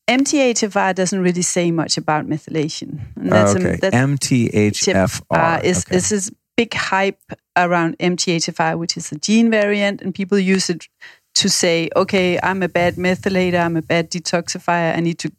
MTHFR 0.09 0.95
doesn't 0.95 1.21
really 1.21 1.43
say 1.43 1.71
much 1.71 1.99
about 1.99 2.27
methylation. 2.27 3.01
And 3.17 3.31
that's 3.31 3.55
okay. 3.55 3.75
A, 3.75 3.77
that's 3.77 3.95
MTHFR 3.95 5.65
is 5.65 5.85
okay. 5.85 5.95
this 5.95 6.13
is 6.13 6.33
big 6.57 6.73
hype 6.75 7.21
around 7.57 7.99
MTHFR, 7.99 8.79
which 8.79 8.97
is 8.97 9.13
a 9.13 9.19
gene 9.19 9.51
variant, 9.51 10.01
and 10.03 10.15
people 10.15 10.39
use 10.39 10.71
it 10.71 10.89
to 11.35 11.49
say, 11.49 11.89
okay, 11.95 12.39
I'm 12.43 12.63
a 12.63 12.69
bad 12.69 12.97
methylator, 12.97 13.65
I'm 13.65 13.77
a 13.77 13.83
bad 13.83 14.11
detoxifier, 14.11 14.97
I 14.97 15.01
need 15.01 15.19
to 15.21 15.31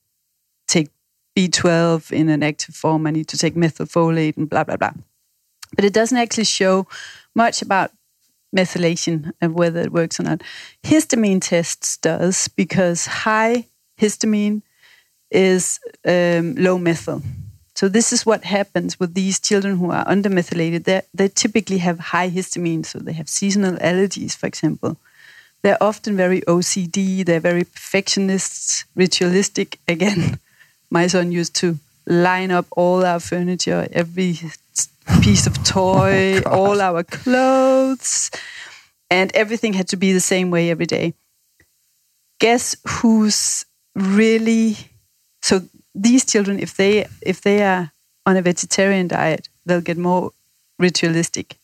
take 0.68 0.90
B12 1.38 2.12
in 2.12 2.30
an 2.30 2.44
active 2.44 2.76
form, 2.76 3.06
I 3.08 3.12
need 3.12 3.28
to 3.30 3.38
take 3.38 3.56
methylfolate, 3.56 4.38
and 4.38 4.50
blah 4.50 4.64
blah 4.64 4.78
blah. 4.78 4.94
But 5.76 5.84
it 5.84 5.94
doesn't 5.94 6.18
actually 6.18 6.46
show 6.46 6.88
much 7.36 7.62
about 7.62 7.92
methylation 8.56 9.32
and 9.42 9.54
whether 9.54 9.82
it 9.82 9.92
works 9.92 10.20
or 10.20 10.24
not. 10.24 10.42
Histamine 10.84 11.42
tests 11.42 11.98
does 11.98 12.48
because 12.50 13.06
high 13.06 13.66
histamine 14.00 14.62
is 15.32 15.80
um, 16.06 16.56
low 16.56 16.78
methyl. 16.78 17.22
So 17.76 17.88
this 17.88 18.12
is 18.12 18.26
what 18.26 18.44
happens 18.44 19.00
with 19.00 19.14
these 19.14 19.40
children 19.40 19.78
who 19.78 19.92
are 19.92 20.04
undermethylated. 20.06 20.84
They 20.84 21.02
they 21.14 21.30
typically 21.30 21.78
have 21.78 22.00
high 22.00 22.30
histamine, 22.30 22.86
so 22.86 23.00
they 23.00 23.14
have 23.14 23.30
seasonal 23.30 23.76
allergies, 23.78 24.36
for 24.36 24.48
example. 24.48 24.98
They're 25.62 25.82
often 25.82 26.18
very 26.18 26.42
OCD. 26.42 27.26
They're 27.26 27.40
very 27.40 27.64
perfectionists, 27.64 28.86
ritualistic. 28.96 29.80
Again, 29.88 30.40
my 30.90 31.08
son 31.08 31.32
used 31.32 31.56
to 31.58 31.80
line 32.06 32.52
up 32.52 32.66
all 32.72 33.06
our 33.06 33.20
furniture, 33.20 33.88
every 33.92 34.40
piece 35.22 35.48
of 35.48 35.64
toy, 35.64 36.42
oh, 36.46 36.52
all 36.52 36.82
our 36.82 37.04
clothes, 37.04 38.32
and 39.10 39.36
everything 39.36 39.74
had 39.74 39.88
to 39.90 39.98
be 39.98 40.14
the 40.14 40.20
same 40.20 40.52
way 40.52 40.70
every 40.70 40.86
day. 40.86 41.14
Guess 42.40 42.76
who's 42.88 43.66
really 43.96 44.78
so 45.42 45.62
these 45.96 46.26
children 46.26 46.60
if 46.60 46.76
they 46.78 47.06
if 47.22 47.42
they 47.42 47.64
are 47.64 47.92
on 48.26 48.38
a 48.38 48.42
vegetarian 48.42 49.08
diet 49.08 49.50
they'll 49.66 49.82
get 49.82 49.98
more 49.98 50.32
ritualistic 50.78 51.58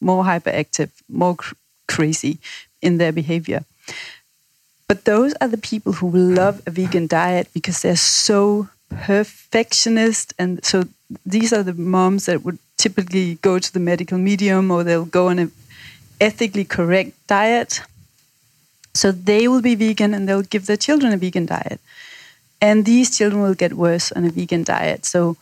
more 0.00 0.24
hyperactive 0.24 0.90
more 1.08 1.36
cr- 1.36 1.54
crazy 1.86 2.38
in 2.82 2.98
their 2.98 3.12
behavior 3.12 3.64
but 4.86 5.04
those 5.04 5.34
are 5.40 5.48
the 5.48 5.58
people 5.58 5.94
who 5.94 6.10
love 6.10 6.62
a 6.66 6.70
vegan 6.70 7.06
diet 7.06 7.48
because 7.54 7.82
they're 7.82 7.96
so 7.96 8.68
perfectionist 8.90 10.34
and 10.38 10.64
so 10.64 10.84
these 11.24 11.52
are 11.52 11.62
the 11.62 11.74
moms 11.74 12.26
that 12.26 12.44
would 12.44 12.58
typically 12.76 13.36
go 13.36 13.58
to 13.58 13.72
the 13.72 13.80
medical 13.80 14.18
medium 14.18 14.70
or 14.70 14.84
they'll 14.84 15.04
go 15.04 15.28
on 15.28 15.38
an 15.38 15.52
ethically 16.20 16.64
correct 16.64 17.12
diet 17.26 17.80
so 18.98 19.12
they 19.12 19.46
will 19.46 19.62
be 19.62 19.76
vegan 19.76 20.12
and 20.12 20.28
they'll 20.28 20.42
give 20.42 20.66
their 20.66 20.76
children 20.76 21.12
a 21.12 21.16
vegan 21.16 21.46
diet. 21.46 21.80
And 22.60 22.84
these 22.84 23.16
children 23.16 23.42
will 23.42 23.54
get 23.54 23.74
worse 23.74 24.10
on 24.10 24.24
a 24.24 24.30
vegan 24.30 24.64
diet. 24.64 25.04
So 25.04 25.36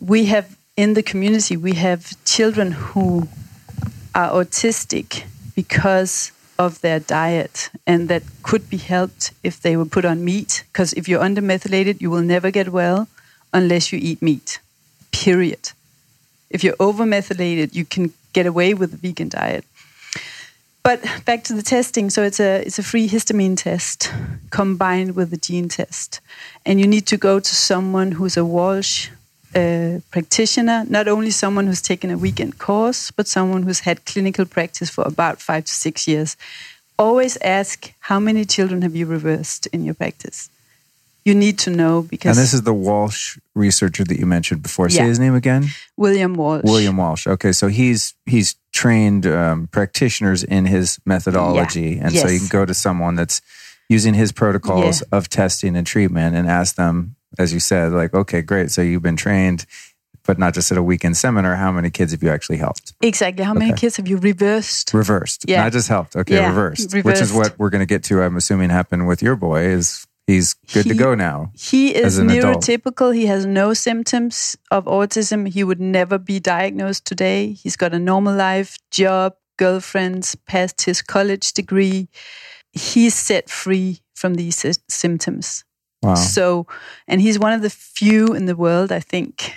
we 0.00 0.24
have 0.26 0.56
in 0.74 0.94
the 0.94 1.02
community, 1.02 1.54
we 1.56 1.74
have 1.74 2.16
children 2.24 2.72
who 2.72 3.28
are 4.14 4.30
autistic 4.30 5.24
because 5.54 6.32
of 6.58 6.80
their 6.80 6.98
diet 6.98 7.68
and 7.86 8.08
that 8.08 8.22
could 8.42 8.70
be 8.70 8.78
helped 8.78 9.32
if 9.42 9.60
they 9.60 9.76
were 9.76 9.84
put 9.84 10.06
on 10.06 10.24
meat. 10.24 10.64
Because 10.72 10.94
if 10.94 11.06
you're 11.06 11.22
undermethylated, 11.22 12.00
you 12.00 12.10
will 12.10 12.22
never 12.22 12.50
get 12.50 12.70
well 12.70 13.06
unless 13.52 13.92
you 13.92 13.98
eat 14.00 14.22
meat, 14.22 14.60
period. 15.14 15.70
If 16.50 16.64
you're 16.64 16.76
overmethylated, 16.88 17.74
you 17.74 17.84
can 17.84 18.12
get 18.32 18.46
away 18.46 18.74
with 18.74 18.92
a 18.94 18.96
vegan 18.96 19.28
diet. 19.28 19.64
But 20.82 21.00
back 21.24 21.44
to 21.44 21.54
the 21.54 21.62
testing. 21.62 22.10
So 22.10 22.22
it's 22.22 22.40
a 22.40 22.62
it's 22.66 22.78
a 22.78 22.82
free 22.82 23.08
histamine 23.08 23.56
test 23.56 24.12
combined 24.50 25.16
with 25.16 25.30
the 25.30 25.40
gene 25.46 25.68
test, 25.68 26.20
and 26.66 26.78
you 26.80 26.86
need 26.86 27.06
to 27.06 27.16
go 27.16 27.40
to 27.40 27.54
someone 27.70 28.12
who's 28.12 28.36
a 28.36 28.44
Walsh 28.44 29.08
uh, 29.54 30.00
practitioner, 30.10 30.84
not 30.88 31.06
only 31.08 31.30
someone 31.30 31.66
who's 31.66 31.82
taken 31.82 32.10
a 32.10 32.18
weekend 32.18 32.58
course, 32.58 33.10
but 33.16 33.26
someone 33.26 33.62
who's 33.62 33.80
had 33.80 34.04
clinical 34.04 34.44
practice 34.44 34.90
for 34.90 35.04
about 35.04 35.40
five 35.40 35.64
to 35.64 35.72
six 35.72 36.06
years. 36.06 36.36
Always 36.96 37.38
ask 37.60 37.76
how 38.10 38.20
many 38.20 38.44
children 38.44 38.82
have 38.82 38.94
you 38.94 39.06
reversed 39.06 39.66
in 39.72 39.84
your 39.84 39.94
practice 39.94 40.50
you 41.24 41.34
need 41.34 41.58
to 41.60 41.70
know 41.70 42.02
because. 42.02 42.36
And 42.36 42.42
this 42.42 42.52
is 42.52 42.62
the 42.62 42.74
Walsh 42.74 43.38
researcher 43.54 44.04
that 44.04 44.18
you 44.18 44.26
mentioned 44.26 44.62
before. 44.62 44.88
Say 44.90 45.04
his 45.04 45.18
name 45.18 45.34
again. 45.34 45.66
William 45.96 46.34
Walsh. 46.34 46.64
William 46.64 46.96
Walsh. 46.96 47.26
Okay, 47.26 47.52
so 47.52 47.68
he's 47.68 48.14
he's 48.26 48.56
trained 48.72 49.26
um, 49.26 49.68
practitioners 49.68 50.44
in 50.44 50.66
his 50.66 50.98
methodology, 51.04 51.96
yeah. 51.96 52.06
and 52.06 52.14
yes. 52.14 52.22
so 52.22 52.28
you 52.28 52.38
can 52.38 52.48
go 52.48 52.64
to 52.64 52.74
someone 52.74 53.14
that's 53.14 53.40
using 53.88 54.14
his 54.14 54.32
protocols 54.32 55.02
yeah. 55.02 55.16
of 55.16 55.28
testing 55.28 55.76
and 55.76 55.86
treatment 55.86 56.34
and 56.34 56.48
ask 56.48 56.76
them, 56.76 57.16
as 57.38 57.52
you 57.52 57.60
said, 57.60 57.92
like, 57.92 58.14
okay, 58.14 58.42
great. 58.42 58.70
So 58.70 58.82
you've 58.82 59.02
been 59.02 59.16
trained. 59.16 59.66
But 60.26 60.38
not 60.38 60.54
just 60.54 60.72
at 60.72 60.78
a 60.78 60.82
weekend 60.82 61.18
seminar. 61.18 61.54
How 61.54 61.70
many 61.70 61.90
kids 61.90 62.12
have 62.12 62.22
you 62.22 62.30
actually 62.30 62.56
helped? 62.56 62.94
Exactly. 63.02 63.44
How 63.44 63.50
okay. 63.50 63.58
many 63.58 63.72
kids 63.74 63.98
have 63.98 64.08
you 64.08 64.16
reversed? 64.16 64.94
Reversed. 64.94 65.44
Yeah. 65.46 65.64
Not 65.64 65.72
just 65.72 65.86
helped. 65.86 66.16
Okay, 66.16 66.36
yeah. 66.36 66.48
reversed. 66.48 66.94
reversed. 66.94 67.04
Which 67.04 67.20
is 67.20 67.30
what 67.30 67.58
we're 67.58 67.68
going 67.68 67.82
to 67.82 67.86
get 67.86 68.04
to. 68.04 68.22
I'm 68.22 68.38
assuming 68.38 68.70
happened 68.70 69.06
with 69.06 69.20
your 69.20 69.36
boy. 69.36 69.66
Is 69.66 70.06
he's 70.26 70.54
good 70.54 70.84
he, 70.84 70.90
to 70.90 70.96
go 70.96 71.14
now. 71.14 71.50
He 71.54 71.94
is 71.94 72.18
neurotypical. 72.18 73.10
Adult. 73.10 73.14
He 73.14 73.26
has 73.26 73.46
no 73.46 73.74
symptoms 73.74 74.56
of 74.70 74.84
autism. 74.86 75.48
He 75.48 75.64
would 75.64 75.80
never 75.80 76.18
be 76.18 76.40
diagnosed 76.40 77.04
today. 77.04 77.52
He's 77.52 77.76
got 77.76 77.94
a 77.94 77.98
normal 77.98 78.34
life, 78.34 78.78
job, 78.90 79.34
girlfriends, 79.56 80.34
passed 80.34 80.82
his 80.82 81.02
college 81.02 81.52
degree. 81.52 82.08
He's 82.72 83.14
set 83.14 83.48
free 83.48 84.00
from 84.14 84.34
these 84.34 84.64
symptoms. 84.88 85.64
Wow. 86.02 86.14
So, 86.16 86.66
and 87.08 87.20
he's 87.20 87.38
one 87.38 87.52
of 87.52 87.62
the 87.62 87.70
few 87.70 88.34
in 88.34 88.46
the 88.46 88.56
world, 88.56 88.92
I 88.92 89.00
think. 89.00 89.52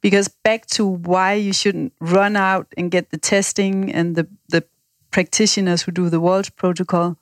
Because 0.00 0.28
back 0.28 0.66
to 0.66 0.86
why 0.86 1.34
you 1.34 1.52
shouldn't 1.52 1.92
run 2.00 2.36
out 2.36 2.66
and 2.76 2.90
get 2.90 3.10
the 3.10 3.16
testing 3.16 3.90
and 3.92 4.14
the, 4.16 4.28
the 4.48 4.64
practitioners 5.10 5.82
who 5.82 5.92
do 5.92 6.08
the 6.08 6.20
Walsh 6.20 6.50
protocol 6.56 7.16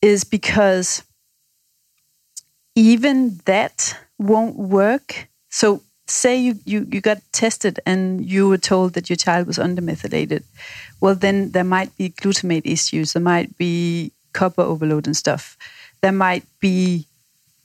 is 0.00 0.24
because 0.24 1.02
even 2.78 3.40
that 3.44 3.98
won't 4.18 4.54
work. 4.54 5.26
So 5.50 5.82
say 6.06 6.38
you, 6.38 6.60
you, 6.64 6.86
you 6.92 7.00
got 7.00 7.18
tested 7.32 7.80
and 7.84 8.24
you 8.24 8.48
were 8.48 8.56
told 8.56 8.92
that 8.92 9.10
your 9.10 9.16
child 9.16 9.48
was 9.48 9.58
undermethylated. 9.58 10.44
Well, 11.00 11.16
then 11.16 11.50
there 11.50 11.64
might 11.64 11.96
be 11.96 12.10
glutamate 12.10 12.66
issues. 12.66 13.14
There 13.14 13.22
might 13.22 13.58
be 13.58 14.12
copper 14.32 14.62
overload 14.62 15.06
and 15.08 15.16
stuff. 15.16 15.56
There 16.02 16.12
might 16.12 16.44
be 16.60 17.06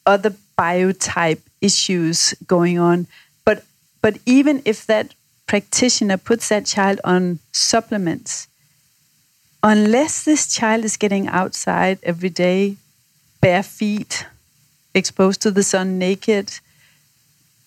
other 0.08 0.34
biotype 0.58 1.42
issues 1.62 2.34
going 2.48 2.80
on. 2.80 3.06
But 3.46 3.64
but 4.02 4.18
even 4.26 4.64
if 4.66 4.88
that 4.88 5.14
practitioner 5.46 6.18
puts 6.18 6.50
that 6.50 6.66
child 6.66 7.00
on 7.04 7.38
supplements, 7.52 8.48
unless 9.62 10.26
this 10.26 10.52
child 10.52 10.84
is 10.84 10.98
getting 10.98 11.28
outside 11.28 12.00
every 12.02 12.30
day, 12.30 12.78
bare 13.42 13.62
feet, 13.64 14.26
exposed 14.94 15.42
to 15.42 15.52
the 15.52 15.64
sun 15.64 15.98
naked, 15.98 16.60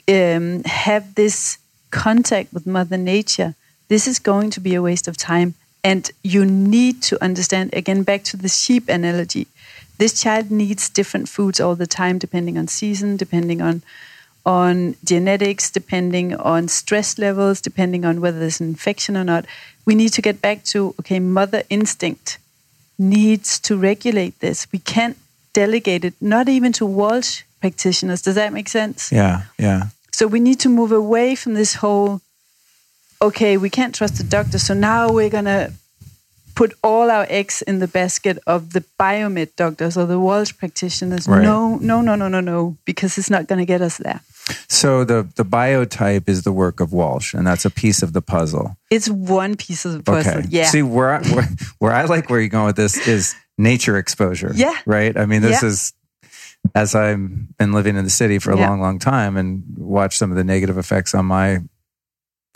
um, 0.09 0.62
have 0.64 1.14
this 1.14 1.59
contact 1.91 2.53
with 2.53 2.66
Mother 2.66 2.97
Nature, 2.97 3.55
this 3.89 4.07
is 4.07 4.18
going 4.18 4.51
to 4.51 4.61
be 4.61 4.74
a 4.74 4.83
waste 4.83 5.09
of 5.09 5.16
time. 5.16 5.55
And 5.83 6.11
you 6.22 6.45
need 6.45 7.03
to 7.03 7.22
understand, 7.22 7.70
again, 7.72 8.03
back 8.03 8.24
to 8.24 8.37
the 8.37 8.49
sheep 8.49 8.89
analogy. 8.89 9.47
This 9.99 10.20
child 10.20 10.51
needs 10.51 10.89
different 10.89 11.29
foods 11.29 11.61
all 11.61 11.77
the 11.77 11.87
time, 11.87 12.18
depending 12.18 12.59
on 12.59 12.68
season, 12.68 13.16
depending 13.16 13.62
on 13.62 13.83
on 14.45 14.95
genetics, 15.05 15.72
depending 15.72 16.33
on 16.37 16.68
stress 16.68 17.18
levels, 17.18 17.61
depending 17.61 18.05
on 18.05 18.20
whether 18.20 18.39
there's 18.39 18.61
an 18.61 18.68
infection 18.68 19.16
or 19.16 19.24
not. 19.24 19.45
We 19.85 19.97
need 19.97 20.11
to 20.11 20.22
get 20.22 20.41
back 20.41 20.62
to 20.64 20.95
okay, 21.01 21.18
mother 21.18 21.62
instinct 21.68 22.39
needs 22.99 23.59
to 23.61 23.77
regulate 23.77 24.39
this. 24.41 24.66
We 24.72 24.79
can't 24.79 25.18
delegated, 25.57 26.12
not 26.20 26.46
even 26.48 26.70
to 26.72 26.84
Walsh 26.84 27.42
practitioners. 27.61 28.20
Does 28.20 28.34
that 28.34 28.52
make 28.52 28.68
sense? 28.68 29.11
Yeah, 29.11 29.36
yeah. 29.59 29.88
So 30.12 30.26
we 30.26 30.40
need 30.40 30.61
to 30.61 30.68
move 30.68 30.92
away 30.92 31.34
from 31.34 31.54
this 31.54 31.72
whole, 31.82 32.20
okay, 33.20 33.57
we 33.57 33.70
can't 33.70 33.94
trust 33.94 34.14
the 34.18 34.24
doctor, 34.36 34.59
so 34.59 34.74
now 34.74 35.11
we're 35.16 35.32
going 35.38 35.50
to 35.57 35.72
put 36.54 36.72
all 36.82 37.11
our 37.11 37.26
eggs 37.28 37.62
in 37.62 37.80
the 37.80 37.88
basket 37.88 38.38
of 38.46 38.72
the 38.72 38.82
biomed 38.98 39.50
doctors 39.57 39.96
or 39.96 40.07
the 40.07 40.18
Walsh 40.18 40.52
practitioners. 40.61 41.26
Right. 41.28 41.42
No, 41.42 41.76
no, 41.80 42.00
no, 42.00 42.14
no, 42.16 42.28
no, 42.28 42.40
no, 42.40 42.76
because 42.84 43.18
it's 43.18 43.30
not 43.30 43.46
going 43.48 43.59
to 43.59 43.66
get 43.66 43.80
us 43.80 43.96
there. 43.98 44.20
So 44.68 45.04
the 45.04 45.26
the 45.34 45.44
biotype 45.44 46.28
is 46.28 46.42
the 46.42 46.52
work 46.52 46.80
of 46.80 46.92
Walsh, 46.92 47.34
and 47.34 47.44
that's 47.46 47.64
a 47.64 47.70
piece 47.70 48.04
of 48.04 48.12
the 48.12 48.22
puzzle. 48.22 48.76
It's 48.90 49.09
one 49.09 49.57
piece 49.57 49.84
of 49.88 49.92
the 49.92 50.02
puzzle. 50.02 50.38
Okay. 50.38 50.48
Yeah. 50.50 50.70
See 50.70 50.82
where 50.82 51.11
I, 51.16 51.20
where, 51.34 51.48
where 51.80 51.92
I 51.92 52.04
like 52.14 52.30
where 52.30 52.40
you're 52.40 52.57
going 52.59 52.66
with 52.66 52.76
this 52.76 52.94
is 53.09 53.34
nature 53.59 53.96
exposure. 53.96 54.52
Yeah. 54.54 54.74
Right. 54.86 55.16
I 55.16 55.26
mean, 55.26 55.42
this 55.42 55.62
Yeah. 55.62 55.68
is 55.68 55.92
as 56.74 56.94
I've 56.94 57.57
been 57.59 57.72
living 57.72 57.96
in 57.96 58.04
the 58.04 58.11
city 58.11 58.38
for 58.38 58.50
a 58.52 58.57
Yeah. 58.59 58.68
long, 58.68 58.80
long 58.80 58.98
time 58.98 59.36
and 59.36 59.62
watched 59.78 60.18
some 60.18 60.30
of 60.32 60.36
the 60.36 60.44
negative 60.44 60.76
effects 60.78 61.14
on 61.14 61.24
my 61.26 61.61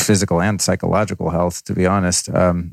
physical 0.00 0.40
and 0.40 0.60
psychological 0.60 1.30
health. 1.30 1.62
To 1.64 1.74
be 1.74 1.86
honest, 1.86 2.28
um, 2.34 2.72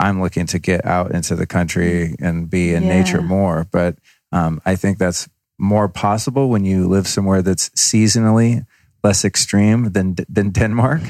I'm 0.00 0.20
looking 0.20 0.46
to 0.46 0.58
get 0.58 0.84
out 0.84 1.12
into 1.12 1.36
the 1.36 1.46
country 1.46 2.16
and 2.20 2.50
be 2.50 2.74
in 2.74 2.82
Yeah. 2.82 2.88
nature 3.02 3.22
more. 3.22 3.66
But 3.70 3.96
um, 4.32 4.60
I 4.66 4.74
think 4.76 4.98
that's 4.98 5.28
more 5.58 5.88
possible 5.88 6.48
when 6.48 6.64
you 6.64 6.88
live 6.88 7.06
somewhere 7.06 7.40
that's 7.42 7.68
seasonally 7.76 8.66
less 9.04 9.24
extreme 9.24 9.92
than 9.92 10.16
than 10.28 10.50
Denmark. 10.50 11.00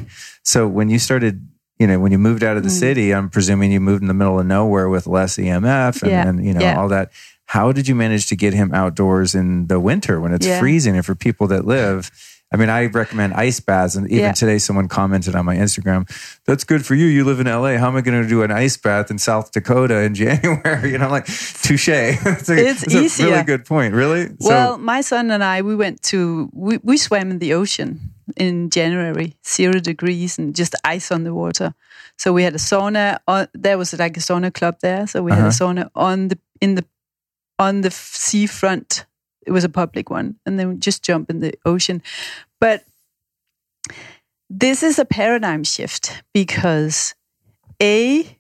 So 0.42 0.68
when 0.68 0.90
you 0.90 0.98
started, 0.98 1.48
you 1.78 1.86
know, 1.86 1.98
when 1.98 2.12
you 2.12 2.18
moved 2.18 2.42
out 2.44 2.56
of 2.56 2.62
the 2.62 2.68
Mm. 2.68 2.78
city, 2.78 3.14
I'm 3.14 3.28
presuming 3.28 3.72
you 3.72 3.80
moved 3.80 4.02
in 4.02 4.08
the 4.08 4.14
middle 4.14 4.38
of 4.38 4.46
nowhere 4.46 4.88
with 4.88 5.06
less 5.06 5.38
EMF 5.38 6.02
and, 6.02 6.10
Yeah. 6.10 6.28
and 6.28 6.44
you 6.44 6.54
know 6.54 6.60
Yeah. 6.60 6.78
all 6.80 6.88
that. 6.88 7.10
How 7.46 7.72
did 7.72 7.88
you 7.88 7.94
manage 7.94 8.26
to 8.28 8.36
get 8.36 8.54
him 8.54 8.72
outdoors 8.72 9.34
in 9.34 9.66
the 9.66 9.78
winter 9.80 10.20
when 10.20 10.32
it's 10.32 10.46
Yeah. 10.46 10.60
freezing? 10.60 10.96
And 10.96 11.04
for 11.04 11.14
people 11.14 11.46
that 11.48 11.66
live, 11.66 12.10
I 12.52 12.56
mean, 12.56 12.70
I 12.70 12.86
recommend 12.86 13.34
ice 13.34 13.58
baths. 13.58 13.96
And 13.96 14.08
even 14.08 14.32
today, 14.32 14.58
someone 14.58 14.86
commented 14.86 15.34
on 15.34 15.44
my 15.44 15.56
Instagram, 15.56 16.08
"That's 16.46 16.62
good 16.62 16.86
for 16.86 16.94
you. 16.94 17.06
You 17.06 17.24
live 17.24 17.40
in 17.40 17.48
LA. 17.48 17.76
How 17.78 17.88
am 17.88 17.96
I 17.96 18.00
going 18.00 18.22
to 18.22 18.28
do 18.28 18.42
an 18.42 18.52
ice 18.52 18.76
bath 18.76 19.10
in 19.10 19.18
South 19.18 19.50
Dakota 19.50 20.02
in 20.02 20.14
January?" 20.24 20.92
You 20.92 20.98
know, 20.98 21.06
I'm 21.06 21.10
like, 21.10 21.26
touche. 21.26 21.88
it's 21.88 22.48
a, 22.48 22.68
It's 22.70 23.18
a 23.20 23.24
really 23.26 23.42
good 23.42 23.64
point. 23.64 23.92
Really? 23.92 24.28
well, 24.38 24.78
my 24.78 25.00
son 25.00 25.32
and 25.32 25.42
I, 25.42 25.62
we 25.62 25.74
went 25.74 26.00
to, 26.04 26.48
we, 26.52 26.78
we 26.84 26.96
swam 26.96 27.30
in 27.32 27.40
the 27.40 27.52
ocean 27.54 27.98
in 28.36 28.70
January, 28.70 29.34
zero 29.46 29.80
degrees 29.80 30.38
and 30.38 30.54
just 30.54 30.74
ice 30.84 31.10
on 31.10 31.24
the 31.24 31.34
water. 31.34 31.74
So 32.16 32.32
we 32.32 32.42
had 32.42 32.54
a 32.54 32.58
sauna. 32.58 33.18
On, 33.26 33.48
there 33.54 33.78
was 33.78 33.98
like 33.98 34.16
a 34.16 34.20
sauna 34.20 34.52
club 34.52 34.78
there. 34.80 35.06
So 35.06 35.22
we 35.22 35.32
had 35.32 35.40
a 35.40 35.48
uh-huh. 35.48 35.50
sauna 35.50 35.90
on 35.94 36.28
the, 36.28 36.38
in 36.60 36.74
the, 36.74 36.84
on 37.58 37.82
the 37.82 37.90
seafront. 37.90 39.06
It 39.46 39.52
was 39.52 39.64
a 39.64 39.68
public 39.68 40.10
one. 40.10 40.36
And 40.46 40.58
then 40.58 40.68
we 40.68 40.76
just 40.76 41.02
jump 41.02 41.30
in 41.30 41.40
the 41.40 41.54
ocean. 41.64 42.02
But 42.60 42.84
this 44.48 44.82
is 44.82 44.98
a 44.98 45.04
paradigm 45.04 45.64
shift 45.64 46.22
because 46.32 47.14
A, 47.82 48.38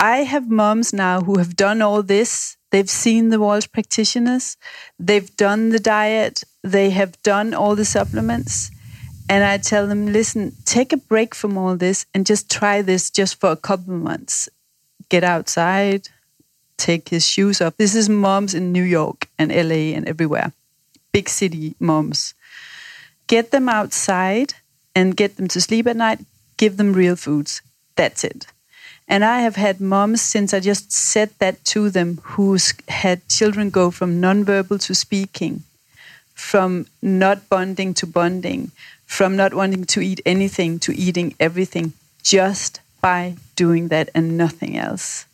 I 0.00 0.18
have 0.18 0.50
moms 0.50 0.92
now 0.92 1.20
who 1.20 1.38
have 1.38 1.56
done 1.56 1.80
all 1.80 2.02
this. 2.02 2.56
They've 2.72 2.88
seen 2.88 3.28
the 3.28 3.38
Walsh 3.38 3.68
practitioners, 3.70 4.56
they've 4.98 5.36
done 5.36 5.68
the 5.68 5.78
diet, 5.78 6.42
they 6.64 6.88
have 6.90 7.22
done 7.22 7.52
all 7.52 7.76
the 7.76 7.84
supplements. 7.84 8.70
And 9.28 9.44
I 9.44 9.58
tell 9.58 9.86
them, 9.86 10.12
listen, 10.12 10.56
take 10.64 10.92
a 10.92 10.96
break 10.96 11.34
from 11.34 11.58
all 11.58 11.76
this 11.76 12.06
and 12.14 12.26
just 12.26 12.50
try 12.50 12.80
this 12.80 13.10
just 13.10 13.38
for 13.38 13.50
a 13.50 13.56
couple 13.56 13.94
months. 13.94 14.48
Get 15.10 15.22
outside, 15.22 16.08
take 16.78 17.10
his 17.10 17.26
shoes 17.26 17.60
off. 17.60 17.76
This 17.76 17.94
is 17.94 18.08
moms 18.08 18.54
in 18.54 18.72
New 18.72 18.82
York 18.82 19.28
and 19.38 19.50
LA 19.50 19.94
and 19.96 20.08
everywhere, 20.08 20.52
big 21.12 21.28
city 21.28 21.74
moms. 21.78 22.34
Get 23.26 23.50
them 23.50 23.68
outside 23.68 24.54
and 24.94 25.16
get 25.16 25.36
them 25.36 25.48
to 25.48 25.60
sleep 25.60 25.86
at 25.86 25.96
night. 25.96 26.20
Give 26.56 26.78
them 26.78 26.94
real 26.94 27.16
foods. 27.16 27.60
That's 27.96 28.24
it. 28.24 28.46
And 29.12 29.26
I 29.26 29.40
have 29.40 29.56
had 29.56 29.78
moms 29.78 30.22
since 30.22 30.54
I 30.54 30.60
just 30.60 30.90
said 30.90 31.28
that 31.38 31.66
to 31.66 31.90
them 31.90 32.18
who's 32.22 32.72
had 32.88 33.28
children 33.28 33.68
go 33.68 33.90
from 33.90 34.22
nonverbal 34.22 34.80
to 34.86 34.94
speaking, 34.94 35.64
from 36.32 36.86
not 37.02 37.50
bonding 37.50 37.92
to 38.00 38.06
bonding, 38.06 38.70
from 39.04 39.36
not 39.36 39.52
wanting 39.52 39.84
to 39.84 40.00
eat 40.00 40.22
anything 40.24 40.78
to 40.78 40.96
eating 40.96 41.34
everything, 41.38 41.92
just 42.22 42.80
by 43.02 43.36
doing 43.54 43.88
that 43.88 44.08
and 44.14 44.38
nothing 44.38 44.78
else. 44.78 45.26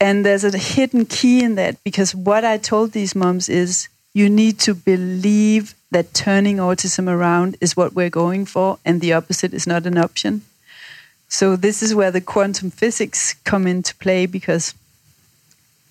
And 0.00 0.24
there's 0.24 0.44
a 0.44 0.56
hidden 0.56 1.06
key 1.06 1.42
in 1.42 1.56
that 1.56 1.82
because 1.82 2.14
what 2.14 2.44
I 2.44 2.58
told 2.58 2.92
these 2.92 3.16
moms 3.16 3.48
is 3.48 3.88
you 4.14 4.30
need 4.30 4.60
to 4.60 4.74
believe 4.74 5.74
that 5.90 6.14
turning 6.14 6.58
autism 6.58 7.08
around 7.08 7.56
is 7.60 7.76
what 7.76 7.94
we're 7.94 8.08
going 8.08 8.46
for 8.46 8.78
and 8.84 9.00
the 9.00 9.14
opposite 9.14 9.52
is 9.52 9.66
not 9.66 9.84
an 9.84 9.98
option. 9.98 10.42
So 11.30 11.56
this 11.56 11.82
is 11.82 11.94
where 11.94 12.10
the 12.10 12.20
quantum 12.20 12.70
physics 12.70 13.34
come 13.44 13.66
into 13.66 13.94
play 13.96 14.26
because 14.26 14.74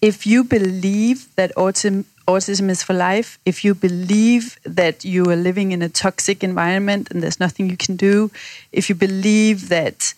if 0.01 0.27
you 0.27 0.43
believe 0.43 1.33
that 1.35 1.55
autism 1.55 2.05
autism 2.27 2.69
is 2.69 2.83
for 2.83 2.93
life, 2.93 3.39
if 3.43 3.65
you 3.65 3.73
believe 3.73 4.59
that 4.63 5.03
you 5.03 5.25
are 5.31 5.35
living 5.35 5.71
in 5.71 5.81
a 5.81 5.89
toxic 5.89 6.43
environment 6.43 7.09
and 7.09 7.23
there's 7.23 7.39
nothing 7.39 7.69
you 7.69 7.77
can 7.77 7.95
do, 7.95 8.29
if 8.71 8.87
you 8.87 8.93
believe 8.93 9.69
that 9.69 10.13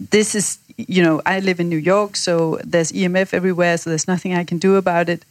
this 0.00 0.34
is, 0.34 0.58
you 0.76 1.02
know, 1.02 1.22
I 1.24 1.38
live 1.38 1.60
in 1.60 1.68
New 1.68 1.84
York, 1.94 2.16
so 2.16 2.58
there's 2.64 2.90
EMF 2.90 3.32
everywhere, 3.32 3.76
so 3.76 3.90
there's 3.90 4.08
nothing 4.08 4.34
I 4.34 4.42
can 4.42 4.58
do 4.58 4.74
about 4.74 5.08
it. 5.08 5.24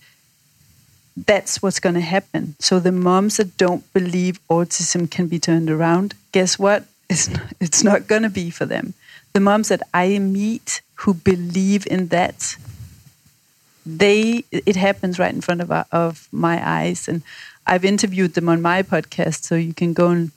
That's 1.17 1.61
what's 1.61 1.81
going 1.81 1.95
to 1.95 2.07
happen. 2.15 2.55
So 2.59 2.79
the 2.79 2.93
moms 2.93 3.35
that 3.37 3.57
don't 3.57 3.83
believe 3.91 4.39
autism 4.47 5.11
can 5.11 5.27
be 5.27 5.39
turned 5.39 5.69
around, 5.69 6.13
guess 6.31 6.57
what? 6.57 6.85
It's 7.09 7.27
not, 7.27 7.53
it's 7.59 7.83
not 7.83 8.07
going 8.07 8.21
to 8.21 8.29
be 8.29 8.49
for 8.51 8.65
them. 8.65 8.93
The 9.33 9.39
moms 9.39 9.69
that 9.69 9.81
I 9.93 10.19
meet 10.19 10.81
who 10.95 11.13
believe 11.13 11.87
in 11.87 12.09
that, 12.09 12.55
they 13.85 14.43
it 14.51 14.75
happens 14.75 15.17
right 15.17 15.33
in 15.33 15.41
front 15.41 15.61
of 15.61 15.71
our, 15.71 15.85
of 15.91 16.27
my 16.31 16.61
eyes, 16.63 17.07
and 17.07 17.23
I've 17.65 17.85
interviewed 17.85 18.33
them 18.33 18.49
on 18.49 18.61
my 18.61 18.83
podcast, 18.83 19.43
so 19.43 19.55
you 19.55 19.73
can 19.73 19.93
go 19.93 20.09
and, 20.09 20.31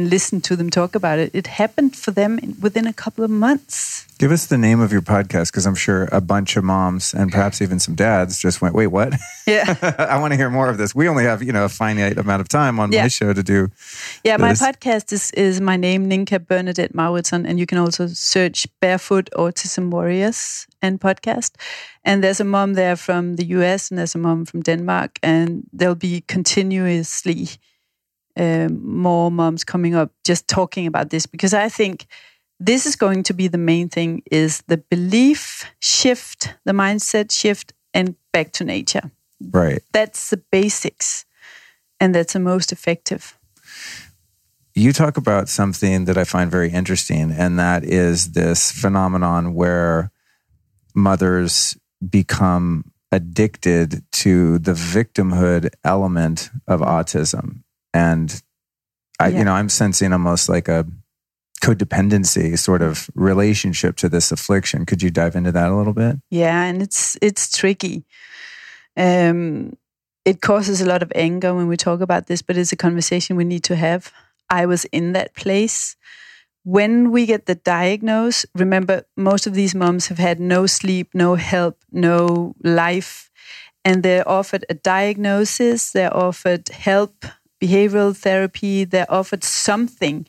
and 0.00 0.10
listen 0.10 0.40
to 0.40 0.56
them 0.56 0.70
talk 0.70 0.94
about 0.94 1.18
it. 1.18 1.30
It 1.34 1.46
happened 1.46 1.96
for 1.96 2.10
them 2.14 2.38
within 2.62 2.86
a 2.86 2.92
couple 2.92 3.24
of 3.24 3.30
months. 3.30 4.06
Give 4.18 4.32
us 4.32 4.46
the 4.46 4.58
name 4.58 4.80
of 4.84 4.92
your 4.92 5.02
podcast 5.02 5.50
because 5.52 5.66
I'm 5.66 5.74
sure 5.74 6.08
a 6.12 6.20
bunch 6.20 6.56
of 6.58 6.64
moms 6.64 7.14
and 7.14 7.30
perhaps 7.32 7.62
even 7.62 7.78
some 7.78 7.94
dads 7.94 8.38
just 8.42 8.60
went, 8.60 8.74
"Wait, 8.74 8.88
what?" 8.88 9.12
Yeah. 9.46 9.74
I 10.14 10.18
want 10.20 10.32
to 10.32 10.36
hear 10.36 10.50
more 10.50 10.68
of 10.70 10.76
this. 10.78 10.94
We 10.94 11.08
only 11.08 11.24
have 11.24 11.42
you 11.42 11.52
know 11.52 11.64
a 11.64 11.68
finite 11.68 12.18
amount 12.18 12.40
of 12.40 12.48
time 12.48 12.80
on 12.80 12.92
Yeah. 12.92 13.02
my 13.02 13.08
show 13.08 13.32
to 13.34 13.42
do. 13.42 13.68
Yeah, 14.24 14.36
my 14.38 14.52
podcast 14.52 15.12
is, 15.12 15.30
is 15.32 15.60
my 15.60 15.76
name, 15.76 16.08
Ninka 16.08 16.38
Bernadette 16.38 16.94
Mauritson, 16.94 17.46
and 17.46 17.58
you 17.58 17.66
can 17.66 17.78
also 17.78 18.06
search 18.08 18.66
Barefoot 18.80 19.30
Autism 19.36 19.90
Warriors 19.90 20.66
and 20.82 21.00
podcast. 21.00 21.50
And 22.04 22.22
there's 22.22 22.40
a 22.40 22.44
mom 22.44 22.74
there 22.74 22.96
from 22.96 23.36
the 23.36 23.44
US 23.58 23.90
and 23.90 23.98
there's 23.98 24.14
a 24.14 24.18
mom 24.18 24.44
from 24.44 24.60
Denmark, 24.62 25.18
and 25.22 25.62
there'll 25.72 25.94
be 25.94 26.20
continuously 26.28 27.48
um, 28.36 28.80
more 28.84 29.30
moms 29.30 29.64
coming 29.64 29.94
up 29.94 30.12
just 30.24 30.48
talking 30.48 30.86
about 30.86 31.10
this 31.10 31.26
because 31.26 31.54
I 31.54 31.68
think 31.68 32.06
this 32.58 32.86
is 32.86 32.94
going 32.94 33.22
to 33.24 33.34
be 33.34 33.48
the 33.48 33.58
main 33.58 33.88
thing 33.88 34.22
is 34.30 34.62
the 34.66 34.76
belief 34.76 35.64
shift, 35.80 36.54
the 36.64 36.72
mindset 36.72 37.32
shift, 37.32 37.72
and 37.94 38.14
back 38.32 38.52
to 38.52 38.64
nature. 38.64 39.10
Right. 39.40 39.82
That's 39.92 40.30
the 40.30 40.36
basics, 40.36 41.24
and 41.98 42.14
that's 42.14 42.34
the 42.34 42.40
most 42.40 42.72
effective. 42.72 43.36
you 44.74 44.92
talk 44.92 45.16
about 45.16 45.48
something 45.48 46.04
that 46.04 46.16
I 46.16 46.24
find 46.24 46.50
very 46.50 46.70
interesting, 46.70 47.32
and 47.32 47.58
that 47.58 47.82
is 47.84 48.32
this 48.32 48.70
phenomenon 48.70 49.54
where 49.54 50.10
mothers 50.94 51.76
become 52.08 52.92
addicted 53.12 54.04
to 54.12 54.58
the 54.58 54.72
victimhood 54.72 55.70
element 55.84 56.50
of 56.68 56.80
autism. 56.80 57.62
And 57.92 58.42
I, 59.18 59.28
Yeah. 59.28 59.38
you 59.38 59.44
know, 59.44 59.52
I'm 59.52 59.68
sensing 59.68 60.12
almost 60.12 60.48
like 60.48 60.68
a 60.68 60.86
codependency 61.62 62.58
sort 62.58 62.82
of 62.82 63.10
relationship 63.14 63.96
to 63.96 64.08
this 64.08 64.32
affliction. 64.32 64.86
Could 64.86 65.02
you 65.02 65.10
dive 65.10 65.36
into 65.36 65.52
that 65.52 65.70
a 65.70 65.76
little 65.76 65.92
bit? 65.92 66.16
Yeah, 66.30 66.62
and 66.64 66.82
it's 66.82 67.16
it's 67.20 67.50
tricky. 67.50 68.04
Um, 68.96 69.76
it 70.24 70.40
causes 70.40 70.80
a 70.80 70.86
lot 70.86 71.02
of 71.02 71.12
anger 71.14 71.54
when 71.54 71.66
we 71.68 71.76
talk 71.76 72.00
about 72.00 72.26
this, 72.26 72.42
but 72.42 72.56
it's 72.56 72.72
a 72.72 72.76
conversation 72.76 73.36
we 73.36 73.44
need 73.44 73.64
to 73.64 73.76
have. 73.76 74.12
I 74.48 74.66
was 74.66 74.84
in 74.86 75.12
that 75.12 75.34
place. 75.34 75.96
When 76.64 77.10
we 77.10 77.24
get 77.26 77.46
the 77.46 77.54
diagnose, 77.54 78.44
remember 78.54 79.04
most 79.16 79.46
of 79.46 79.54
these 79.54 79.74
moms 79.74 80.08
have 80.08 80.18
had 80.18 80.38
no 80.40 80.66
sleep, 80.66 81.08
no 81.14 81.34
help, 81.36 81.78
no 81.90 82.54
life, 82.62 83.30
and 83.84 84.02
they're 84.02 84.28
offered 84.28 84.64
a 84.68 84.74
diagnosis, 84.74 85.90
they're 85.92 86.14
offered 86.14 86.68
help, 86.68 87.24
behavioral 87.60 88.16
therapy, 88.16 88.84
they're 88.84 89.10
offered 89.10 89.44
something 89.44 90.26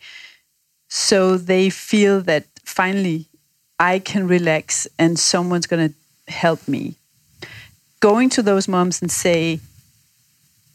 so 0.89 1.37
they 1.37 1.69
feel 1.69 2.21
that 2.21 2.45
finally 2.65 3.27
I 3.79 3.99
can 3.99 4.27
relax 4.27 4.87
and 4.99 5.17
someone's 5.17 5.65
going 5.65 5.89
to 5.89 6.31
help 6.31 6.67
me. 6.67 6.95
Going 8.01 8.29
to 8.31 8.41
those 8.41 8.67
moms 8.67 9.01
and 9.01 9.09
say, 9.09 9.59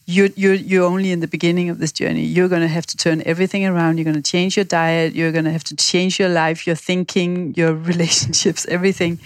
you're, 0.06 0.30
you're, 0.36 0.54
you're 0.54 0.86
only 0.86 1.10
in 1.10 1.20
the 1.20 1.28
beginning 1.28 1.68
of 1.68 1.78
this 1.78 1.92
journey. 1.92 2.22
You're 2.22 2.48
going 2.48 2.62
to 2.62 2.68
have 2.68 2.86
to 2.86 2.96
turn 2.96 3.22
everything 3.26 3.66
around. 3.66 3.98
You're 3.98 4.04
going 4.04 4.22
to 4.22 4.22
change 4.22 4.56
your 4.56 4.64
diet. 4.64 5.14
You're 5.14 5.32
going 5.32 5.44
to 5.44 5.50
have 5.50 5.64
to 5.64 5.76
change 5.76 6.18
your 6.18 6.28
life, 6.28 6.66
your 6.66 6.76
thinking, 6.76 7.54
your 7.54 7.74
relationships, 7.92 8.64
everything. 8.66 9.18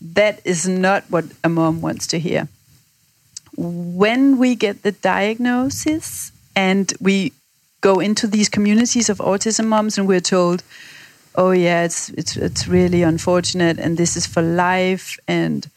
That 0.00 0.40
is 0.44 0.68
not 0.68 1.04
what 1.10 1.24
a 1.42 1.48
mom 1.48 1.80
wants 1.80 2.06
to 2.08 2.18
hear. 2.18 2.48
When 3.56 4.38
we 4.38 4.54
get 4.54 4.82
the 4.82 4.92
diagnosis 4.92 6.32
and 6.68 6.92
we 7.00 7.32
go 7.80 8.00
into 8.00 8.26
these 8.26 8.50
communities 8.50 9.08
of 9.08 9.18
autism 9.18 9.66
moms 9.66 9.96
and 9.96 10.06
we're 10.06 10.28
told, 10.36 10.62
oh 11.34 11.52
yeah, 11.52 11.84
it's 11.84 12.10
it's 12.20 12.36
it's 12.36 12.68
really 12.68 13.02
unfortunate 13.02 13.78
and 13.82 13.96
this 13.96 14.16
is 14.16 14.26
for 14.26 14.42
life 14.42 15.18
and 15.26 15.70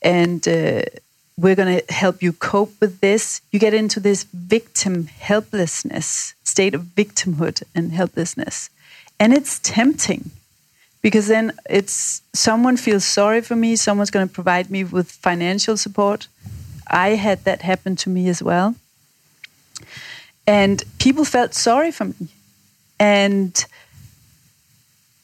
and 0.00 0.48
uh, 0.48 0.82
we're 1.36 1.58
going 1.60 1.74
to 1.78 1.92
help 1.92 2.22
you 2.22 2.32
cope 2.32 2.74
with 2.80 3.00
this. 3.00 3.42
You 3.50 3.58
get 3.58 3.74
into 3.74 4.00
this 4.00 4.24
victim 4.32 4.94
helplessness, 5.06 6.34
state 6.44 6.74
of 6.74 6.82
victimhood 6.96 7.62
and 7.74 7.92
helplessness. 7.92 8.70
And 9.20 9.32
it's 9.34 9.58
tempting 9.58 10.30
because 11.02 11.26
then 11.28 11.52
it's 11.68 12.22
someone 12.32 12.76
feels 12.78 13.04
sorry 13.04 13.42
for 13.42 13.56
me, 13.56 13.76
someone's 13.76 14.10
going 14.10 14.28
to 14.28 14.34
provide 14.34 14.70
me 14.70 14.82
with 14.84 15.10
financial 15.10 15.76
support. 15.76 16.28
I 16.86 17.08
had 17.26 17.44
that 17.44 17.62
happen 17.62 17.96
to 17.96 18.10
me 18.10 18.30
as 18.30 18.42
well. 18.42 18.74
And 20.46 20.82
people 20.98 21.24
felt 21.24 21.54
sorry 21.54 21.92
for 21.92 22.06
me. 22.06 22.28
And 22.98 23.64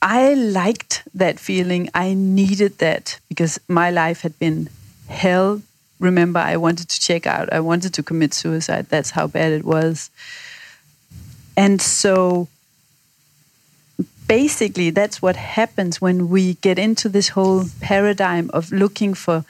I 0.00 0.34
liked 0.34 1.02
that 1.14 1.38
feeling. 1.40 1.90
I 1.94 2.14
needed 2.14 2.78
that 2.78 3.18
because 3.28 3.60
my 3.68 3.90
life 3.90 4.22
had 4.22 4.38
been 4.38 4.68
hell 5.08 5.62
remember 5.98 6.38
I 6.38 6.56
wanted 6.56 6.88
to 6.88 7.00
check 7.00 7.26
out. 7.26 7.52
I 7.52 7.60
wanted 7.60 7.94
to 7.94 8.02
commit 8.02 8.34
suicide. 8.34 8.86
That's 8.88 9.10
how 9.10 9.26
bad 9.26 9.52
it 9.52 9.64
was. 9.64 10.10
And 11.56 11.82
so 11.82 12.48
basically, 14.26 14.90
that's 14.90 15.20
what 15.20 15.36
happens 15.36 16.00
when 16.00 16.28
we 16.28 16.54
get 16.54 16.78
into 16.78 17.08
this 17.08 17.30
whole 17.30 17.64
paradigm 17.80 18.50
of 18.52 18.70
looking 18.70 19.14
for 19.14 19.44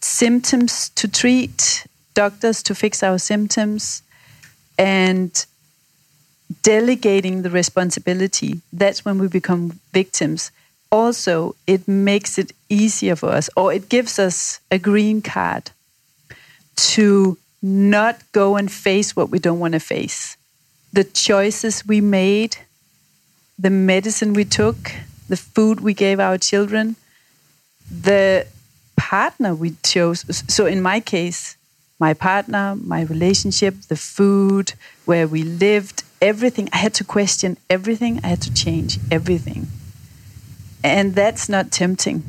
symptoms 0.00 0.90
to 0.90 1.08
treat, 1.08 1.86
doctors 2.14 2.62
to 2.62 2.74
fix 2.74 3.02
our 3.02 3.18
symptoms, 3.18 4.02
and 4.78 5.46
delegating 6.62 7.42
the 7.42 7.50
responsibility. 7.50 8.60
That's 8.72 9.04
when 9.04 9.18
we 9.18 9.28
become 9.28 9.80
victims 9.92 10.50
also 10.90 11.54
it 11.66 11.86
makes 11.88 12.38
it 12.38 12.52
easier 12.68 13.16
for 13.16 13.30
us 13.30 13.50
or 13.56 13.72
it 13.72 13.88
gives 13.88 14.18
us 14.18 14.60
a 14.70 14.78
green 14.78 15.20
card 15.20 15.70
to 16.76 17.36
not 17.62 18.20
go 18.32 18.56
and 18.56 18.70
face 18.70 19.16
what 19.16 19.30
we 19.30 19.38
don't 19.38 19.58
want 19.58 19.74
to 19.74 19.80
face 19.80 20.36
the 20.92 21.04
choices 21.04 21.86
we 21.86 22.00
made 22.00 22.56
the 23.58 23.70
medicine 23.70 24.32
we 24.32 24.44
took 24.44 24.92
the 25.28 25.36
food 25.36 25.80
we 25.80 25.92
gave 25.92 26.20
our 26.20 26.38
children 26.38 26.94
the 27.90 28.46
partner 28.96 29.54
we 29.54 29.74
chose 29.82 30.24
so 30.48 30.66
in 30.66 30.80
my 30.80 31.00
case 31.00 31.56
my 31.98 32.12
partner 32.14 32.76
my 32.76 33.02
relationship 33.02 33.74
the 33.88 33.96
food 33.96 34.74
where 35.04 35.26
we 35.26 35.42
lived 35.42 36.02
everything 36.20 36.68
i 36.72 36.76
had 36.76 36.94
to 36.94 37.04
question 37.04 37.56
everything 37.68 38.20
i 38.24 38.28
had 38.28 38.42
to 38.42 38.52
change 38.52 38.98
everything 39.10 39.66
and 40.86 41.14
that's 41.16 41.48
not 41.48 41.72
tempting. 41.72 42.22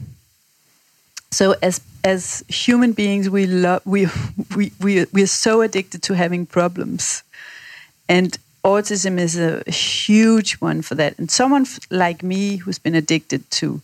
So 1.31 1.55
as 1.61 1.79
as 2.03 2.43
human 2.47 2.93
beings, 2.93 3.29
we 3.29 3.45
love 3.45 3.81
we 3.85 4.07
we 4.55 4.71
we 4.79 5.05
we're 5.13 5.27
so 5.27 5.61
addicted 5.61 6.01
to 6.03 6.15
having 6.15 6.45
problems, 6.45 7.23
and 8.09 8.37
autism 8.63 9.19
is 9.19 9.37
a 9.37 9.69
huge 9.69 10.53
one 10.55 10.81
for 10.81 10.95
that. 10.95 11.19
And 11.19 11.29
someone 11.29 11.65
like 11.91 12.23
me 12.23 12.57
who's 12.57 12.79
been 12.79 12.95
addicted 12.95 13.49
to 13.51 13.81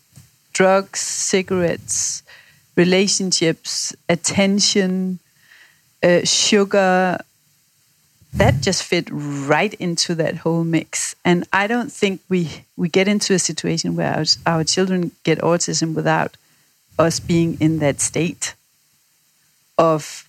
drugs, 0.53 0.99
cigarettes, 0.99 2.23
relationships, 2.75 3.95
attention, 4.09 5.19
uh, 6.03 6.25
sugar, 6.25 7.17
that 8.33 8.61
just 8.61 8.83
fit 8.83 9.07
right 9.11 9.73
into 9.75 10.15
that 10.15 10.37
whole 10.37 10.63
mix. 10.63 11.15
And 11.23 11.47
I 11.53 11.67
don't 11.67 11.91
think 11.91 12.21
we 12.29 12.65
we 12.75 12.89
get 12.89 13.07
into 13.07 13.33
a 13.33 13.39
situation 13.39 13.95
where 13.95 14.13
our, 14.13 14.25
our 14.45 14.63
children 14.63 15.11
get 15.23 15.39
autism 15.39 15.93
without 15.93 16.37
us 16.97 17.19
being 17.19 17.57
in 17.59 17.79
that 17.79 18.01
state 18.01 18.55
of 19.77 20.27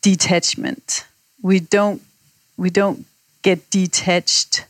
detachment. 0.00 1.06
We 1.42 1.60
don't 1.60 2.02
we 2.56 2.70
don't 2.70 3.06
get 3.42 3.70
detached 3.70 4.64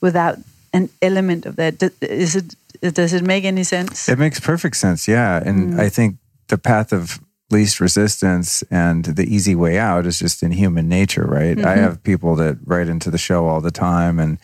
without 0.00 0.38
an 0.72 0.88
element 1.02 1.46
of 1.46 1.56
that. 1.56 1.82
Is 2.00 2.36
it 2.36 2.54
does 2.80 3.12
it 3.12 3.22
make 3.22 3.44
any 3.44 3.64
sense? 3.64 4.08
It 4.08 4.18
makes 4.18 4.40
perfect 4.40 4.76
sense. 4.76 5.08
Yeah, 5.08 5.42
and 5.44 5.74
mm. 5.74 5.80
I 5.80 5.88
think 5.88 6.16
the 6.48 6.58
path 6.58 6.92
of 6.92 7.20
least 7.50 7.80
resistance 7.80 8.62
and 8.70 9.04
the 9.04 9.24
easy 9.24 9.54
way 9.54 9.78
out 9.78 10.06
is 10.06 10.18
just 10.18 10.42
in 10.42 10.52
human 10.52 10.88
nature, 10.88 11.24
right? 11.24 11.56
Mm-hmm. 11.56 11.66
I 11.66 11.76
have 11.76 12.02
people 12.02 12.34
that 12.36 12.58
write 12.64 12.88
into 12.88 13.10
the 13.10 13.18
show 13.18 13.46
all 13.46 13.60
the 13.60 13.70
time 13.70 14.18
and 14.18 14.38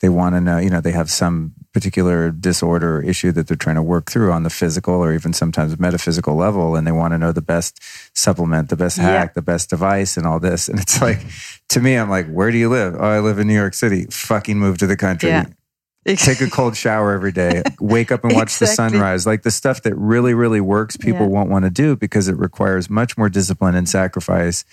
they 0.00 0.08
want 0.08 0.34
to 0.34 0.40
know, 0.40 0.58
you 0.58 0.70
know, 0.70 0.80
they 0.80 0.92
have 0.92 1.10
some 1.10 1.54
particular 1.72 2.30
disorder 2.30 2.98
or 2.98 3.02
issue 3.02 3.32
that 3.32 3.46
they're 3.46 3.56
trying 3.56 3.76
to 3.76 3.82
work 3.82 4.10
through 4.10 4.32
on 4.32 4.42
the 4.42 4.50
physical 4.50 4.94
or 4.94 5.12
even 5.12 5.32
sometimes 5.32 5.78
metaphysical 5.78 6.34
level 6.34 6.76
and 6.76 6.86
they 6.86 6.92
want 6.92 7.12
to 7.12 7.18
know 7.18 7.32
the 7.32 7.42
best 7.42 7.82
supplement, 8.16 8.68
the 8.70 8.76
best 8.76 8.98
hack, 8.98 9.30
yeah. 9.30 9.32
the 9.34 9.42
best 9.42 9.70
device 9.70 10.16
and 10.16 10.26
all 10.26 10.40
this. 10.40 10.68
And 10.68 10.80
it's 10.80 11.00
like 11.02 11.20
to 11.68 11.80
me 11.80 11.96
I'm 11.96 12.08
like, 12.08 12.28
"Where 12.28 12.50
do 12.50 12.58
you 12.58 12.68
live?" 12.68 12.94
"Oh, 12.98 13.04
I 13.04 13.20
live 13.20 13.38
in 13.38 13.46
New 13.46 13.54
York 13.54 13.74
City." 13.74 14.06
Fucking 14.10 14.58
move 14.58 14.78
to 14.78 14.86
the 14.86 14.96
country. 14.96 15.28
Yeah. 15.30 15.46
Take 16.06 16.40
a 16.40 16.48
cold 16.48 16.76
shower 16.76 17.12
every 17.12 17.32
day. 17.32 17.62
Wake 17.80 18.12
up 18.12 18.24
and 18.24 18.34
watch 18.34 18.48
exactly. 18.48 18.66
the 18.66 18.74
sunrise. 18.74 19.26
Like 19.26 19.42
the 19.42 19.50
stuff 19.50 19.82
that 19.82 19.94
really, 19.96 20.34
really 20.34 20.60
works, 20.60 20.96
people 20.96 21.22
yeah. 21.22 21.32
won't 21.32 21.50
want 21.50 21.64
to 21.64 21.70
do 21.70 21.96
because 21.96 22.28
it 22.28 22.38
requires 22.38 22.88
much 22.88 23.18
more 23.18 23.28
discipline 23.28 23.74
and 23.74 23.88
sacrifice. 23.88 24.64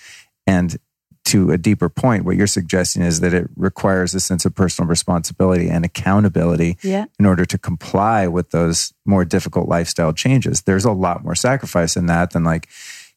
And 0.46 0.78
to 1.26 1.52
a 1.52 1.58
deeper 1.58 1.90
point, 1.90 2.26
what 2.26 2.36
you're 2.36 2.48
suggesting 2.48 3.02
is 3.02 3.22
that 3.22 3.34
it 3.34 3.50
requires 3.56 4.14
a 4.14 4.20
sense 4.20 4.46
of 4.46 4.54
personal 4.54 4.88
responsibility 4.88 5.70
and 5.70 5.86
accountability 5.86 6.78
yeah. 6.84 7.06
in 7.18 7.26
order 7.26 7.46
to 7.46 7.58
comply 7.58 8.28
with 8.28 8.52
those 8.52 8.94
more 9.06 9.24
difficult 9.26 9.70
lifestyle 9.70 10.14
changes. 10.14 10.62
There's 10.64 10.86
a 10.86 10.92
lot 10.92 11.24
more 11.24 11.36
sacrifice 11.36 11.96
in 11.96 12.08
that 12.08 12.32
than 12.32 12.44
like, 12.44 12.68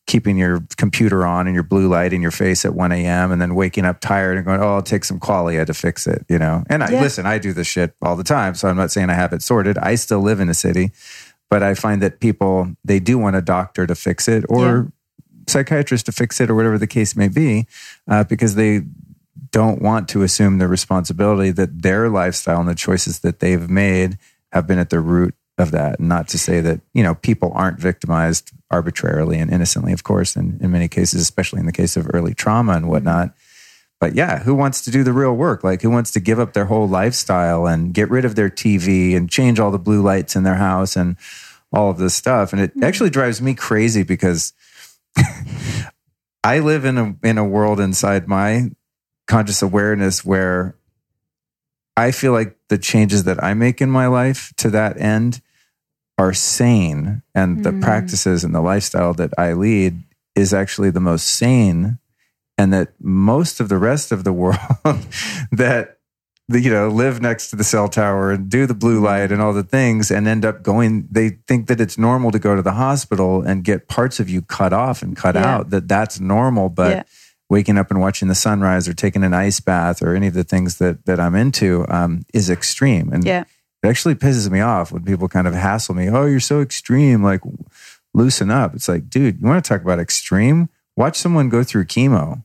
keeping 0.07 0.37
your 0.37 0.61
computer 0.77 1.27
on 1.27 1.47
and 1.47 1.55
your 1.55 1.65
blue 1.65 1.89
light 1.89 2.13
in 2.13 2.23
your 2.23 2.31
face 2.31 2.65
at 2.65 2.75
1 2.75 2.93
a.m. 2.93 3.33
and 3.33 3.43
then 3.43 3.55
waking 3.55 3.85
up 3.85 4.01
tired 4.01 4.37
and 4.37 4.47
going, 4.47 4.61
oh, 4.61 4.75
I'll 4.75 4.83
take 4.83 5.05
some 5.05 5.19
qualia 5.19 5.67
to 5.67 5.75
fix 5.75 6.07
it, 6.07 6.25
you 6.29 6.39
know? 6.39 6.63
And 6.71 6.85
I, 6.85 6.91
yeah. 6.91 7.01
listen, 7.01 7.27
I 7.27 7.39
do 7.39 7.53
this 7.53 7.67
shit 7.67 7.95
all 8.01 8.15
the 8.15 8.25
time. 8.25 8.55
So 8.55 8.69
I'm 8.69 8.77
not 8.77 8.93
saying 8.93 9.11
I 9.11 9.15
have 9.15 9.33
it 9.33 9.43
sorted. 9.43 9.77
I 9.79 9.97
still 9.97 10.21
live 10.21 10.39
in 10.39 10.49
a 10.49 10.55
city, 10.55 10.93
but 11.51 11.63
I 11.63 11.75
find 11.75 12.01
that 12.03 12.21
people, 12.21 12.73
they 12.85 13.01
do 13.01 13.19
want 13.19 13.35
a 13.35 13.43
doctor 13.43 13.85
to 13.87 13.97
fix 13.97 14.29
it 14.29 14.45
or 14.49 14.65
yeah. 14.65 15.35
psychiatrist 15.49 16.07
to 16.07 16.13
fix 16.13 16.41
it 16.41 16.51
or 16.51 16.55
whatever 16.55 16.79
the 16.79 16.87
case 16.87 17.17
may 17.17 17.29
be, 17.29 17.67
uh, 18.07 18.23
because 18.23 18.55
they 18.55 18.83
don't 19.51 19.83
want 19.83 20.09
to 20.11 20.23
assume 20.23 20.59
the 20.59 20.69
responsibility 20.69 21.51
that 21.51 21.83
their 21.83 22.09
lifestyle 22.09 22.61
and 22.61 22.69
the 22.69 22.75
choices 22.77 23.21
that 23.21 23.41
they've 23.41 23.69
made 23.69 24.19
have 24.53 24.69
been 24.69 24.79
at 24.79 24.91
the 24.91 25.01
root 25.01 25.35
of 25.59 25.71
that. 25.71 26.01
Not 26.01 26.29
to 26.29 26.39
say 26.39 26.61
that, 26.61 26.81
you 26.93 27.03
know, 27.03 27.15
people 27.15 27.53
aren't 27.55 27.81
victimized 27.81 28.53
arbitrarily 28.71 29.39
and 29.39 29.51
innocently, 29.51 29.93
of 29.93 30.05
course, 30.05 30.37
in, 30.37 30.59
in 30.61 30.71
many 30.71 30.89
cases, 30.89 31.21
especially 31.21 31.61
in 31.61 31.67
the 31.67 31.73
case 31.73 31.97
of 31.97 32.11
early 32.13 32.35
trauma 32.35 32.73
and 32.73 32.89
whatnot. 32.89 33.35
But 33.99 34.15
yeah, 34.15 34.41
who 34.41 34.55
wants 34.55 34.83
to 34.83 34.91
do 34.91 35.03
the 35.03 35.15
real 35.15 35.35
work? 35.35 35.65
Like, 35.65 35.81
who 35.81 35.91
wants 35.91 36.11
to 36.13 36.21
give 36.21 36.39
up 36.39 36.53
their 36.53 36.67
whole 36.67 36.87
lifestyle 36.87 37.67
and 37.67 37.95
get 37.95 38.11
rid 38.11 38.27
of 38.27 38.35
their 38.35 38.51
TV 38.51 39.17
and 39.17 39.31
change 39.31 39.59
all 39.59 39.71
the 39.71 39.79
blue 39.79 40.03
lights 40.03 40.37
in 40.37 40.43
their 40.43 40.57
house 40.57 40.97
and 40.97 41.17
all 41.73 41.89
of 41.91 41.97
this 41.97 42.15
stuff? 42.15 42.53
And 42.53 42.61
it 42.61 42.73
hmm. 42.73 42.85
actually 42.85 43.11
drives 43.11 43.41
me 43.41 43.55
crazy 43.55 44.03
because 44.03 44.53
I 46.45 46.59
live 46.59 46.85
in 46.85 46.99
a 46.99 47.17
in 47.23 47.39
a 47.39 47.45
world 47.45 47.81
inside 47.81 48.29
my 48.29 48.71
conscious 49.27 49.63
awareness 49.63 50.25
where 50.25 50.77
I 51.97 52.11
feel 52.11 52.33
like 52.33 52.57
the 52.69 52.79
changes 52.79 53.25
that 53.25 53.43
I 53.43 53.55
make 53.55 53.81
in 53.81 53.91
my 53.91 54.07
life 54.07 54.53
to 54.59 54.71
that 54.71 55.01
end 55.01 55.41
are 56.19 56.33
sane 56.33 57.23
and 57.35 57.62
the 57.64 57.71
mm. 57.71 57.83
practices 57.83 58.43
and 58.43 58.55
the 58.55 58.61
lifestyle 58.61 59.12
that 59.14 59.33
I 59.39 59.53
lead 59.53 60.03
is 60.35 60.55
actually 60.55 60.91
the 60.91 61.01
most 61.01 61.29
sane 61.29 61.99
and 62.59 62.73
that 62.73 62.93
most 63.01 63.61
of 63.61 63.69
the 63.69 63.79
rest 63.79 64.12
of 64.12 64.25
the 64.25 64.33
world 64.33 64.59
that 65.53 65.99
you 66.49 66.71
know 66.71 66.89
live 66.89 67.21
next 67.21 67.51
to 67.51 67.57
the 67.57 67.64
cell 67.64 67.89
tower 67.89 68.31
and 68.31 68.49
do 68.49 68.67
the 68.67 68.75
blue 68.75 69.01
light 69.01 69.33
and 69.33 69.43
all 69.43 69.53
the 69.53 69.64
things 69.64 70.11
and 70.11 70.29
end 70.29 70.45
up 70.45 70.62
going 70.62 71.09
they 71.11 71.31
think 71.49 71.67
that 71.67 71.81
it's 71.81 71.99
normal 71.99 72.31
to 72.31 72.39
go 72.39 72.55
to 72.55 72.62
the 72.62 72.73
hospital 72.73 73.43
and 73.43 73.64
get 73.64 73.89
parts 73.89 74.21
of 74.21 74.31
you 74.31 74.41
cut 74.43 74.73
off 74.73 75.03
and 75.03 75.17
cut 75.17 75.35
yeah. 75.35 75.57
out 75.57 75.71
that 75.71 75.89
that's 75.89 76.21
normal 76.21 76.69
but 76.69 76.91
yeah. 76.91 77.03
waking 77.51 77.77
up 77.77 77.91
and 77.91 78.01
watching 78.01 78.29
the 78.29 78.35
sunrise 78.35 78.89
or 78.89 78.95
taking 78.95 79.25
an 79.25 79.35
ice 79.35 79.59
bath 79.59 80.01
or 80.01 80.14
any 80.14 80.29
of 80.29 80.35
the 80.35 80.45
things 80.45 80.79
that 80.79 81.05
that 81.05 81.19
I'm 81.19 81.35
into 81.35 81.85
um, 81.89 82.25
is 82.33 82.49
extreme 82.49 83.12
and 83.12 83.25
yeah 83.25 83.45
it 83.87 83.91
actually 83.91 84.16
pisses 84.16 84.51
me 84.51 84.61
off 84.61 84.91
when 84.91 85.05
people 85.05 85.28
kind 85.28 85.47
of 85.47 85.55
hassle 85.55 85.95
me. 85.95 86.09
Oh, 86.09 86.26
you're 86.26 86.41
so 86.41 86.61
extreme. 86.61 87.22
Like, 87.22 87.41
loosen 88.12 88.51
up. 88.51 88.74
It's 88.74 88.89
like, 88.89 89.09
dude, 89.09 89.41
you 89.41 89.47
want 89.47 89.64
to 89.64 89.68
talk 89.68 89.82
about 89.82 90.01
extreme? 90.01 90.68
Watch 90.97 91.16
someone 91.16 91.49
go 91.49 91.62
through 91.62 91.84
chemo. 91.84 92.43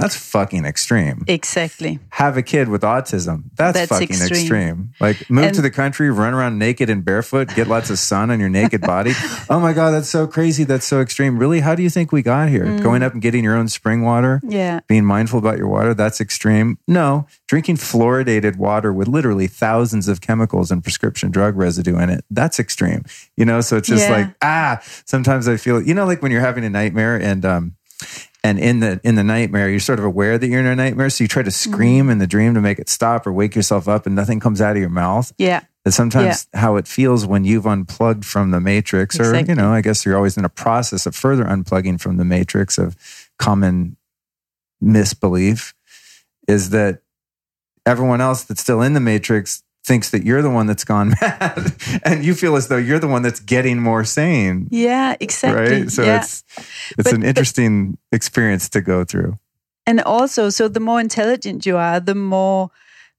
That's 0.00 0.16
fucking 0.16 0.64
extreme. 0.64 1.24
Exactly. 1.26 1.98
Have 2.10 2.36
a 2.36 2.42
kid 2.42 2.68
with 2.68 2.82
autism. 2.82 3.44
That's, 3.56 3.74
That's 3.78 3.88
fucking 3.90 4.08
extreme. 4.10 4.40
extreme. 4.40 4.92
Like 5.00 5.30
move 5.30 5.44
And- 5.46 5.54
to 5.54 5.62
the 5.62 5.70
country, 5.70 6.10
run 6.10 6.34
around 6.34 6.58
naked 6.58 6.90
and 6.90 7.04
barefoot, 7.04 7.48
get 7.54 7.68
lots 7.68 7.90
of 7.90 7.98
sun 7.98 8.30
on 8.30 8.40
your 8.40 8.48
naked 8.48 8.80
body. 8.80 9.12
Oh 9.48 9.58
my 9.58 9.72
God, 9.72 9.90
that's 9.90 10.08
so 10.08 10.26
crazy. 10.28 10.62
That's 10.62 10.86
so 10.86 11.00
extreme. 11.00 11.36
Really? 11.38 11.58
How 11.60 11.74
do 11.74 11.82
you 11.82 11.90
think 11.90 12.12
we 12.12 12.22
got 12.22 12.48
here? 12.50 12.66
Mm. 12.66 12.82
Going 12.84 13.02
up 13.02 13.14
and 13.14 13.20
getting 13.22 13.42
your 13.42 13.56
own 13.56 13.66
spring 13.68 14.02
water? 14.02 14.40
Yeah. 14.46 14.78
Being 14.86 15.04
mindful 15.04 15.40
about 15.40 15.58
your 15.58 15.66
water? 15.66 15.92
That's 15.92 16.20
extreme. 16.20 16.78
No, 16.86 17.26
drinking 17.48 17.76
fluoridated 17.78 18.56
water 18.56 18.92
with 18.92 19.08
literally 19.08 19.48
thousands 19.48 20.06
of 20.08 20.20
chemicals 20.20 20.70
and 20.70 20.82
prescription 20.84 21.30
drug 21.32 21.56
residue 21.56 21.98
in 21.98 22.10
it. 22.10 22.24
That's 22.30 22.60
extreme. 22.60 23.04
You 23.36 23.44
know, 23.44 23.60
so 23.60 23.76
it's 23.76 23.88
just 23.88 24.08
Yeah. 24.08 24.16
like, 24.16 24.34
ah, 24.42 24.80
sometimes 25.04 25.48
I 25.48 25.56
feel, 25.56 25.82
you 25.82 25.94
know, 25.94 26.06
like 26.06 26.22
when 26.22 26.30
you're 26.30 26.40
having 26.40 26.64
a 26.64 26.70
nightmare 26.70 27.16
and, 27.20 27.44
um, 27.44 27.74
and 28.42 28.58
in 28.58 28.80
the 28.80 29.00
in 29.04 29.14
the 29.16 29.24
nightmare 29.24 29.68
you're 29.68 29.80
sort 29.80 29.98
of 29.98 30.04
aware 30.04 30.38
that 30.38 30.46
you're 30.48 30.60
in 30.60 30.66
a 30.66 30.74
nightmare 30.76 31.10
so 31.10 31.22
you 31.24 31.28
try 31.28 31.42
to 31.42 31.50
scream 31.50 32.04
Mm-hmm. 32.04 32.10
in 32.12 32.18
the 32.18 32.26
dream 32.26 32.54
to 32.54 32.60
make 32.60 32.78
it 32.78 32.88
stop 32.88 33.26
or 33.26 33.32
wake 33.32 33.54
yourself 33.54 33.86
up 33.88 34.06
and 34.06 34.14
nothing 34.14 34.40
comes 34.40 34.60
out 34.60 34.76
of 34.76 34.80
your 34.80 34.88
mouth 34.88 35.32
Yeah. 35.38 35.60
that's 35.84 35.96
sometimes 35.96 36.46
how 36.54 36.76
it 36.76 36.86
feels 36.88 37.26
when 37.26 37.44
you've 37.44 37.66
unplugged 37.66 38.24
from 38.24 38.50
the 38.50 38.60
matrix 38.60 39.18
or 39.20 39.38
you 39.40 39.54
know 39.54 39.72
i 39.72 39.80
guess 39.82 40.04
you're 40.06 40.16
always 40.16 40.36
in 40.36 40.44
a 40.44 40.48
process 40.48 41.04
of 41.06 41.14
further 41.14 41.44
unplugging 41.44 42.00
from 42.00 42.16
the 42.16 42.24
matrix 42.24 42.78
of 42.78 42.96
common 43.38 43.96
misbelief 44.80 45.74
is 46.48 46.70
that 46.70 47.02
everyone 47.86 48.20
else 48.20 48.44
that's 48.44 48.60
still 48.62 48.80
in 48.82 48.94
the 48.94 49.00
matrix 49.00 49.62
thinks 49.84 50.10
that 50.10 50.24
you're 50.24 50.42
the 50.42 50.50
one 50.50 50.66
that's 50.66 50.84
gone 50.84 51.14
mad 51.20 51.72
and 52.04 52.24
you 52.24 52.34
feel 52.34 52.54
as 52.56 52.68
though 52.68 52.76
you're 52.76 52.98
the 52.98 53.08
one 53.08 53.22
that's 53.22 53.40
getting 53.40 53.80
more 53.80 54.04
sane 54.04 54.68
Yeah. 54.70 55.16
Exactly. 55.20 55.80
right 55.82 55.90
so 55.90 56.02
yeah. 56.04 56.18
it's 56.20 56.44
it's 56.56 57.04
But- 57.04 57.12
an 57.14 57.20
but- 57.20 57.28
interesting 57.28 57.98
experience 58.12 58.68
to 58.70 58.80
go 58.80 59.04
through 59.04 59.38
and 59.86 60.00
also 60.02 60.50
so 60.50 60.68
the 60.68 60.80
more 60.80 61.00
intelligent 61.00 61.64
you 61.66 61.76
are 61.78 61.98
the 62.00 62.14
more 62.14 62.70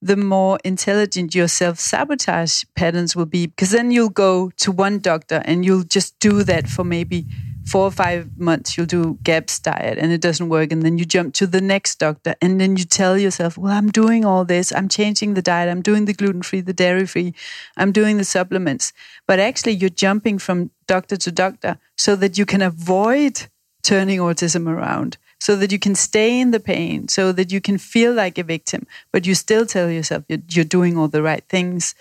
the 0.03 0.15
more 0.17 0.57
intelligent 0.63 1.35
your 1.35 1.47
self-sabotage 1.47 2.63
patterns 2.75 3.15
will 3.15 3.25
be 3.27 3.47
because 3.47 3.71
then 3.71 3.91
you'll 3.91 4.09
go 4.09 4.51
to 4.57 4.71
one 4.71 4.99
doctor 4.99 5.41
and 5.45 5.65
you'll 5.65 5.83
just 5.83 6.17
do 6.19 6.43
that 6.43 6.67
for 6.67 6.83
maybe 6.83 7.25
four 7.65 7.85
or 7.85 7.91
five 7.91 8.37
months 8.37 8.75
you'll 8.75 8.85
do 8.85 9.17
gaps 9.23 9.59
diet 9.59 9.97
and 9.97 10.11
it 10.11 10.21
doesn't 10.21 10.49
work. 10.49 10.71
And 10.71 10.83
then 10.83 10.97
you 10.97 11.05
jump 11.05 11.33
to 11.35 11.47
the 11.47 11.61
next 11.61 11.99
doctor 11.99 12.35
and 12.41 12.59
then 12.59 12.75
you 12.77 12.83
tell 12.83 13.17
yourself 13.17 13.57
well 13.57 13.73
i'm 13.73 13.89
doing 13.89 14.25
all 14.25 14.45
this. 14.45 14.71
I'm 14.71 14.89
changing 14.89 15.33
the 15.33 15.41
diet. 15.41 15.69
I'm 15.69 15.81
doing 15.81 16.05
the 16.05 16.13
gluten-free 16.13 16.61
the 16.61 16.73
dairy-free. 16.73 17.33
I'm 17.77 17.91
doing 17.91 18.17
the 18.17 18.23
supplements. 18.23 18.93
But 19.27 19.39
actually 19.39 19.73
you're 19.73 19.89
jumping 19.89 20.39
from 20.39 20.71
doctor 20.87 21.17
to 21.17 21.31
doctor 21.31 21.77
so 21.97 22.15
that 22.15 22.37
you 22.37 22.45
can 22.45 22.61
avoid 22.61 23.47
turning 23.83 24.19
autism 24.19 24.67
around 24.67 25.17
so 25.41 25.55
that 25.55 25.71
you 25.71 25.79
can 25.79 25.95
stay 25.95 26.39
in 26.39 26.51
the 26.51 26.59
pain, 26.59 27.07
so 27.07 27.31
that 27.31 27.51
you 27.51 27.59
can 27.59 27.79
feel 27.79 28.13
like 28.13 28.37
a 28.37 28.43
victim, 28.43 28.85
but 29.11 29.25
you 29.25 29.33
still 29.33 29.65
tell 29.65 29.89
yourself 29.89 30.23
you're, 30.29 30.37
you're 30.47 30.63
doing 30.63 30.95
all 30.95 31.07
the 31.07 31.23
right 31.23 31.43
things. 31.49 31.95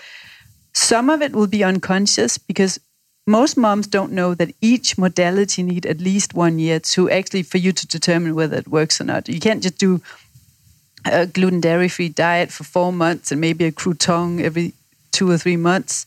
Some 0.75 1.09
of 1.09 1.23
it 1.23 1.33
will 1.33 1.47
be 1.47 1.65
unconscious 1.65 2.37
because 2.37 2.79
most 3.31 3.57
moms 3.57 3.87
don't 3.87 4.13
know 4.13 4.35
that 4.35 4.55
each 4.61 4.99
modality 4.99 5.63
need 5.63 5.87
at 5.87 6.01
least 6.01 6.35
one 6.35 6.59
year 6.59 6.81
to 6.81 7.09
actually 7.11 7.45
for 7.45 7.59
you 7.59 7.73
to 7.73 7.87
determine 7.87 8.35
whether 8.35 8.57
it 8.57 8.69
works 8.69 9.01
or 9.01 9.05
not. 9.05 9.29
You 9.29 9.41
can't 9.41 9.63
just 9.63 9.79
do 9.79 10.01
a 11.05 11.27
gluten 11.27 11.61
dairy 11.61 11.89
free 11.89 12.09
diet 12.09 12.51
for 12.51 12.65
four 12.65 12.93
months 12.93 13.33
and 13.33 13.41
maybe 13.41 13.65
a 13.65 13.73
crouton 13.73 14.41
every 14.41 14.75
two 15.13 15.31
or 15.31 15.39
three 15.39 15.57
months 15.57 16.07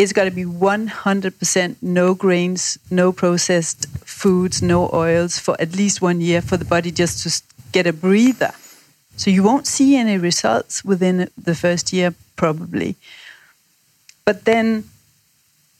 it's 0.00 0.14
got 0.14 0.24
to 0.24 0.30
be 0.30 0.46
100% 0.46 1.76
no 1.82 2.14
grains, 2.14 2.78
no 2.90 3.12
processed 3.12 3.86
foods, 3.98 4.62
no 4.62 4.88
oils 4.94 5.38
for 5.38 5.60
at 5.60 5.76
least 5.76 6.00
one 6.00 6.22
year 6.22 6.40
for 6.40 6.56
the 6.56 6.64
body 6.64 6.90
just 6.90 7.22
to 7.22 7.42
get 7.70 7.86
a 7.86 7.92
breather. 7.92 8.52
So 9.18 9.30
you 9.30 9.42
won't 9.42 9.66
see 9.66 9.96
any 9.96 10.16
results 10.16 10.82
within 10.82 11.28
the 11.36 11.54
first 11.54 11.92
year, 11.92 12.14
probably. 12.36 12.96
But 14.24 14.46
then 14.46 14.84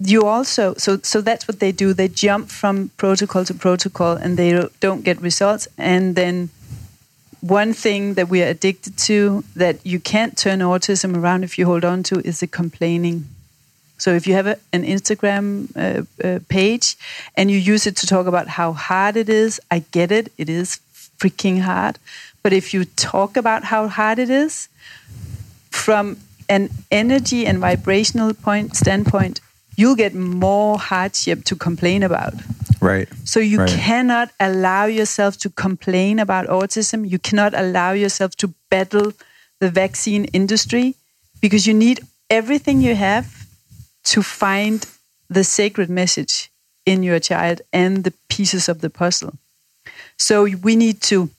you 0.00 0.26
also, 0.26 0.74
so, 0.74 0.98
so 1.02 1.20
that's 1.20 1.46
what 1.46 1.60
they 1.60 1.72
do. 1.72 1.92
They 1.92 2.08
jump 2.08 2.48
from 2.50 2.90
protocol 2.96 3.44
to 3.44 3.54
protocol 3.54 4.16
and 4.16 4.36
they 4.36 4.66
don't 4.80 5.04
get 5.04 5.20
results. 5.20 5.68
And 5.76 6.16
then 6.16 6.48
one 7.40 7.72
thing 7.74 8.14
that 8.14 8.28
we 8.28 8.42
are 8.42 8.46
addicted 8.46 8.96
to 8.98 9.44
that 9.56 9.84
you 9.84 10.00
can't 10.00 10.36
turn 10.38 10.60
autism 10.60 11.16
around 11.16 11.44
if 11.44 11.58
you 11.58 11.66
hold 11.66 11.84
on 11.84 12.02
to 12.04 12.20
is 12.20 12.40
the 12.40 12.46
complaining. 12.46 13.26
So 13.98 14.14
if 14.14 14.26
you 14.26 14.32
have 14.32 14.46
a, 14.46 14.56
an 14.72 14.84
Instagram 14.84 15.68
uh, 15.76 16.26
uh, 16.26 16.38
page 16.48 16.96
and 17.36 17.50
you 17.50 17.58
use 17.58 17.86
it 17.86 17.96
to 17.96 18.06
talk 18.06 18.26
about 18.26 18.48
how 18.48 18.72
hard 18.72 19.16
it 19.16 19.28
is, 19.28 19.60
I 19.70 19.80
get 19.90 20.10
it. 20.10 20.32
It 20.38 20.48
is 20.48 20.80
freaking 21.18 21.60
hard. 21.60 21.98
But 22.42 22.54
if 22.54 22.72
you 22.72 22.86
talk 22.86 23.36
about 23.36 23.64
how 23.64 23.88
hard 23.88 24.18
it 24.18 24.30
is 24.30 24.68
from 25.70 26.16
an 26.48 26.70
energy 26.90 27.46
and 27.46 27.58
vibrational 27.58 28.32
point 28.32 28.74
standpoint, 28.74 29.40
you'll 29.76 29.96
get 29.96 30.14
more 30.14 30.78
hardship 30.78 31.44
to 31.44 31.56
complain 31.56 32.02
about. 32.02 32.34
right 32.80 33.08
So 33.24 33.40
you 33.40 33.58
Right. 33.58 33.68
cannot 33.68 34.30
allow 34.40 34.86
yourself 34.86 35.36
to 35.38 35.50
complain 35.50 36.18
about 36.18 36.46
autism. 36.48 37.08
You 37.08 37.18
cannot 37.18 37.52
allow 37.54 37.92
yourself 37.92 38.34
to 38.36 38.54
battle 38.70 39.12
the 39.60 39.70
vaccine 39.70 40.24
industry 40.32 40.94
because 41.40 41.66
you 41.66 41.74
need 41.74 42.00
everything 42.28 42.80
you 42.80 42.94
have 42.96 43.26
to 44.04 44.22
find 44.22 44.86
the 45.28 45.44
sacred 45.44 45.88
message 45.90 46.50
in 46.86 47.02
your 47.02 47.20
child 47.20 47.60
and 47.72 48.04
the 48.04 48.12
pieces 48.28 48.68
of 48.68 48.80
the 48.80 48.90
puzzle. 48.90 49.34
So 50.16 50.44
we 50.62 50.74
need 50.76 51.00
to 51.02 51.30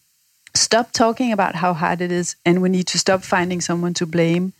stop 0.56 0.92
talking 0.92 1.32
about 1.32 1.56
how 1.56 1.74
hard 1.74 2.02
it 2.02 2.12
is 2.12 2.36
and 2.46 2.62
we 2.62 2.70
need 2.70 2.88
to 2.88 2.98
stop 3.00 3.24
finding 3.24 3.62
someone 3.62 3.94
to 3.96 4.06
blame. 4.06 4.54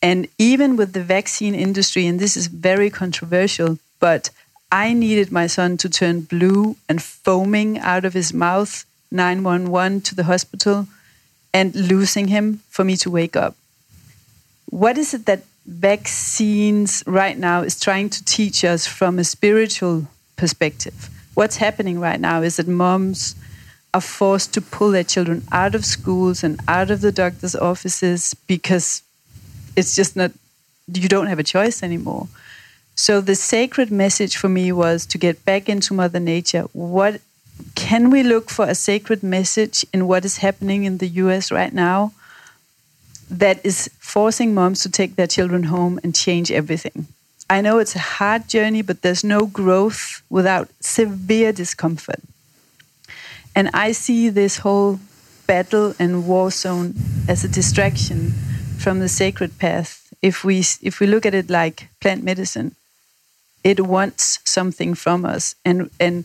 And 0.00 0.28
even 0.38 0.76
with 0.76 0.92
the 0.92 1.02
vaccine 1.02 1.54
industry, 1.54 2.06
and 2.06 2.20
this 2.20 2.36
is 2.36 2.46
very 2.46 2.90
controversial, 2.90 3.78
but 3.98 4.30
I 4.70 4.92
needed 4.92 5.32
my 5.32 5.46
son 5.46 5.76
to 5.78 5.88
turn 5.88 6.22
blue 6.22 6.76
and 6.88 7.02
foaming 7.02 7.78
out 7.78 8.04
of 8.04 8.14
his 8.14 8.32
mouth 8.32 8.84
911 9.10 10.02
to 10.02 10.14
the 10.14 10.24
hospital 10.24 10.86
and 11.52 11.74
losing 11.74 12.28
him 12.28 12.60
for 12.68 12.84
me 12.84 12.96
to 12.96 13.10
wake 13.10 13.34
up. 13.34 13.56
What 14.66 14.98
is 14.98 15.14
it 15.14 15.24
that 15.24 15.44
vaccines 15.66 17.02
right 17.06 17.38
now 17.38 17.62
is 17.62 17.80
trying 17.80 18.10
to 18.10 18.24
teach 18.24 18.64
us 18.64 18.86
from 18.86 19.18
a 19.18 19.24
spiritual 19.24 20.06
perspective? 20.36 21.08
What's 21.34 21.56
happening 21.56 21.98
right 21.98 22.20
now 22.20 22.42
is 22.42 22.56
that 22.56 22.68
moms 22.68 23.34
are 23.94 24.00
forced 24.02 24.52
to 24.54 24.60
pull 24.60 24.90
their 24.90 25.04
children 25.04 25.42
out 25.50 25.74
of 25.74 25.84
schools 25.84 26.44
and 26.44 26.60
out 26.68 26.90
of 26.90 27.00
the 27.00 27.12
doctor's 27.12 27.56
offices 27.56 28.34
because 28.46 29.02
it's 29.78 29.94
just 29.94 30.16
not 30.16 30.32
you 30.92 31.08
don't 31.08 31.28
have 31.28 31.38
a 31.38 31.50
choice 31.56 31.82
anymore. 31.82 32.26
So 32.94 33.20
the 33.20 33.36
sacred 33.36 33.90
message 33.92 34.36
for 34.36 34.48
me 34.48 34.72
was 34.72 35.06
to 35.06 35.18
get 35.18 35.44
back 35.44 35.68
into 35.68 35.94
mother 35.94 36.18
nature. 36.18 36.64
What 36.72 37.20
can 37.74 38.10
we 38.10 38.22
look 38.22 38.50
for 38.50 38.66
a 38.66 38.74
sacred 38.74 39.22
message 39.22 39.86
in 39.92 40.08
what 40.08 40.24
is 40.24 40.38
happening 40.38 40.84
in 40.84 40.98
the 40.98 41.08
US 41.22 41.52
right 41.52 41.72
now 41.72 42.12
that 43.30 43.64
is 43.64 43.88
forcing 44.00 44.54
moms 44.54 44.82
to 44.82 44.88
take 44.88 45.14
their 45.14 45.26
children 45.26 45.64
home 45.64 46.00
and 46.02 46.14
change 46.14 46.50
everything? 46.50 47.06
I 47.50 47.60
know 47.60 47.78
it's 47.78 47.94
a 47.96 48.10
hard 48.18 48.48
journey, 48.48 48.82
but 48.82 49.02
there's 49.02 49.24
no 49.24 49.46
growth 49.46 50.22
without 50.28 50.68
severe 50.80 51.52
discomfort. 51.52 52.20
And 53.54 53.70
I 53.72 53.92
see 53.92 54.28
this 54.28 54.58
whole 54.58 54.98
battle 55.46 55.94
and 55.98 56.26
war 56.26 56.50
zone 56.50 56.94
as 57.28 57.44
a 57.44 57.48
distraction 57.48 58.34
from 58.78 59.00
the 59.00 59.08
sacred 59.08 59.58
path. 59.58 60.12
If 60.22 60.44
we 60.44 60.60
if 60.82 61.00
we 61.00 61.06
look 61.06 61.26
at 61.26 61.34
it 61.34 61.50
like 61.50 61.88
plant 62.00 62.22
medicine, 62.24 62.74
it 63.62 63.80
wants 63.80 64.38
something 64.44 64.94
from 64.94 65.24
us, 65.24 65.54
and 65.64 65.90
and 66.00 66.24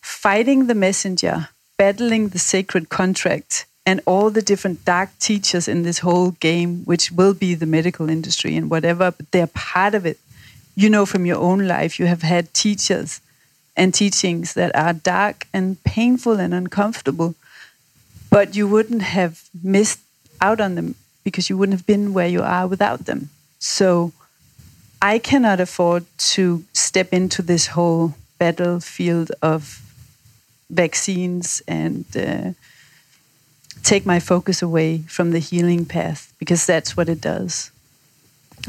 fighting 0.00 0.66
the 0.66 0.74
messenger, 0.74 1.48
battling 1.76 2.28
the 2.28 2.38
sacred 2.38 2.88
contract, 2.88 3.66
and 3.84 4.00
all 4.06 4.30
the 4.30 4.42
different 4.42 4.84
dark 4.84 5.10
teachers 5.18 5.68
in 5.68 5.82
this 5.82 6.00
whole 6.00 6.32
game, 6.32 6.84
which 6.84 7.10
will 7.10 7.34
be 7.34 7.54
the 7.54 7.66
medical 7.66 8.08
industry 8.08 8.56
and 8.56 8.70
whatever, 8.70 9.10
but 9.10 9.30
they're 9.32 9.46
part 9.48 9.94
of 9.94 10.06
it. 10.06 10.18
You 10.74 10.90
know 10.90 11.06
from 11.06 11.24
your 11.24 11.38
own 11.38 11.66
life, 11.66 11.98
you 11.98 12.06
have 12.06 12.22
had 12.22 12.52
teachers 12.52 13.20
and 13.76 13.92
teachings 13.94 14.54
that 14.54 14.74
are 14.74 14.92
dark 14.92 15.46
and 15.52 15.82
painful 15.84 16.40
and 16.40 16.52
uncomfortable, 16.52 17.34
but 18.30 18.54
you 18.54 18.68
wouldn't 18.68 19.02
have 19.02 19.48
missed 19.62 20.00
out 20.40 20.60
on 20.60 20.74
them 20.74 20.94
because 21.26 21.50
you 21.50 21.56
wouldn't 21.58 21.76
have 21.76 21.86
been 21.86 22.14
where 22.14 22.28
you 22.28 22.40
are 22.40 22.68
without 22.68 23.06
them. 23.06 23.30
So 23.58 24.12
I 25.02 25.18
cannot 25.18 25.58
afford 25.58 26.04
to 26.34 26.64
step 26.72 27.08
into 27.12 27.42
this 27.42 27.66
whole 27.66 28.14
battlefield 28.38 29.32
of 29.42 29.82
vaccines 30.70 31.62
and 31.66 32.04
uh, 32.16 32.52
take 33.82 34.06
my 34.06 34.20
focus 34.20 34.62
away 34.62 34.98
from 35.08 35.32
the 35.32 35.40
healing 35.40 35.84
path 35.84 36.32
because 36.38 36.64
that's 36.64 36.96
what 36.96 37.08
it 37.08 37.20
does. 37.20 37.72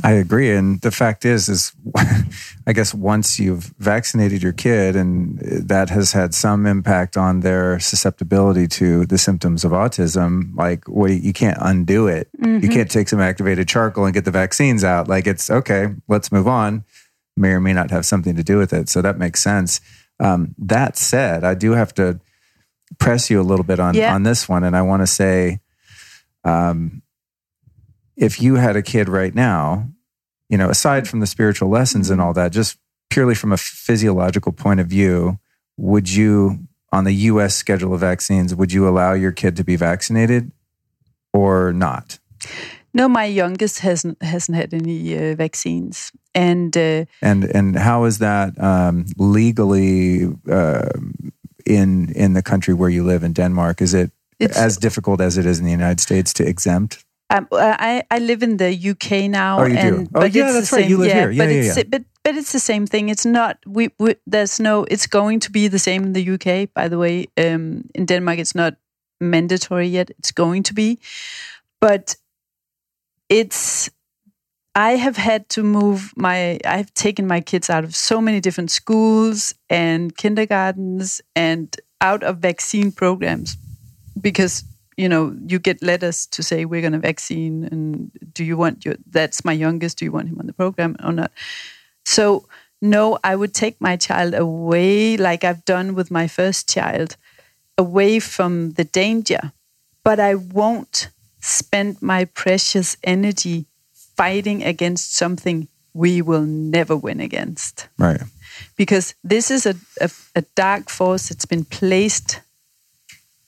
I 0.03 0.11
agree. 0.13 0.51
And 0.51 0.79
the 0.81 0.91
fact 0.91 1.25
is, 1.25 1.49
is 1.49 1.73
I 2.67 2.73
guess 2.73 2.93
once 2.93 3.39
you've 3.39 3.73
vaccinated 3.79 4.43
your 4.43 4.53
kid 4.53 4.95
and 4.95 5.39
that 5.39 5.89
has 5.89 6.11
had 6.11 6.33
some 6.33 6.65
impact 6.65 7.17
on 7.17 7.39
their 7.39 7.79
susceptibility 7.79 8.67
to 8.67 9.05
the 9.05 9.17
symptoms 9.17 9.65
of 9.65 9.71
autism, 9.71 10.55
like 10.55 10.87
what 10.87 11.11
you 11.11 11.33
can't 11.33 11.57
undo 11.61 12.07
it. 12.07 12.29
Mm-hmm. 12.39 12.63
You 12.63 12.69
can't 12.69 12.91
take 12.91 13.09
some 13.09 13.19
activated 13.19 13.67
charcoal 13.67 14.05
and 14.05 14.13
get 14.13 14.25
the 14.25 14.31
vaccines 14.31 14.83
out. 14.83 15.07
Like 15.07 15.25
it's 15.25 15.49
okay, 15.49 15.95
let's 16.07 16.31
move 16.31 16.47
on. 16.47 16.83
May 17.35 17.49
or 17.49 17.59
may 17.59 17.73
not 17.73 17.91
have 17.91 18.05
something 18.05 18.35
to 18.35 18.43
do 18.43 18.57
with 18.57 18.73
it. 18.73 18.89
So 18.89 19.01
that 19.01 19.17
makes 19.17 19.41
sense. 19.41 19.79
Um, 20.19 20.55
that 20.57 20.97
said, 20.97 21.43
I 21.43 21.53
do 21.53 21.71
have 21.71 21.93
to 21.95 22.19
press 22.99 23.29
you 23.29 23.39
a 23.39 23.43
little 23.43 23.65
bit 23.65 23.79
on, 23.79 23.93
yeah. 23.93 24.13
on 24.13 24.23
this 24.23 24.49
one. 24.49 24.63
And 24.63 24.75
I 24.75 24.81
want 24.81 25.03
to 25.03 25.07
say, 25.07 25.59
um, 26.43 27.03
if 28.17 28.41
you 28.41 28.55
had 28.55 28.75
a 28.75 28.81
kid 28.81 29.07
right 29.07 29.33
now, 29.33 29.87
you 30.49 30.57
know, 30.57 30.69
aside 30.69 31.07
from 31.07 31.19
the 31.19 31.27
spiritual 31.27 31.69
lessons 31.69 32.09
and 32.09 32.19
all 32.19 32.33
that, 32.33 32.51
just 32.51 32.77
purely 33.09 33.35
from 33.35 33.53
a 33.53 33.57
physiological 33.57 34.51
point 34.51 34.79
of 34.79 34.87
view, 34.87 35.39
would 35.77 36.09
you, 36.09 36.67
on 36.91 37.03
the 37.03 37.13
US 37.13 37.55
schedule 37.55 37.93
of 37.93 37.99
vaccines, 37.99 38.55
would 38.55 38.73
you 38.73 38.87
allow 38.87 39.13
your 39.13 39.31
kid 39.31 39.55
to 39.57 39.63
be 39.63 39.75
vaccinated 39.75 40.51
or 41.33 41.71
not? 41.71 42.17
No, 42.93 43.07
my 43.07 43.25
youngest 43.25 43.79
hasn't 43.79 44.21
hasn't 44.23 44.57
had 44.57 44.73
any 44.73 45.15
uh, 45.15 45.35
vaccines, 45.35 46.11
and 46.33 46.75
uh, 46.75 47.05
and 47.21 47.43
and 47.43 47.75
how 47.75 48.05
is 48.05 48.17
that 48.19 48.59
um, 48.59 49.05
legally 49.17 50.33
uh, 50.49 50.89
in 51.65 52.11
in 52.13 52.33
the 52.33 52.41
country 52.41 52.73
where 52.73 52.89
you 52.89 53.03
live 53.03 53.23
in 53.23 53.33
Denmark? 53.33 53.81
Is 53.81 53.93
it 53.93 54.11
as 54.39 54.77
difficult 54.77 55.21
as 55.21 55.37
it 55.37 55.45
is 55.45 55.59
in 55.59 55.65
the 55.65 55.71
United 55.71 55.99
States 55.99 56.33
to 56.33 56.47
exempt? 56.47 57.05
Um, 57.29 57.47
I 57.51 58.03
I 58.09 58.19
live 58.19 58.41
in 58.41 58.57
the 58.57 58.71
UK 58.71 59.29
now. 59.29 59.59
Oh, 59.59 59.65
you 59.65 59.77
and, 59.77 60.07
do. 60.07 60.11
Oh, 60.15 60.23
yeah, 60.25 60.51
that's 60.53 60.71
right. 60.71 60.87
you 60.87 60.97
live 60.97 61.09
yeah, 61.09 61.13
here. 61.13 61.31
Yeah, 61.31 61.45
but 61.45 61.51
yeah, 61.51 61.59
it's, 61.59 61.77
yeah. 61.77 61.83
But 61.89 62.03
but 62.23 62.35
it's 62.35 62.53
the 62.53 62.59
same 62.59 62.87
thing. 62.87 63.09
It's 63.09 63.25
not. 63.25 63.57
We, 63.65 63.89
we 63.99 64.15
there's 64.25 64.59
no. 64.59 64.85
It's 64.85 65.07
going 65.07 65.41
to 65.41 65.51
be 65.51 65.67
the 65.67 65.79
same 65.79 66.03
in 66.03 66.13
the 66.13 66.29
UK. 66.31 66.73
By 66.73 66.87
the 66.87 66.97
way, 66.97 67.27
um, 67.37 67.83
in 67.93 68.05
Denmark, 68.05 68.39
it's 68.39 68.55
not 68.55 68.75
mandatory 69.19 69.87
yet. 69.87 70.09
It's 70.19 70.31
going 70.31 70.63
to 70.63 70.73
be, 70.73 70.99
but 71.81 72.15
it's. 73.29 73.89
I 74.73 74.91
have 74.91 75.17
had 75.17 75.49
to 75.49 75.63
move 75.63 76.13
my. 76.15 76.59
I've 76.63 76.93
taken 76.93 77.27
my 77.27 77.41
kids 77.41 77.69
out 77.69 77.83
of 77.83 77.93
so 77.93 78.21
many 78.21 78.39
different 78.39 78.71
schools 78.71 79.53
and 79.69 80.15
kindergartens 80.15 81.19
and 81.35 81.75
out 81.99 82.23
of 82.23 82.37
vaccine 82.37 82.91
programs 82.91 83.57
because 84.21 84.63
you 84.97 85.07
know 85.07 85.35
you 85.47 85.59
get 85.59 85.81
letters 85.81 86.25
to 86.25 86.43
say 86.43 86.65
we're 86.65 86.81
going 86.81 86.93
to 86.93 86.99
vaccine 86.99 87.63
and 87.65 88.11
do 88.33 88.43
you 88.43 88.57
want 88.57 88.83
your 88.83 88.95
that's 89.09 89.45
my 89.45 89.53
youngest 89.53 89.99
do 89.99 90.05
you 90.05 90.11
want 90.11 90.27
him 90.27 90.39
on 90.39 90.47
the 90.47 90.53
program 90.53 90.95
or 91.03 91.13
not? 91.13 91.31
So 92.05 92.45
no 92.81 93.17
i 93.23 93.35
would 93.35 93.53
take 93.53 93.79
my 93.79 93.95
child 93.95 94.33
away 94.33 95.17
like 95.17 95.43
i've 95.43 95.65
done 95.65 95.95
with 95.95 96.11
my 96.11 96.27
first 96.27 96.69
child 96.69 97.15
away 97.77 98.19
from 98.19 98.71
the 98.71 98.83
danger. 98.83 99.53
But 100.03 100.19
i 100.19 100.35
won't 100.35 101.09
spend 101.39 102.01
my 102.01 102.25
precious 102.25 102.97
energy 103.03 103.65
fighting 103.93 104.63
against 104.63 105.15
something 105.15 105.67
we 105.93 106.21
will 106.21 106.41
never 106.41 106.95
win 106.95 107.19
against. 107.19 107.87
Right. 107.97 108.21
Because 108.75 109.15
this 109.23 109.49
is 109.49 109.65
a, 109.65 109.75
a, 110.01 110.09
a 110.35 110.41
dark 110.55 110.89
force 110.89 111.29
that's 111.29 111.45
been 111.45 111.65
placed 111.65 112.41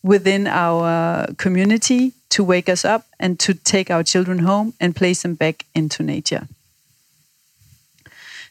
within 0.04 0.48
our 0.48 1.28
community 1.38 2.14
to 2.30 2.44
wake 2.44 2.70
us 2.70 2.86
up 2.86 3.06
and 3.20 3.40
to 3.40 3.54
take 3.54 3.92
our 3.92 4.04
children 4.04 4.40
home 4.40 4.74
and 4.80 4.96
place 4.96 5.24
them 5.24 5.36
back 5.36 5.66
into 5.74 6.04
nature. 6.04 6.48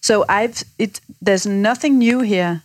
So 0.01 0.25
I've 0.29 0.65
it 0.79 1.01
there's 1.21 1.47
nothing 1.47 1.99
new 1.99 2.21
here. 2.21 2.63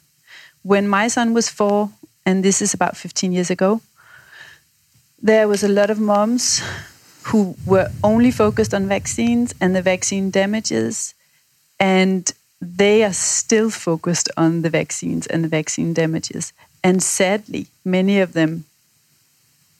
When 0.63 0.87
my 0.87 1.07
son 1.07 1.33
was 1.33 1.49
4 1.49 1.89
and 2.25 2.43
this 2.43 2.61
is 2.61 2.73
about 2.73 2.95
15 2.95 3.31
years 3.31 3.49
ago, 3.49 3.81
there 5.21 5.47
was 5.47 5.63
a 5.63 5.67
lot 5.67 5.89
of 5.89 5.99
moms 5.99 6.61
who 7.23 7.55
were 7.65 7.89
only 8.03 8.31
focused 8.31 8.73
on 8.73 8.87
vaccines 8.87 9.53
and 9.59 9.75
the 9.75 9.81
vaccine 9.81 10.29
damages 10.29 11.13
and 11.79 12.33
they 12.61 13.03
are 13.03 13.13
still 13.13 13.69
focused 13.69 14.29
on 14.37 14.61
the 14.61 14.69
vaccines 14.69 15.27
and 15.27 15.43
the 15.43 15.49
vaccine 15.49 15.93
damages. 15.93 16.53
And 16.83 17.03
sadly, 17.03 17.67
many 17.83 18.19
of 18.19 18.33
them 18.33 18.65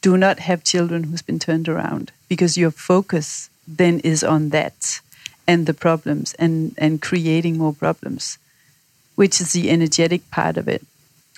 do 0.03 0.17
not 0.17 0.37
have 0.39 0.63
children 0.65 1.05
who's 1.05 1.23
been 1.23 1.39
turned 1.39 1.67
around 1.67 2.11
because 2.27 2.57
your 2.57 2.71
focus 2.71 3.49
then 3.65 3.99
is 3.99 4.21
on 4.23 4.49
that 4.49 4.99
and 5.47 5.65
the 5.65 5.73
problems 5.73 6.33
and, 6.33 6.75
and 6.77 7.01
creating 7.01 7.57
more 7.57 7.73
problems, 7.73 8.37
which 9.15 9.39
is 9.39 9.53
the 9.53 9.69
energetic 9.69 10.29
part 10.29 10.57
of 10.57 10.67
it. 10.67 10.85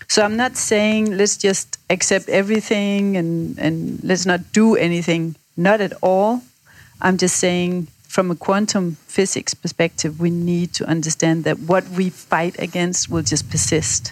So 0.08 0.24
I'm 0.24 0.36
not 0.36 0.58
saying 0.58 1.16
let's 1.16 1.38
just 1.38 1.78
accept 1.92 2.28
everything 2.28 3.16
and, 3.16 3.58
and 3.60 4.04
let's 4.04 4.26
not 4.26 4.52
do 4.52 4.76
anything. 4.76 5.36
Not 5.56 5.80
at 5.80 5.94
all. 6.02 6.42
I'm 7.00 7.18
just 7.18 7.38
saying 7.38 7.88
from 8.08 8.32
a 8.32 8.36
quantum 8.36 8.96
physics 9.08 9.54
perspective, 9.54 10.20
we 10.20 10.32
need 10.32 10.74
to 10.74 10.86
understand 10.88 11.44
that 11.44 11.60
what 11.60 11.88
we 11.90 12.10
fight 12.10 12.58
against 12.60 13.10
will 13.10 13.24
just 13.24 13.50
persist. 13.50 14.12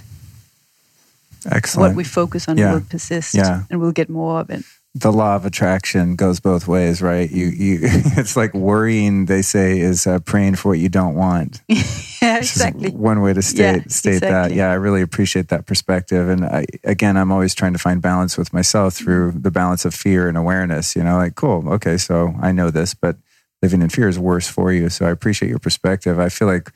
Excellent. 1.49 1.91
What 1.91 1.97
we 1.97 2.03
focus 2.03 2.47
on 2.47 2.57
yeah. 2.57 2.73
will 2.73 2.81
persist, 2.81 3.35
yeah. 3.35 3.63
and 3.69 3.79
we'll 3.79 3.91
get 3.91 4.09
more 4.09 4.39
of 4.39 4.49
it. 4.49 4.63
The 4.95 5.11
law 5.11 5.35
of 5.35 5.43
attraction 5.43 6.15
goes 6.15 6.39
both 6.39 6.67
ways, 6.67 7.01
right? 7.01 7.29
You, 7.29 7.47
you. 7.47 7.79
It's 8.15 8.37
like 8.37 8.53
worrying. 8.53 9.25
They 9.25 9.41
say 9.41 9.79
is 9.79 10.05
uh, 10.05 10.19
praying 10.19 10.55
for 10.55 10.69
what 10.69 10.79
you 10.79 10.87
don't 10.87 11.15
want. 11.15 11.63
yeah, 11.67 12.37
exactly. 12.37 12.91
One 12.91 13.21
way 13.21 13.33
to 13.33 13.41
state 13.41 13.59
yeah, 13.59 13.87
state 13.87 14.15
exactly. 14.15 14.29
that. 14.29 14.51
Yeah, 14.53 14.69
I 14.69 14.75
really 14.75 15.01
appreciate 15.01 15.47
that 15.49 15.65
perspective. 15.65 16.29
And 16.29 16.45
I, 16.45 16.65
again, 16.83 17.17
I'm 17.17 17.31
always 17.31 17.55
trying 17.55 17.73
to 17.73 17.79
find 17.79 18.03
balance 18.03 18.37
with 18.37 18.53
myself 18.53 18.93
through 18.93 19.31
the 19.31 19.51
balance 19.51 19.83
of 19.83 19.95
fear 19.95 20.27
and 20.27 20.37
awareness. 20.37 20.95
You 20.95 21.03
know, 21.03 21.17
like 21.17 21.33
cool, 21.33 21.67
okay, 21.73 21.97
so 21.97 22.35
I 22.39 22.51
know 22.51 22.69
this, 22.69 22.93
but 22.93 23.17
living 23.63 23.81
in 23.81 23.89
fear 23.89 24.09
is 24.09 24.19
worse 24.19 24.47
for 24.47 24.71
you. 24.71 24.89
So 24.89 25.07
I 25.07 25.09
appreciate 25.09 25.49
your 25.49 25.57
perspective. 25.57 26.19
I 26.19 26.29
feel 26.29 26.47
like 26.47 26.69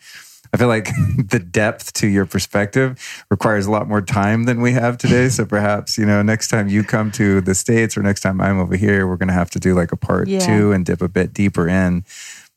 I 0.58 0.60
feel 0.60 0.70
like 0.70 0.86
the 1.30 1.38
depth 1.38 1.94
to 1.94 2.08
your 2.08 2.26
perspective 2.26 3.26
requires 3.30 3.68
a 3.68 3.72
lot 3.72 3.88
more 3.88 4.02
time 4.02 4.46
than 4.46 4.60
we 4.60 4.72
have 4.72 4.98
today. 4.98 5.30
So 5.30 5.46
perhaps, 5.46 6.00
you 6.00 6.06
know, 6.06 6.24
next 6.24 6.48
time 6.48 6.68
you 6.68 6.84
come 6.84 7.12
to 7.12 7.42
the 7.42 7.54
States 7.54 7.96
or 7.96 8.02
next 8.02 8.22
time 8.22 8.42
I'm 8.42 8.58
over 8.60 8.76
here, 8.76 9.06
we're 9.06 9.18
going 9.18 9.28
to 9.28 9.36
have 9.36 9.52
to 9.52 9.60
do 9.60 9.76
like 9.76 9.92
a 9.92 9.96
part 9.96 10.28
yeah. 10.28 10.40
two 10.40 10.72
and 10.72 10.84
dip 10.84 11.04
a 11.04 11.08
bit 11.08 11.32
deeper 11.32 11.70
in. 11.70 12.06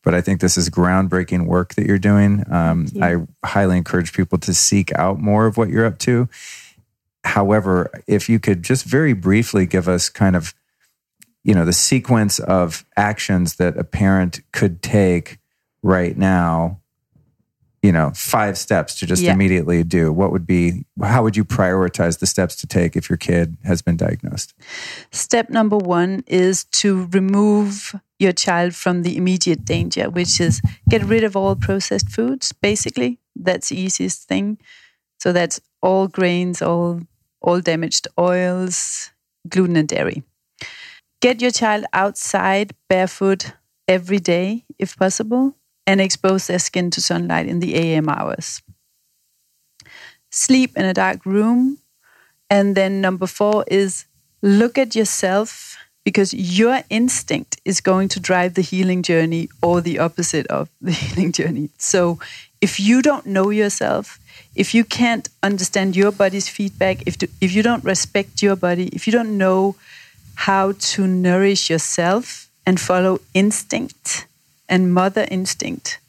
But 0.03 0.15
I 0.15 0.21
think 0.21 0.41
this 0.41 0.57
is 0.57 0.67
groundbreaking 0.67 1.45
work 1.45 1.75
that 1.75 1.85
you're 1.85 1.99
doing. 1.99 2.43
Um, 2.51 2.87
I 2.99 3.17
highly 3.45 3.77
encourage 3.77 4.13
people 4.13 4.39
to 4.39 4.53
seek 4.55 4.91
out 4.95 5.19
more 5.19 5.45
of 5.45 5.57
what 5.57 5.69
you're 5.69 5.85
up 5.85 5.99
to. 5.99 6.27
However, 7.23 7.91
if 8.07 8.27
you 8.27 8.39
could 8.39 8.63
just 8.63 8.83
very 8.83 9.13
briefly 9.13 9.67
give 9.67 9.87
us 9.87 10.09
kind 10.09 10.35
of, 10.35 10.55
you 11.43 11.53
know, 11.53 11.65
the 11.65 11.73
sequence 11.73 12.39
of 12.39 12.83
actions 12.97 13.57
that 13.57 13.77
a 13.77 13.83
parent 13.83 14.41
could 14.51 14.81
take 14.81 15.37
right 15.83 16.17
now 16.17 16.80
you 17.81 17.91
know 17.91 18.11
five 18.13 18.57
steps 18.57 18.99
to 18.99 19.05
just 19.05 19.23
yeah. 19.23 19.33
immediately 19.33 19.83
do 19.83 20.11
what 20.11 20.31
would 20.31 20.45
be 20.45 20.85
how 21.01 21.23
would 21.23 21.35
you 21.35 21.43
prioritize 21.43 22.19
the 22.19 22.27
steps 22.27 22.55
to 22.55 22.67
take 22.67 22.95
if 22.95 23.09
your 23.09 23.17
kid 23.17 23.57
has 23.63 23.81
been 23.81 23.97
diagnosed? 23.97 24.53
Step 25.11 25.49
number 25.49 25.77
one 25.77 26.23
is 26.27 26.65
to 26.65 27.07
remove 27.11 27.95
your 28.19 28.31
child 28.31 28.75
from 28.75 29.01
the 29.01 29.17
immediate 29.17 29.65
danger 29.65 30.09
which 30.09 30.39
is 30.39 30.61
get 30.89 31.03
rid 31.03 31.23
of 31.23 31.35
all 31.35 31.55
processed 31.55 32.09
foods 32.09 32.51
basically. 32.51 33.19
That's 33.35 33.69
the 33.69 33.79
easiest 33.79 34.27
thing. 34.27 34.59
So 35.19 35.33
that's 35.33 35.59
all 35.81 36.07
grains 36.07 36.61
all 36.61 37.01
all 37.41 37.61
damaged 37.61 38.07
oils 38.19 39.11
gluten 39.49 39.75
and 39.75 39.87
dairy. 39.87 40.23
Get 41.19 41.41
your 41.41 41.51
child 41.51 41.85
outside 41.93 42.73
barefoot 42.87 43.53
every 43.87 44.19
day 44.19 44.65
if 44.77 44.95
possible 44.95 45.55
and 45.87 45.99
expose 45.99 46.47
their 46.47 46.59
skin 46.59 46.91
to 46.91 47.01
sunlight 47.01 47.47
in 47.47 47.59
the 47.59 47.75
AM 47.75 48.09
hours. 48.09 48.61
Sleep 50.29 50.77
in 50.77 50.85
a 50.85 50.93
dark 50.93 51.25
room. 51.25 51.79
And 52.49 52.75
then 52.75 53.01
number 53.01 53.27
four 53.27 53.63
is 53.67 54.05
look 54.41 54.77
at 54.77 54.95
yourself 54.95 55.77
because 56.03 56.33
your 56.33 56.81
instinct 56.89 57.59
is 57.63 57.79
going 57.81 58.07
to 58.09 58.19
drive 58.19 58.55
the 58.55 58.61
healing 58.61 59.03
journey 59.03 59.49
or 59.61 59.81
the 59.81 59.99
opposite 59.99 60.47
of 60.47 60.69
the 60.81 60.91
healing 60.91 61.31
journey. 61.31 61.69
So 61.77 62.19
if 62.59 62.79
you 62.79 63.01
don't 63.01 63.25
know 63.25 63.49
yourself, 63.49 64.19
if 64.55 64.73
you 64.73 64.83
can't 64.83 65.29
understand 65.41 65.95
your 65.95 66.11
body's 66.11 66.49
feedback, 66.49 67.03
if, 67.05 67.17
to, 67.19 67.27
if 67.39 67.53
you 67.53 67.63
don't 67.63 67.83
respect 67.83 68.41
your 68.41 68.55
body, 68.55 68.87
if 68.87 69.07
you 69.07 69.13
don't 69.13 69.37
know 69.37 69.75
how 70.35 70.73
to 70.73 71.07
nourish 71.07 71.69
yourself 71.69 72.49
and 72.65 72.79
follow 72.79 73.19
instinct, 73.33 74.27
and 74.71 74.91
mother 74.91 75.27
instinct, 75.29 75.99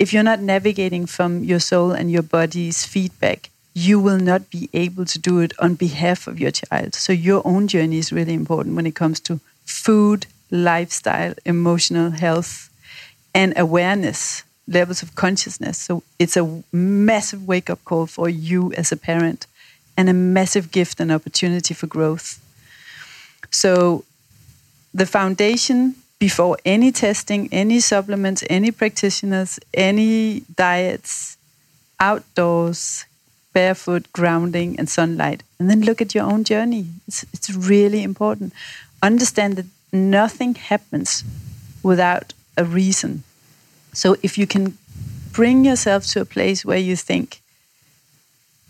if 0.00 0.12
you're 0.12 0.24
not 0.24 0.40
navigating 0.40 1.06
from 1.06 1.44
your 1.44 1.60
soul 1.60 1.92
and 1.92 2.10
your 2.10 2.22
body's 2.22 2.84
feedback, 2.84 3.50
you 3.74 4.00
will 4.00 4.18
not 4.18 4.50
be 4.50 4.68
able 4.72 5.04
to 5.04 5.18
do 5.18 5.38
it 5.38 5.52
on 5.60 5.76
behalf 5.76 6.26
of 6.26 6.40
your 6.40 6.50
child. 6.50 6.96
So, 6.96 7.12
your 7.12 7.42
own 7.44 7.68
journey 7.68 7.98
is 7.98 8.12
really 8.12 8.34
important 8.34 8.74
when 8.74 8.86
it 8.86 8.96
comes 8.96 9.20
to 9.20 9.38
food, 9.64 10.26
lifestyle, 10.50 11.34
emotional 11.44 12.10
health, 12.10 12.70
and 13.34 13.56
awareness, 13.56 14.42
levels 14.66 15.02
of 15.02 15.14
consciousness. 15.14 15.78
So 15.78 16.02
it's 16.18 16.36
a 16.36 16.62
massive 16.72 17.46
wake 17.46 17.70
up 17.70 17.84
call 17.84 18.06
for 18.06 18.28
you 18.28 18.72
as 18.72 18.90
a 18.92 18.96
parent 18.96 19.46
and 19.96 20.08
a 20.08 20.12
massive 20.12 20.70
gift 20.70 21.00
and 21.00 21.12
opportunity 21.12 21.74
for 21.74 21.86
growth. 21.86 22.40
So 23.50 24.04
the 24.92 25.06
foundation 25.06 25.96
before 26.18 26.58
any 26.64 26.90
testing, 26.90 27.48
any 27.52 27.80
supplements, 27.80 28.42
any 28.50 28.70
practitioners, 28.70 29.58
any 29.72 30.40
diets, 30.56 31.36
outdoors, 32.00 33.04
barefoot, 33.52 34.12
grounding, 34.12 34.78
and 34.78 34.88
sunlight. 34.88 35.42
And 35.58 35.70
then 35.70 35.82
look 35.82 36.00
at 36.00 36.14
your 36.14 36.24
own 36.24 36.44
journey. 36.44 36.86
It's, 37.06 37.24
it's 37.32 37.50
really 37.50 38.02
important. 38.02 38.52
Understand 39.02 39.56
that 39.56 39.66
nothing 39.92 40.54
happens 40.54 41.24
without 41.82 42.34
a 42.56 42.64
reason. 42.64 43.22
So 43.92 44.16
if 44.22 44.36
you 44.38 44.46
can 44.46 44.76
bring 45.32 45.64
yourself 45.64 46.06
to 46.06 46.20
a 46.20 46.24
place 46.24 46.64
where 46.64 46.78
you 46.78 46.96
think, 46.96 47.40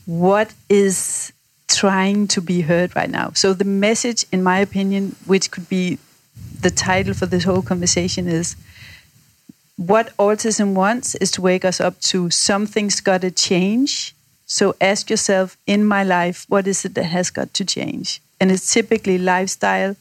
what 0.05 0.55
is 0.69 1.33
trying 1.67 2.29
to 2.29 2.41
be 2.41 2.63
heard 2.63 2.95
right 2.95 3.11
now? 3.11 3.33
So 3.35 3.53
the 3.53 3.65
message, 3.65 4.25
in 4.33 4.43
my 4.43 4.59
opinion, 4.59 5.17
which 5.27 5.51
could 5.51 5.69
be 5.69 5.99
the 6.61 6.71
title 6.71 7.15
for 7.15 7.27
this 7.27 7.45
whole 7.45 7.63
conversation 7.63 8.29
is 8.29 8.57
what 9.77 10.17
autism 10.17 10.75
wants 10.75 11.15
is 11.17 11.31
to 11.33 11.41
wake 11.41 11.65
us 11.65 11.81
up 11.81 12.01
to 12.01 12.31
something's 12.31 13.01
got 13.01 13.21
to 13.21 13.31
change. 13.31 14.15
So 14.47 14.75
ask 14.81 15.09
yourself, 15.09 15.57
in 15.67 15.85
my 15.85 16.03
life, 16.03 16.47
what 16.49 16.67
is 16.67 16.85
it 16.85 16.95
that 16.95 17.05
has 17.05 17.31
got 17.31 17.55
to 17.55 17.65
change? 17.65 18.21
And 18.41 18.51
it's 18.51 18.73
typically 18.73 19.19
lifestyle, 19.19 19.95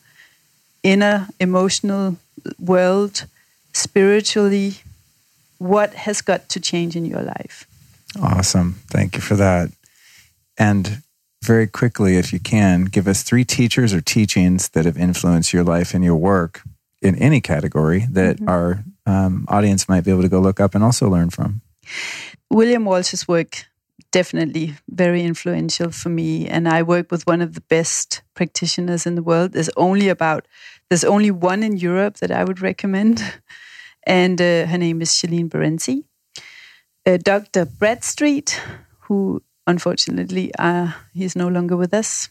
inner 0.84 1.28
emotional 1.40 2.18
world, 2.60 3.26
spiritually. 3.74 4.76
What 5.60 5.94
has 5.94 6.22
got 6.22 6.50
to 6.50 6.60
change 6.60 6.96
in 6.96 7.06
your 7.06 7.22
life? 7.22 7.68
Awesome. 8.22 8.80
Thank 8.88 9.16
you 9.16 9.22
for 9.22 9.36
that. 9.36 9.70
And 10.58 11.04
very 11.44 11.68
quickly, 11.68 12.18
if 12.18 12.34
you 12.34 12.40
can, 12.40 12.86
give 12.86 13.08
us 13.08 13.24
three 13.24 13.46
teachers 13.46 13.94
or 13.94 14.02
teachings 14.02 14.70
that 14.70 14.86
have 14.86 14.98
influenced 14.98 15.54
your 15.54 15.64
life 15.64 15.94
and 15.94 16.04
your 16.04 16.16
work 16.16 16.62
in 17.02 17.16
any 17.16 17.42
category 17.42 18.06
that 18.10 18.38
mm-hmm. 18.38 18.50
our 18.50 18.84
um, 19.06 19.46
audience 19.48 19.88
might 19.88 20.04
be 20.04 20.12
able 20.12 20.24
to 20.24 20.30
go 20.30 20.40
look 20.40 20.60
up 20.60 20.76
and 20.76 20.84
also 20.84 21.10
learn 21.10 21.30
from. 21.30 21.62
William 22.50 22.86
Walsh's 22.86 23.28
work 23.28 23.66
definitely 24.12 24.76
very 24.90 25.24
influential 25.24 25.92
for 25.92 26.10
me, 26.10 26.48
and 26.48 26.68
I 26.68 26.82
work 26.84 27.12
with 27.12 27.28
one 27.28 27.42
of 27.42 27.54
the 27.54 27.62
best 27.62 28.22
practitioners 28.34 29.06
in 29.06 29.16
the 29.16 29.24
world. 29.24 29.52
There's 29.52 29.70
only 29.78 30.10
about 30.10 30.48
there's 30.90 31.04
only 31.04 31.32
one 31.32 31.64
in 31.64 31.78
Europe 31.78 32.18
that 32.18 32.32
I 32.32 32.44
would 32.44 32.62
recommend, 32.62 33.22
and 34.08 34.40
uh, 34.42 34.66
her 34.66 34.78
name 34.78 35.02
is 35.02 35.12
Shalene 35.12 35.50
Berenzi. 35.50 36.04
Uh, 37.06 37.18
Dr. 37.18 37.66
Bradstreet, 37.66 38.62
who 39.02 39.42
unfortunately, 39.68 40.52
uh, 40.58 40.94
he's 41.14 41.36
no 41.36 41.48
longer 41.48 41.76
with 41.76 41.94
us. 41.94 42.30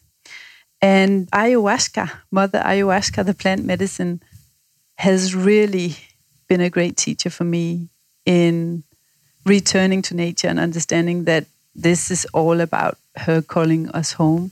And 0.82 1.30
ayahuasca, 1.30 2.10
Mother 2.30 2.60
Ayahuasca, 2.60 3.24
the 3.24 3.34
plant 3.34 3.64
medicine, 3.64 4.22
has 4.98 5.34
really 5.34 5.96
been 6.48 6.60
a 6.60 6.70
great 6.70 6.96
teacher 6.96 7.30
for 7.30 7.44
me 7.44 7.88
in 8.24 8.82
returning 9.44 10.02
to 10.02 10.14
nature 10.14 10.48
and 10.48 10.58
understanding 10.58 11.24
that 11.24 11.46
this 11.74 12.10
is 12.10 12.26
all 12.32 12.60
about 12.60 12.98
her 13.16 13.42
calling 13.42 13.88
us 13.90 14.12
home. 14.12 14.50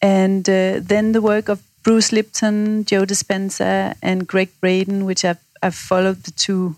And 0.00 0.48
uh, 0.48 0.80
then 0.80 1.12
the 1.12 1.20
work 1.20 1.48
of 1.48 1.62
Bruce 1.82 2.12
Lipton, 2.12 2.84
Joe 2.84 3.04
Dispenza, 3.04 3.94
and 4.02 4.26
Gregg 4.26 4.50
Braden, 4.60 5.04
which 5.04 5.24
I've, 5.24 5.42
I've 5.62 5.74
followed 5.74 6.22
the 6.22 6.30
two 6.30 6.76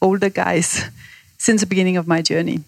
older 0.00 0.28
guys 0.28 0.84
since 1.38 1.60
the 1.60 1.66
beginning 1.66 1.96
of 1.96 2.06
my 2.06 2.22
journey 2.22 2.64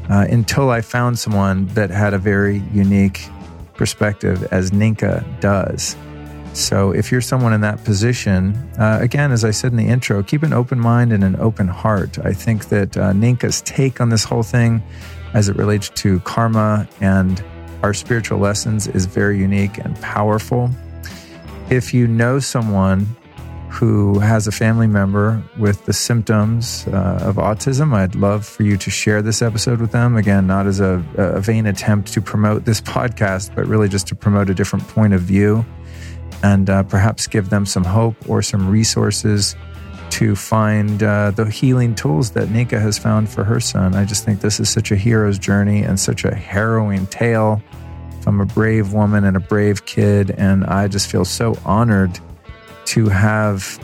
uh, 0.09 0.27
until 0.29 0.69
I 0.69 0.81
found 0.81 1.19
someone 1.19 1.67
that 1.67 1.89
had 1.89 2.13
a 2.13 2.17
very 2.17 2.59
unique 2.73 3.27
perspective, 3.75 4.43
as 4.51 4.71
Ninka 4.71 5.23
does. 5.41 5.95
So, 6.53 6.91
if 6.91 7.13
you're 7.13 7.21
someone 7.21 7.53
in 7.53 7.61
that 7.61 7.81
position, 7.85 8.55
uh, 8.77 8.99
again, 9.01 9.31
as 9.31 9.45
I 9.45 9.51
said 9.51 9.71
in 9.71 9.77
the 9.77 9.87
intro, 9.87 10.21
keep 10.21 10.43
an 10.43 10.51
open 10.51 10.79
mind 10.79 11.13
and 11.13 11.23
an 11.23 11.37
open 11.37 11.69
heart. 11.69 12.19
I 12.19 12.33
think 12.33 12.67
that 12.69 12.97
uh, 12.97 13.13
Ninka's 13.13 13.61
take 13.61 14.01
on 14.01 14.09
this 14.09 14.25
whole 14.25 14.43
thing 14.43 14.83
as 15.33 15.49
it 15.49 15.55
relates 15.55 15.89
to 15.89 16.19
karma 16.21 16.87
and 16.99 17.43
our 17.83 17.93
spiritual 17.93 18.39
lessons 18.39 18.87
is 18.87 19.05
very 19.05 19.39
unique 19.39 19.77
and 19.77 19.99
powerful. 20.01 20.69
If 21.69 21.93
you 21.93 22.07
know 22.07 22.39
someone 22.39 23.07
who 23.69 24.19
has 24.19 24.47
a 24.47 24.51
family 24.51 24.85
member 24.85 25.41
with 25.57 25.85
the 25.85 25.93
symptoms 25.93 26.85
uh, 26.87 27.19
of 27.21 27.37
autism, 27.37 27.93
I'd 27.93 28.15
love 28.15 28.45
for 28.45 28.63
you 28.63 28.75
to 28.77 28.89
share 28.89 29.21
this 29.21 29.41
episode 29.41 29.79
with 29.79 29.91
them. 29.91 30.17
Again, 30.17 30.45
not 30.45 30.67
as 30.67 30.81
a, 30.81 31.03
a 31.15 31.39
vain 31.39 31.65
attempt 31.65 32.11
to 32.13 32.21
promote 32.21 32.65
this 32.65 32.81
podcast, 32.95 33.55
but 33.55 33.65
really 33.65 33.87
just 33.87 34.07
to 34.07 34.15
promote 34.15 34.49
a 34.49 34.53
different 34.53 34.87
point 34.89 35.13
of 35.13 35.21
view 35.21 35.65
and 36.43 36.69
uh, 36.69 36.83
perhaps 36.83 37.27
give 37.27 37.49
them 37.49 37.65
some 37.65 37.83
hope 37.83 38.15
or 38.27 38.41
some 38.41 38.69
resources 38.69 39.55
to 40.11 40.35
find 40.35 41.01
uh, 41.01 41.31
the 41.31 41.45
healing 41.45 41.95
tools 41.95 42.31
that 42.31 42.49
Ninka 42.49 42.79
has 42.79 42.99
found 42.99 43.29
for 43.29 43.43
her 43.43 43.59
son. 43.59 43.95
I 43.95 44.05
just 44.05 44.25
think 44.25 44.41
this 44.41 44.59
is 44.59 44.69
such 44.69 44.91
a 44.91 44.95
hero's 44.95 45.39
journey 45.39 45.83
and 45.83 45.99
such 45.99 46.25
a 46.25 46.35
harrowing 46.35 47.07
tale 47.07 47.61
from 48.21 48.41
a 48.41 48.45
brave 48.45 48.93
woman 48.93 49.23
and 49.23 49.35
a 49.37 49.39
brave 49.39 49.85
kid. 49.85 50.31
And 50.31 50.65
I 50.65 50.87
just 50.87 51.09
feel 51.09 51.25
so 51.25 51.57
honored 51.65 52.19
to 52.85 53.07
have 53.07 53.79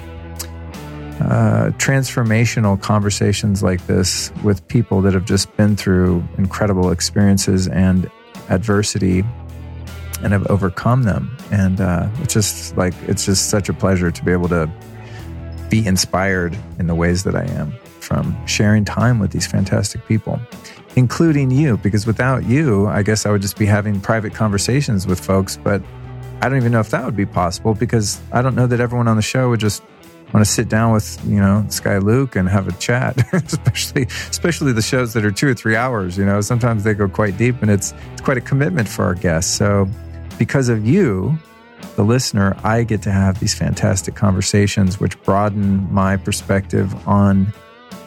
uh, 1.22 1.72
transformational 1.78 2.80
conversations 2.80 3.64
like 3.64 3.88
this 3.88 4.32
with 4.44 4.68
people 4.68 5.02
that 5.02 5.14
have 5.14 5.26
just 5.26 5.56
been 5.58 5.76
through 5.76 6.24
incredible 6.38 6.92
experiences 6.92 7.68
and 7.70 8.12
adversity 8.50 9.24
and 10.22 10.34
have 10.34 10.46
overcome 10.48 11.04
them. 11.04 11.36
And 11.52 11.80
uh, 11.80 12.10
it's 12.22 12.34
just 12.34 12.76
like, 12.76 12.94
it's 13.08 13.26
just 13.26 13.50
such 13.50 13.70
a 13.70 13.74
pleasure 13.74 14.12
to 14.12 14.26
be 14.26 14.32
able 14.32 14.50
to 14.50 14.70
be 15.70 15.86
inspired 15.86 16.58
in 16.80 16.88
the 16.88 16.96
ways 16.96 17.24
that 17.24 17.36
I 17.36 17.46
am 17.46 17.74
from 18.00 18.36
sharing 18.48 18.86
time 18.86 19.20
with 19.20 19.32
these 19.32 19.48
fantastic 19.48 20.06
people 20.08 20.40
including 20.98 21.52
you, 21.52 21.78
because 21.78 22.08
without 22.08 22.44
you, 22.46 22.88
I 22.88 23.04
guess 23.04 23.26
I 23.28 23.32
would 23.32 23.42
just 23.42 23.58
be 23.58 23.68
having 23.68 24.02
private 24.02 24.34
conversations 24.34 25.06
with 25.06 25.20
folks. 25.20 25.56
But 25.56 25.82
I 26.42 26.50
don't 26.50 26.58
even 26.58 26.72
know 26.72 26.80
if 26.80 26.90
that 26.90 27.06
would 27.06 27.16
be 27.16 27.26
possible 27.26 27.76
because 27.76 28.20
I 28.32 28.42
don't 28.42 28.56
know 28.56 28.68
that 28.68 28.80
everyone 28.80 29.08
on 29.08 29.16
the 29.16 29.22
show 29.22 29.50
would 29.50 29.60
just 29.60 29.84
want 30.34 30.46
to 30.46 30.52
sit 30.52 30.68
down 30.68 30.92
with 30.92 31.24
you 31.26 31.40
know 31.40 31.66
Sky 31.70 32.00
Luke 32.00 32.36
and 32.36 32.50
have 32.50 32.68
a 32.68 32.72
chat, 32.74 33.16
especially 33.34 34.04
especially 34.30 34.74
the 34.74 34.82
shows 34.82 35.14
that 35.14 35.24
are 35.24 35.32
two 35.32 35.48
or 35.48 35.54
three 35.54 35.76
hours. 35.76 36.18
You 36.18 36.26
know, 36.26 36.42
sometimes 36.42 36.84
they 36.84 36.96
go 36.96 37.08
quite 37.08 37.38
deep, 37.38 37.62
and 37.62 37.70
it's 37.70 37.94
it's 38.14 38.22
quite 38.22 38.38
a 38.38 38.42
commitment 38.42 38.90
for 38.90 39.06
our 39.06 39.14
guests. 39.14 39.56
So, 39.56 39.88
because 40.40 40.68
of 40.68 40.86
you, 40.86 41.38
the 41.96 42.04
listener, 42.04 42.56
I 42.64 42.84
get 42.84 43.02
to 43.04 43.12
have 43.12 43.40
these 43.40 43.56
fantastic 43.56 44.16
conversations, 44.16 45.00
which 45.00 45.22
broaden 45.24 45.92
my 45.94 46.18
perspective 46.18 46.94
on 47.08 47.54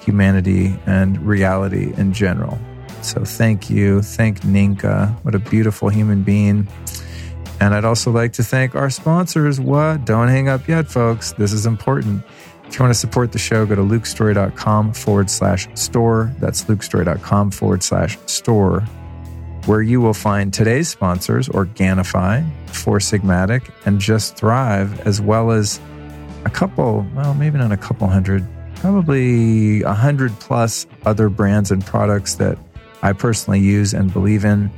humanity 0.03 0.79
and 0.87 1.21
reality 1.27 1.93
in 1.97 2.13
general. 2.13 2.59
So, 3.03 3.25
thank 3.25 3.71
you, 3.71 4.03
thank 4.03 4.41
Ninka. 4.41 5.13
What 5.25 5.35
a 5.35 5.39
beautiful 5.39 5.89
human 5.89 6.23
being. 6.23 6.69
And 7.61 7.75
I'd 7.75 7.85
also 7.85 8.11
like 8.11 8.33
to 8.35 8.43
thank 8.43 8.75
our 8.75 8.89
sponsors. 8.89 9.61
What? 9.61 10.07
Don't 10.07 10.29
hang 10.29 10.49
up 10.49 10.67
yet, 10.67 10.89
folks. 10.89 11.33
This 11.33 11.53
is 11.53 11.67
important. 11.67 12.25
If 12.67 12.79
you 12.79 12.85
want 12.85 12.95
to 12.95 12.99
support 12.99 13.33
the 13.33 13.39
show, 13.39 13.67
go 13.67 13.75
to 13.75 13.83
lukestorey.com 13.83 14.95
forward 14.95 15.29
slash 15.29 15.69
store. 15.75 16.33
That's 16.39 16.65
lukestorey.com 16.65 17.51
forward 17.51 17.83
slash 17.83 18.17
store, 18.27 18.85
where 19.67 19.83
you 19.83 20.01
will 20.01 20.15
find 20.15 20.53
today's 20.53 20.89
sponsors, 20.89 21.49
Organifi, 21.49 22.49
Four 22.69 22.99
Sigmatic, 22.99 23.71
and 23.85 24.01
Just 24.01 24.37
Thrive, 24.37 25.01
as 25.07 25.21
well 25.21 25.51
as 25.51 25.81
a 26.45 26.51
couple, 26.51 27.07
well, 27.15 27.35
maybe 27.35 27.59
not 27.59 27.73
a 27.73 27.77
couple 27.77 28.09
hundred, 28.09 28.47
probably 28.77 29.83
a 29.83 29.93
hundred 29.93 30.33
plus 30.41 30.87
other 31.05 31.29
brands 31.29 31.71
and 31.71 31.85
products 31.85 32.37
that 32.37 32.59
I 33.03 33.13
personally 33.13 33.61
use 33.61 33.93
and 33.93 34.13
believe 34.13 34.45
in. 34.45 34.71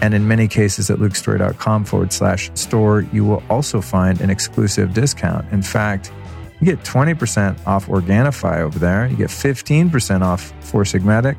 And 0.00 0.12
in 0.12 0.26
many 0.26 0.48
cases 0.48 0.90
at 0.90 0.98
lukestorey.com 0.98 1.84
forward 1.84 2.12
slash 2.12 2.50
store, 2.54 3.02
you 3.12 3.24
will 3.24 3.42
also 3.48 3.80
find 3.80 4.20
an 4.20 4.28
exclusive 4.28 4.92
discount. 4.92 5.50
In 5.52 5.62
fact, 5.62 6.12
you 6.60 6.66
get 6.66 6.84
20% 6.84 7.66
off 7.66 7.86
Organifi 7.86 8.60
over 8.60 8.78
there. 8.78 9.06
You 9.06 9.16
get 9.16 9.28
15% 9.28 10.22
off 10.22 10.52
Four 10.60 10.82
Sigmatic 10.82 11.36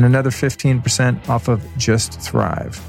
and 0.00 0.06
another 0.06 0.30
15% 0.30 1.28
off 1.28 1.48
of 1.48 1.62
Just 1.76 2.18
Thrive. 2.22 2.80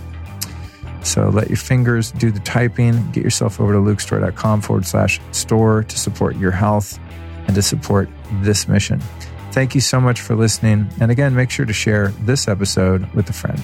So 1.03 1.27
let 1.27 1.49
your 1.49 1.57
fingers 1.57 2.13
do 2.13 2.31
the 2.31 2.39
typing. 2.39 3.11
Get 3.11 3.21
yourself 3.21 3.59
over 3.59 3.73
to 3.73 3.79
lukestorey.com 3.79 4.61
forward 4.61 4.85
slash 4.85 5.19
store 5.31 5.83
to 5.83 5.99
support 5.99 6.37
your 6.37 6.51
health 6.51 6.97
and 7.47 7.55
to 7.55 7.61
support 7.61 8.07
this 8.41 8.69
mission. 8.69 9.01
Thank 9.51 9.75
you 9.75 9.81
so 9.81 9.99
much 9.99 10.21
for 10.21 10.37
listening. 10.37 10.87
And 11.01 11.11
again, 11.11 11.35
make 11.35 11.49
sure 11.49 11.65
to 11.65 11.73
share 11.73 12.13
this 12.21 12.47
episode 12.47 13.13
with 13.13 13.29
a 13.29 13.33
friend. 13.33 13.61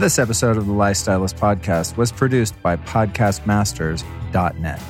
This 0.00 0.18
episode 0.18 0.56
of 0.56 0.66
the 0.66 0.72
Lifestylist 0.72 1.34
Podcast 1.34 1.98
was 1.98 2.10
produced 2.10 2.54
by 2.62 2.76
PodcastMasters.net. 2.76 4.82